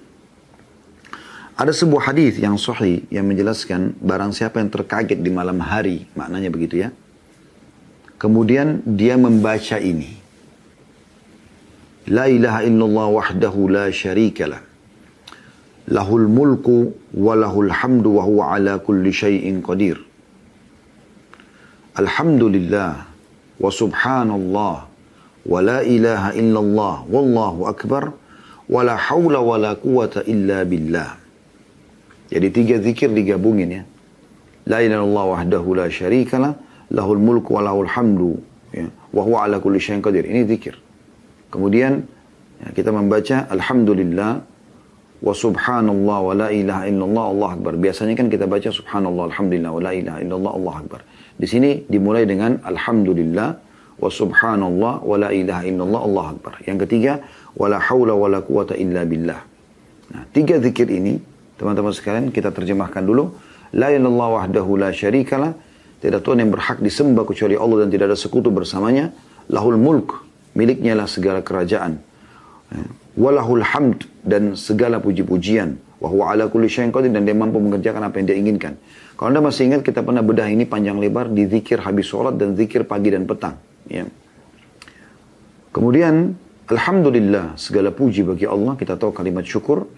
Ada 1.58 1.74
sebuah 1.74 2.14
hadis 2.14 2.38
yang 2.38 2.54
sahih 2.54 3.02
yang 3.10 3.26
menjelaskan 3.26 3.98
barang 3.98 4.30
siapa 4.30 4.62
yang 4.62 4.70
terkaget 4.70 5.18
di 5.18 5.26
malam 5.34 5.58
hari, 5.58 6.06
maknanya 6.14 6.54
begitu 6.54 6.86
ya. 6.86 6.94
Kemudian 8.14 8.78
dia 8.86 9.18
membaca 9.18 9.74
ini. 9.82 10.14
La 12.06 12.30
ilaha 12.30 12.62
illallah 12.62 13.06
wahdahu 13.10 13.74
la 13.74 13.90
syarikalah. 13.90 14.62
Lahul 15.90 16.30
mulku 16.30 16.94
wa 17.18 17.34
lahul 17.34 17.74
hamdu 17.74 18.16
wa 18.16 18.22
huwa 18.22 18.54
ala 18.54 18.78
kulli 18.78 19.10
syai'in 19.10 19.58
qadir. 19.58 19.98
Alhamdulillah 21.98 23.02
wa 23.58 23.66
subhanallah 23.66 24.86
wa 25.42 25.58
la 25.58 25.82
ilaha 25.82 26.38
illallah 26.38 27.02
wallahu 27.10 27.66
akbar 27.66 28.14
wa 28.70 28.78
la 28.86 28.94
hawla 28.94 29.42
wa 29.42 29.58
la 29.58 29.74
quwata 29.74 30.22
illa 30.22 30.62
billah. 30.62 31.27
Jadi 32.28 32.48
tiga 32.52 32.76
zikir 32.80 33.08
digabungin 33.12 33.68
ya. 33.68 33.82
La 34.68 34.84
ilaha 34.84 35.00
illallah 35.00 35.26
wahdahu 35.32 35.68
la 35.80 35.86
syarikalah 35.88 36.52
lahul 36.92 37.20
mulku 37.20 37.56
wa 37.56 37.64
lahul 37.64 37.88
hamdu 37.88 38.36
ya. 38.72 38.88
wa 39.16 39.22
huwa 39.24 39.48
ala 39.48 39.56
kulli 39.60 39.80
syai'in 39.80 40.04
qadir. 40.04 40.28
Ini 40.28 40.44
zikir. 40.44 40.76
Kemudian 41.48 42.04
ya, 42.60 42.68
kita 42.76 42.92
membaca 42.92 43.48
alhamdulillah 43.48 44.44
wa 45.18 45.32
subhanallah 45.32 46.18
wa 46.20 46.32
la 46.36 46.48
ilaha 46.52 46.84
illallah 46.84 47.24
Allah 47.32 47.48
akbar. 47.56 47.72
Biasanya 47.80 48.12
kan 48.12 48.28
kita 48.28 48.44
baca 48.44 48.68
subhanallah 48.68 49.32
alhamdulillah 49.32 49.72
wa 49.72 49.80
la 49.80 49.92
ilaha 49.96 50.18
illallah 50.20 50.52
Allah 50.52 50.74
akbar. 50.84 51.00
Di 51.38 51.46
sini 51.46 51.86
dimulai 51.86 52.26
dengan 52.26 52.58
Alhamdulillah 52.66 53.48
wa 54.02 54.10
subhanallah 54.10 55.06
wa 55.06 55.14
la 55.14 55.30
ilaha 55.30 55.62
illallah 55.62 56.00
Allah 56.02 56.26
Akbar. 56.34 56.52
Yang 56.66 56.78
ketiga, 56.86 57.22
wa 57.54 57.70
la 57.70 57.78
hawla 57.78 58.18
wa 58.18 58.26
la 58.26 58.42
quwata 58.42 58.74
illa 58.74 59.06
billah. 59.06 59.38
Nah, 60.18 60.22
tiga 60.34 60.58
zikir 60.58 60.90
ini, 60.90 61.14
teman-teman 61.58 61.92
sekalian, 61.92 62.30
kita 62.30 62.54
terjemahkan 62.54 63.02
dulu. 63.02 63.34
La 63.74 63.92
ilallah 63.92 64.40
wahdahu 64.40 64.78
la 64.80 64.94
syarikalah. 64.94 65.52
Tidak 65.98 66.22
Tuhan 66.22 66.38
yang 66.38 66.54
berhak 66.54 66.78
disembah 66.78 67.26
kecuali 67.26 67.58
Allah 67.58 67.84
dan 67.84 67.88
tidak 67.90 68.14
ada 68.14 68.18
sekutu 68.18 68.54
bersamanya. 68.54 69.10
Lahul 69.50 69.76
mulk, 69.76 70.22
miliknya 70.54 70.94
lah 70.94 71.10
segala 71.10 71.42
kerajaan. 71.42 71.98
Walahul 73.18 73.66
hamd 73.66 74.06
dan 74.22 74.54
segala 74.54 75.02
puji-pujian. 75.02 75.74
Wahuwa 75.98 76.30
ala 76.30 76.46
kulli 76.46 76.70
syai'in 76.70 76.94
qadir 76.94 77.10
dan 77.10 77.26
dia 77.26 77.34
mampu 77.34 77.58
mengerjakan 77.58 78.06
apa 78.06 78.22
yang 78.22 78.26
dia 78.30 78.38
inginkan. 78.38 78.78
Kalau 79.18 79.34
anda 79.34 79.42
masih 79.42 79.66
ingat 79.66 79.82
kita 79.82 80.06
pernah 80.06 80.22
bedah 80.22 80.46
ini 80.46 80.62
panjang 80.62 81.02
lebar 81.02 81.26
di 81.26 81.50
zikir 81.50 81.82
habis 81.82 82.06
sholat 82.06 82.38
dan 82.38 82.54
zikir 82.54 82.86
pagi 82.86 83.10
dan 83.10 83.26
petang. 83.26 83.58
Ya. 83.90 84.06
Kemudian 85.74 86.38
Alhamdulillah 86.70 87.58
segala 87.58 87.90
puji 87.90 88.22
bagi 88.22 88.46
Allah 88.46 88.78
kita 88.78 88.94
tahu 88.94 89.10
kalimat 89.10 89.42
syukur. 89.42 89.90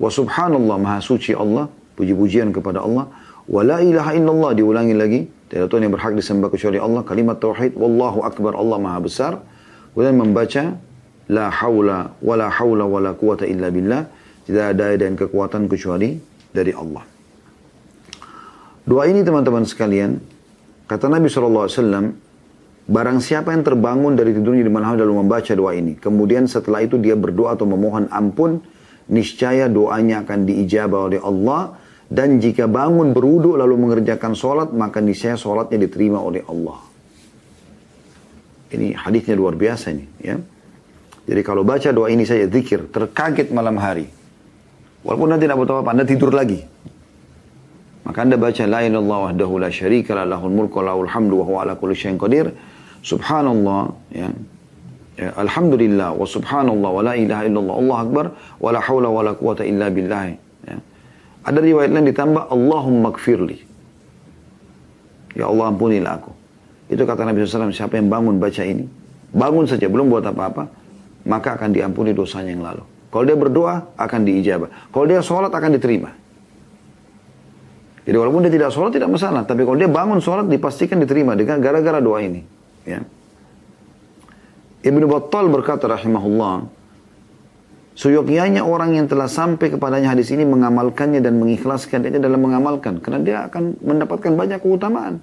Wa 0.00 0.08
subhanallah 0.08 0.76
maha 0.80 0.98
suci 1.04 1.36
Allah 1.36 1.68
puji-pujian 1.94 2.48
kepada 2.56 2.80
Allah. 2.80 3.12
Wa 3.44 3.60
la 3.60 3.84
ilaha 3.84 4.16
illallah 4.16 4.56
diulangi 4.56 4.94
lagi. 4.96 5.20
Tidak 5.52 5.68
Tuhan 5.68 5.84
yang 5.84 5.92
berhak 5.92 6.16
disembah 6.16 6.48
kecuali 6.48 6.80
Allah. 6.80 7.04
Kalimat 7.04 7.36
tauhid. 7.36 7.76
Wallahu 7.76 8.24
akbar 8.24 8.56
Allah 8.56 8.78
maha 8.80 8.98
besar. 9.04 9.32
Kemudian 9.92 10.16
membaca 10.16 10.80
la 11.28 11.52
haula 11.52 12.16
wa 12.16 12.34
la 12.34 12.48
haula 12.48 12.88
wa 12.88 12.98
la 12.98 13.12
quwata 13.12 13.44
illa 13.44 13.68
billah. 13.68 14.08
Tidak 14.48 14.64
ada 14.72 14.96
dan 14.96 15.20
kekuatan 15.20 15.68
kecuali 15.68 16.16
dari 16.50 16.72
Allah. 16.72 17.06
Doa 18.90 19.06
ini 19.06 19.22
teman-teman 19.22 19.62
sekalian, 19.62 20.18
kata 20.90 21.06
Nabi 21.06 21.30
SAW, 21.30 21.70
barang 22.90 23.18
siapa 23.22 23.54
yang 23.54 23.62
terbangun 23.62 24.18
dari 24.18 24.34
tidurnya 24.34 24.66
di 24.66 24.72
malam 24.72 24.98
lalu 24.98 25.14
membaca 25.22 25.52
doa 25.54 25.70
ini, 25.78 25.94
kemudian 25.94 26.50
setelah 26.50 26.82
itu 26.82 26.98
dia 26.98 27.14
berdoa 27.14 27.54
atau 27.54 27.70
memohon 27.70 28.10
ampun, 28.10 28.58
niscaya 29.10 29.66
doanya 29.66 30.22
akan 30.22 30.46
diijabah 30.46 31.00
oleh 31.10 31.20
Allah, 31.20 31.76
dan 32.10 32.38
jika 32.38 32.70
bangun 32.70 33.14
beruduk 33.14 33.58
lalu 33.58 33.74
mengerjakan 33.78 34.34
sholat, 34.34 34.70
maka 34.74 35.02
niscaya 35.02 35.34
sholatnya 35.34 35.86
diterima 35.86 36.18
oleh 36.18 36.42
Allah. 36.46 36.78
Ini 38.70 38.94
hadisnya 38.94 39.34
luar 39.34 39.58
biasa 39.58 39.90
ini. 39.90 40.06
Ya. 40.22 40.38
Jadi 41.26 41.42
kalau 41.42 41.66
baca 41.66 41.90
doa 41.90 42.10
ini 42.10 42.22
saya 42.26 42.46
zikir, 42.46 42.90
terkaget 42.90 43.50
malam 43.50 43.78
hari. 43.78 44.06
Walaupun 45.06 45.26
nanti 45.30 45.46
tidak 45.46 45.62
tahu 45.66 45.78
apa, 45.82 45.90
anda 45.94 46.04
tidur 46.06 46.30
lagi. 46.30 46.62
Maka 48.06 48.26
anda 48.26 48.34
baca 48.34 48.62
la 48.66 48.80
ilallah 48.82 49.30
wahdahu 49.30 49.62
la 49.62 49.70
syarika 49.70 50.18
la 50.18 50.24
lahul 50.26 50.50
mulku 50.50 50.82
lahul 50.82 51.06
hamdu 51.06 51.40
wa 51.40 51.44
huwa 51.46 51.58
ala 51.62 51.72
kulli 51.78 51.94
syai'in 51.94 52.18
qadir. 52.18 52.50
Subhanallah 53.06 53.94
ya. 54.10 54.28
Ya. 55.20 55.36
Alhamdulillah 55.36 56.16
wa 56.16 56.24
subhanallah 56.24 56.90
wa 56.90 57.02
la 57.04 57.14
ilaha 57.20 57.42
illallah 57.44 57.74
Allah 57.76 57.98
akbar 58.00 58.26
wa 58.56 58.68
la 58.72 58.80
hawla 58.80 59.08
wa 59.12 59.20
la 59.20 59.32
quwata 59.36 59.62
illa 59.68 59.92
billah. 59.92 60.32
Ya. 60.64 60.76
Ada 61.44 61.60
riwayat 61.60 61.92
lain 61.92 62.08
ditambah 62.08 62.48
Allahumma 62.48 63.12
gfirli. 63.12 63.60
Ya 65.36 65.46
Allah 65.46 65.70
ampunilah 65.70 66.18
aku. 66.18 66.32
Itu 66.90 67.06
kata 67.06 67.22
Nabi 67.22 67.46
SAW, 67.46 67.70
siapa 67.70 68.00
yang 68.00 68.10
bangun 68.10 68.42
baca 68.42 68.66
ini, 68.66 68.82
bangun 69.30 69.62
saja, 69.62 69.86
belum 69.86 70.10
buat 70.10 70.26
apa-apa, 70.26 70.66
maka 71.22 71.54
akan 71.54 71.70
diampuni 71.70 72.10
dosanya 72.10 72.50
yang 72.50 72.66
lalu. 72.66 72.82
Kalau 73.14 73.24
dia 73.26 73.38
berdoa, 73.38 73.94
akan 73.94 74.20
diijabah. 74.26 74.90
Kalau 74.90 75.06
dia 75.06 75.22
sholat, 75.22 75.54
akan 75.54 75.78
diterima. 75.78 76.10
Jadi 78.02 78.16
walaupun 78.18 78.42
dia 78.42 78.50
tidak 78.50 78.74
sholat 78.74 78.90
tidak 78.90 79.06
masalah, 79.06 79.46
tapi 79.46 79.62
kalau 79.62 79.78
dia 79.78 79.86
bangun 79.86 80.18
sholat 80.18 80.50
dipastikan 80.50 80.98
diterima 80.98 81.38
dengan 81.38 81.62
gara-gara 81.62 82.02
doa 82.02 82.18
ini. 82.18 82.42
Ya. 82.82 83.06
Ibnu 84.80 85.04
Battal 85.08 85.52
berkata 85.52 85.84
rahimahullah, 85.88 86.80
Seyogianya 88.00 88.64
orang 88.64 88.96
yang 88.96 89.06
telah 89.12 89.28
sampai 89.28 89.68
kepadanya 89.68 90.16
hadis 90.16 90.32
ini 90.32 90.46
mengamalkannya 90.48 91.20
dan 91.20 91.36
mengikhlaskan 91.36 92.08
dia 92.08 92.16
dalam 92.16 92.40
mengamalkan. 92.40 92.96
Karena 92.96 93.20
dia 93.20 93.36
akan 93.44 93.76
mendapatkan 93.76 94.32
banyak 94.32 94.56
keutamaan. 94.64 95.20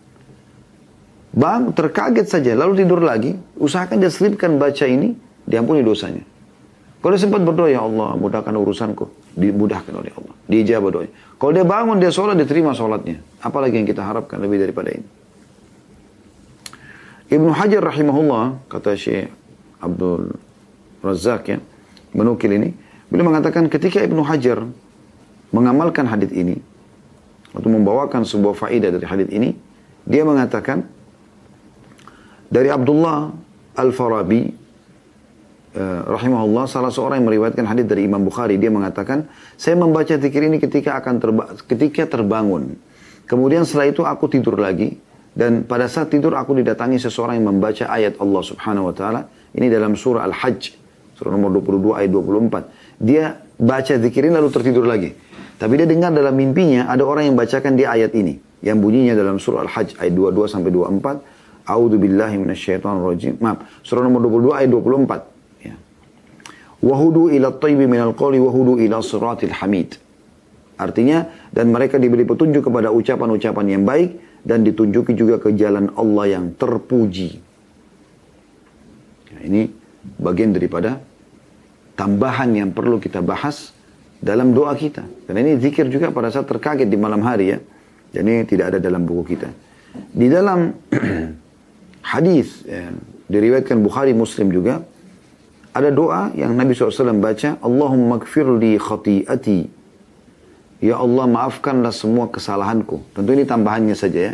Bang, 1.34 1.74
terkaget 1.74 2.30
saja, 2.30 2.54
lalu 2.54 2.86
tidur 2.86 3.02
lagi. 3.02 3.34
Usahakan 3.58 3.98
dia 3.98 4.14
selipkan 4.14 4.62
baca 4.62 4.86
ini, 4.86 5.18
diampuni 5.50 5.82
dosanya. 5.82 6.22
Kalau 7.02 7.18
sempat 7.18 7.42
berdoa, 7.42 7.66
ya 7.66 7.82
Allah, 7.82 8.14
mudahkan 8.14 8.54
urusanku. 8.54 9.10
Dimudahkan 9.34 9.94
oleh 9.98 10.14
Allah. 10.14 10.36
Dijawab 10.46 10.90
doanya. 10.94 11.14
Kalau 11.42 11.52
dia 11.58 11.66
bangun, 11.66 11.98
dia 11.98 12.14
sholat, 12.14 12.38
diterima 12.38 12.78
sholatnya. 12.78 13.18
Apalagi 13.42 13.82
yang 13.82 13.90
kita 13.90 14.06
harapkan 14.06 14.38
lebih 14.38 14.62
daripada 14.62 14.94
ini. 14.94 15.08
Ibnu 17.34 17.58
Hajar 17.58 17.82
rahimahullah, 17.82 18.70
kata 18.70 18.94
Syekh 18.94 19.47
Abdul 19.82 20.34
Razak 21.02 21.54
ya, 21.54 21.58
menukil 22.18 22.52
ini, 22.58 22.74
beliau 23.08 23.30
mengatakan 23.30 23.70
ketika 23.70 24.02
Ibnu 24.02 24.26
Hajar 24.26 24.66
mengamalkan 25.54 26.10
hadis 26.10 26.34
ini 26.34 26.58
atau 27.54 27.70
membawakan 27.72 28.28
sebuah 28.28 28.58
faedah 28.58 28.90
dari 28.92 29.06
hadis 29.08 29.30
ini, 29.32 29.56
dia 30.04 30.26
mengatakan 30.26 30.84
dari 32.48 32.72
Abdullah 32.72 33.32
Al-Farabi 33.78 34.50
uh, 35.78 36.02
rahimahullah 36.10 36.66
salah 36.66 36.92
seorang 36.92 37.22
yang 37.22 37.28
meriwayatkan 37.30 37.66
hadis 37.68 37.86
dari 37.86 38.08
Imam 38.08 38.24
Bukhari 38.24 38.58
dia 38.58 38.72
mengatakan 38.72 39.30
saya 39.60 39.78
membaca 39.78 40.16
zikir 40.18 40.48
ini 40.48 40.58
ketika 40.58 40.98
akan 40.98 41.16
terba 41.22 41.44
ketika 41.68 42.08
terbangun. 42.10 42.80
Kemudian 43.28 43.68
setelah 43.68 43.92
itu 43.92 44.02
aku 44.08 44.32
tidur 44.32 44.56
lagi 44.56 44.96
dan 45.38 45.70
pada 45.70 45.86
saat 45.86 46.10
tidur 46.10 46.34
aku 46.34 46.58
didatangi 46.58 46.98
seseorang 46.98 47.38
yang 47.38 47.54
membaca 47.54 47.86
ayat 47.86 48.18
Allah 48.18 48.42
Subhanahu 48.42 48.90
wa 48.90 48.96
taala 48.98 49.30
ini 49.54 49.70
dalam 49.70 49.94
surah 49.94 50.26
Al-Hajj 50.26 50.88
Surah 51.18 51.34
nomor 51.34 51.50
22 51.50 51.98
ayat 51.98 52.12
24. 52.14 53.02
Dia 53.02 53.42
baca 53.58 53.94
zikirin 53.98 54.38
lalu 54.38 54.54
tertidur 54.54 54.86
lagi. 54.86 55.18
Tapi 55.58 55.74
dia 55.74 55.90
dengar 55.90 56.14
dalam 56.14 56.38
mimpinya 56.38 56.86
ada 56.86 57.02
orang 57.02 57.34
yang 57.34 57.36
bacakan 57.36 57.74
dia 57.74 57.90
ayat 57.90 58.14
ini. 58.14 58.38
Yang 58.62 58.78
bunyinya 58.78 59.18
dalam 59.18 59.42
surah 59.42 59.66
Al-Hajj 59.66 59.98
ayat 59.98 60.14
22 60.14 60.46
sampai 60.46 60.70
24. 60.70 61.66
A'udhu 61.66 61.98
billahi 61.98 62.38
minasyaitonir 62.38 63.02
rajim. 63.02 63.34
Maaf, 63.42 63.66
surah 63.82 64.06
nomor 64.06 64.22
22 64.30 64.62
ayat 64.62 64.70
24. 64.70 65.66
Ya. 65.66 65.76
Wahudu 66.86 67.34
ila 67.34 67.50
tayyibi 67.58 67.90
minal 67.90 68.14
qawli 68.14 68.38
wahudu 68.38 68.78
ila 68.86 69.02
suratil 69.02 69.58
hamid. 69.58 69.98
Artinya, 70.78 71.26
dan 71.50 71.74
mereka 71.74 71.98
diberi 71.98 72.30
petunjuk 72.30 72.70
kepada 72.70 72.94
ucapan-ucapan 72.94 73.66
yang 73.66 73.82
baik 73.82 74.14
dan 74.48 74.64
ditunjuki 74.64 75.12
juga 75.12 75.44
ke 75.44 75.52
jalan 75.60 75.92
Allah 76.00 76.40
yang 76.40 76.56
terpuji. 76.56 77.36
Ya, 79.36 79.40
ini 79.44 79.68
bagian 80.16 80.56
daripada 80.56 81.04
tambahan 82.00 82.56
yang 82.56 82.70
perlu 82.72 82.96
kita 82.96 83.20
bahas 83.20 83.76
dalam 84.24 84.56
doa 84.56 84.72
kita. 84.72 85.04
Karena 85.28 85.44
ini 85.44 85.60
zikir 85.60 85.92
juga 85.92 86.16
pada 86.16 86.32
saat 86.32 86.48
terkaget 86.48 86.88
di 86.88 86.96
malam 86.96 87.20
hari 87.28 87.52
ya. 87.52 87.60
Jadi 88.16 88.48
tidak 88.48 88.72
ada 88.72 88.80
dalam 88.80 89.04
buku 89.04 89.36
kita. 89.36 89.52
Di 90.16 90.32
dalam 90.32 90.72
hadis 92.16 92.64
ya, 92.64 92.88
diriwayatkan 93.28 93.84
Bukhari 93.84 94.16
Muslim 94.16 94.48
juga 94.56 94.80
ada 95.76 95.92
doa 95.92 96.32
yang 96.40 96.56
Nabi 96.56 96.72
SAW 96.72 97.20
baca 97.20 97.60
Allahumma 97.60 98.18
gfir 98.24 98.48
li 98.58 98.80
khati'ati 98.80 99.77
Ya 100.78 101.02
Allah 101.02 101.26
maafkanlah 101.26 101.90
semua 101.90 102.30
kesalahanku. 102.30 103.02
Tentu 103.18 103.30
ini 103.34 103.50
tambahannya 103.50 103.98
saja 103.98 104.34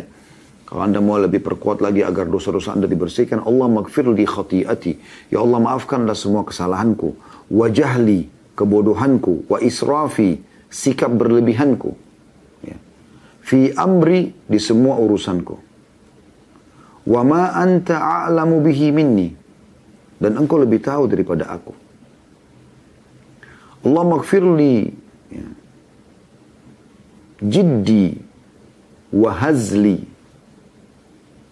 Kalau 0.68 0.80
anda 0.84 1.00
mau 1.00 1.16
lebih 1.16 1.40
perkuat 1.40 1.80
lagi 1.80 2.04
agar 2.04 2.28
dosa-dosa 2.28 2.76
anda 2.76 2.88
dibersihkan, 2.88 3.44
Allah 3.44 3.68
magfir 3.68 4.04
li 4.08 4.28
khati'ati. 4.28 4.92
Ya 5.32 5.40
Allah 5.40 5.60
maafkanlah 5.60 6.16
semua 6.16 6.44
kesalahanku. 6.44 7.16
Wajahli, 7.48 8.28
kebodohanku. 8.56 9.48
Wa 9.48 9.60
israfi, 9.60 10.40
sikap 10.68 11.12
berlebihanku. 11.16 11.90
Ya. 12.64 12.76
Fi 13.44 13.72
amri, 13.76 14.36
di 14.44 14.58
semua 14.60 15.00
urusanku. 15.00 15.56
Wa 17.08 17.20
ma 17.24 17.56
anta 17.56 18.26
a'lamu 18.26 18.60
bihi 18.64 18.88
minni. 18.92 19.28
Dan 20.20 20.40
engkau 20.40 20.60
lebih 20.60 20.80
tahu 20.80 21.08
daripada 21.08 21.48
aku. 21.52 21.72
Allah 23.84 24.04
magfir 24.08 24.40
li 24.40 24.88
ya. 25.28 25.63
Jiddi 27.40 28.18
wa 29.14 29.30
hazli. 29.32 30.04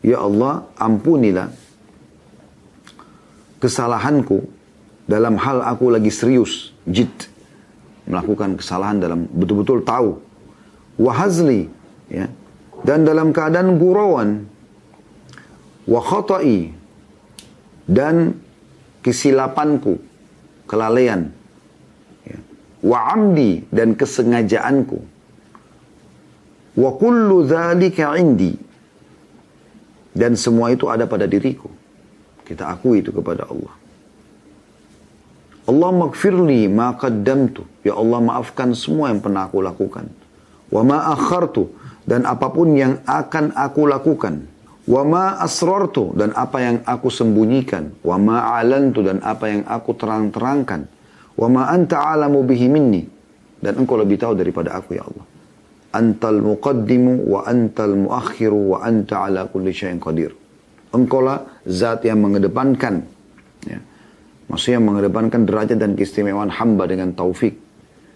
Ya 0.02 0.18
Allah, 0.18 0.66
ampunilah 0.74 1.54
kesalahanku 3.62 4.42
dalam 5.06 5.38
hal 5.38 5.62
aku 5.62 5.94
lagi 5.94 6.10
serius, 6.10 6.74
jid, 6.82 7.10
melakukan 8.10 8.58
kesalahan 8.58 8.98
dalam 8.98 9.30
betul-betul 9.30 9.86
tahu. 9.86 10.18
Wahazli, 10.98 11.70
ya, 12.10 12.26
dan 12.82 13.06
dalam 13.06 13.30
keadaan 13.30 13.78
gurauan, 13.78 14.44
wa 15.86 16.00
khata'i, 16.02 16.74
dan 17.86 18.36
kesilapanku, 19.06 20.02
kelalaian, 20.66 21.30
ya, 22.26 22.38
wa 22.82 22.98
amdi, 23.14 23.64
dan 23.70 23.94
kesengajaanku, 23.94 24.98
wa 26.76 26.90
kullu 26.96 27.44
dhalika 27.44 28.16
indi, 28.16 28.56
dan 30.12 30.36
semua 30.36 30.68
itu 30.72 30.92
ada 30.92 31.08
pada 31.08 31.24
diriku. 31.24 31.72
Kita 32.44 32.68
akui 32.68 33.00
itu 33.00 33.08
kepada 33.16 33.48
Allah. 33.48 33.72
Allah 35.64 35.90
magfirli 35.94 36.68
ma 36.68 36.92
qaddamtu. 36.92 37.64
Ya 37.80 37.96
Allah 37.96 38.20
maafkan 38.20 38.76
semua 38.76 39.08
yang 39.08 39.24
pernah 39.24 39.48
aku 39.48 39.64
lakukan. 39.64 40.10
Wa 40.68 40.84
ma 40.84 41.16
akhartu. 41.16 41.72
Dan 42.02 42.28
apa 42.28 42.50
pun 42.52 42.76
yang 42.76 43.00
akan 43.08 43.56
aku 43.56 43.88
lakukan. 43.88 44.44
Wa 44.84 45.06
ma 45.06 45.38
asrartu. 45.40 46.12
Dan 46.12 46.34
apa 46.36 46.60
yang 46.60 46.76
aku 46.84 47.08
sembunyikan. 47.08 47.94
Wa 48.04 48.20
ma 48.20 48.58
alantu. 48.58 49.06
Dan 49.06 49.22
apa 49.22 49.48
yang 49.48 49.62
aku 49.64 49.96
terang-terangkan. 49.96 50.90
Wa 51.38 51.46
ma 51.48 51.70
anta 51.72 52.04
alamu 52.04 52.42
bihi 52.42 52.66
minni. 52.68 53.06
Dan 53.62 53.80
engkau 53.80 53.96
lebih 53.96 54.18
tahu 54.18 54.34
daripada 54.34 54.76
aku 54.76 54.98
ya 54.98 55.06
Allah 55.06 55.24
antal 55.92 56.40
muqaddimu 56.40 57.28
wa 57.28 57.44
antal 57.44 57.94
muakhiru 57.94 58.76
wa 58.76 58.78
anta 58.82 59.28
ala 59.28 59.46
kulli 59.48 59.72
syai'in 59.72 60.00
qadir. 60.00 60.32
Engkaulah 60.92 61.64
zat 61.64 62.04
yang 62.04 62.20
mengedepankan 62.20 63.04
ya. 63.64 63.80
Maksudnya 64.52 64.80
mengedepankan 64.84 65.48
derajat 65.48 65.80
dan 65.80 65.96
keistimewaan 65.96 66.52
hamba 66.52 66.84
dengan 66.84 67.16
taufik. 67.16 67.56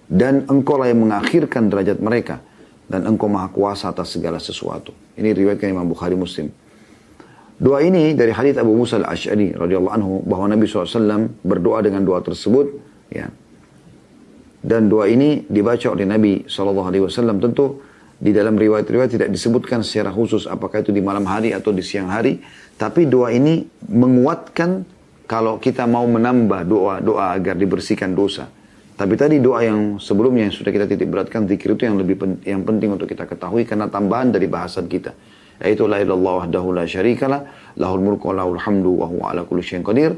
Dan 0.06 0.44
engkaulah 0.44 0.92
yang 0.92 1.08
mengakhirkan 1.08 1.72
derajat 1.72 1.98
mereka. 2.04 2.44
Dan 2.86 3.08
engkau 3.08 3.26
maha 3.26 3.48
kuasa 3.50 3.90
atas 3.90 4.14
segala 4.14 4.36
sesuatu. 4.36 4.92
Ini 5.16 5.32
riwayatkan 5.32 5.72
Imam 5.72 5.88
Bukhari 5.88 6.14
Muslim. 6.14 6.52
Doa 7.56 7.80
ini 7.80 8.12
dari 8.12 8.36
hadits 8.36 8.60
Abu 8.60 8.76
Musa 8.76 9.00
al-Ash'ari 9.00 9.56
radhiyallahu 9.56 9.94
anhu 9.96 10.12
bahwa 10.28 10.52
Nabi 10.52 10.68
SAW 10.68 11.40
berdoa 11.40 11.80
dengan 11.80 12.04
doa 12.04 12.20
tersebut 12.20 12.68
ya 13.08 13.32
dan 14.62 14.88
doa 14.88 15.06
ini 15.06 15.44
dibaca 15.46 15.92
oleh 15.92 16.08
Nabi 16.08 16.48
SAW 16.48 17.40
tentu 17.42 17.82
di 18.16 18.32
dalam 18.32 18.56
riwayat-riwayat 18.56 19.12
tidak 19.12 19.28
disebutkan 19.28 19.84
secara 19.84 20.08
khusus 20.08 20.48
apakah 20.48 20.80
itu 20.80 20.88
di 20.88 21.04
malam 21.04 21.28
hari 21.28 21.52
atau 21.52 21.68
di 21.68 21.84
siang 21.84 22.08
hari. 22.08 22.40
Tapi 22.76 23.04
doa 23.08 23.28
ini 23.28 23.64
menguatkan 23.92 24.84
kalau 25.28 25.60
kita 25.60 25.84
mau 25.84 26.08
menambah 26.08 26.64
doa-doa 26.64 27.36
agar 27.36 27.58
dibersihkan 27.58 28.16
dosa. 28.16 28.48
Tapi 28.96 29.12
tadi 29.12 29.36
doa 29.44 29.60
yang 29.60 30.00
sebelumnya 30.00 30.48
yang 30.48 30.54
sudah 30.56 30.72
kita 30.72 30.88
titik 30.88 31.12
beratkan 31.12 31.44
zikir 31.44 31.76
itu 31.76 31.84
yang 31.84 32.00
lebih 32.00 32.16
pen, 32.16 32.40
yang 32.48 32.64
penting 32.64 32.96
untuk 32.96 33.04
kita 33.04 33.28
ketahui 33.28 33.68
karena 33.68 33.92
tambahan 33.92 34.32
dari 34.32 34.48
bahasan 34.48 34.88
kita. 34.88 35.12
Yaitu 35.60 35.84
la 35.84 36.00
ilallah 36.00 36.48
wahdahu 36.48 36.72
la 36.72 36.88
syarikalah, 36.88 37.44
lahul 37.76 38.00
mulku 38.00 38.32
wa 38.32 38.40
lahul 38.40 38.56
hamdu 38.56 38.96
wa 38.96 39.04
huwa 39.04 39.24
ala 39.36 39.44
kulli 39.44 39.60
syai'in 39.60 39.84
qadir. 39.84 40.16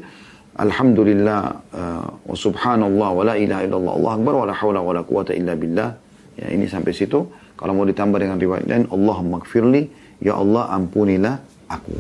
Alhamdulillah 0.59 1.41
uh, 1.71 2.07
wa 2.27 2.35
subhanallah 2.35 3.09
wa 3.15 3.23
la 3.23 3.35
ilaha 3.39 3.63
illallah 3.63 3.93
Allah 3.95 4.13
akbar 4.19 4.35
wa 4.43 4.47
la 4.51 4.55
hawla 4.59 4.81
wa 4.83 4.91
la 4.91 5.03
quwata 5.07 5.31
illa 5.31 5.55
billah. 5.55 5.95
Ya 6.35 6.51
ini 6.51 6.67
sampai 6.67 6.91
situ. 6.91 7.31
Kalau 7.59 7.75
mau 7.75 7.87
ditambah 7.87 8.19
dengan 8.19 8.39
riwayat 8.39 8.67
lain, 8.71 8.87
Allahumma 8.91 9.43
gfirli, 9.43 9.91
ya 10.23 10.39
Allah 10.39 10.71
ampunilah 10.75 11.43
aku. 11.67 11.95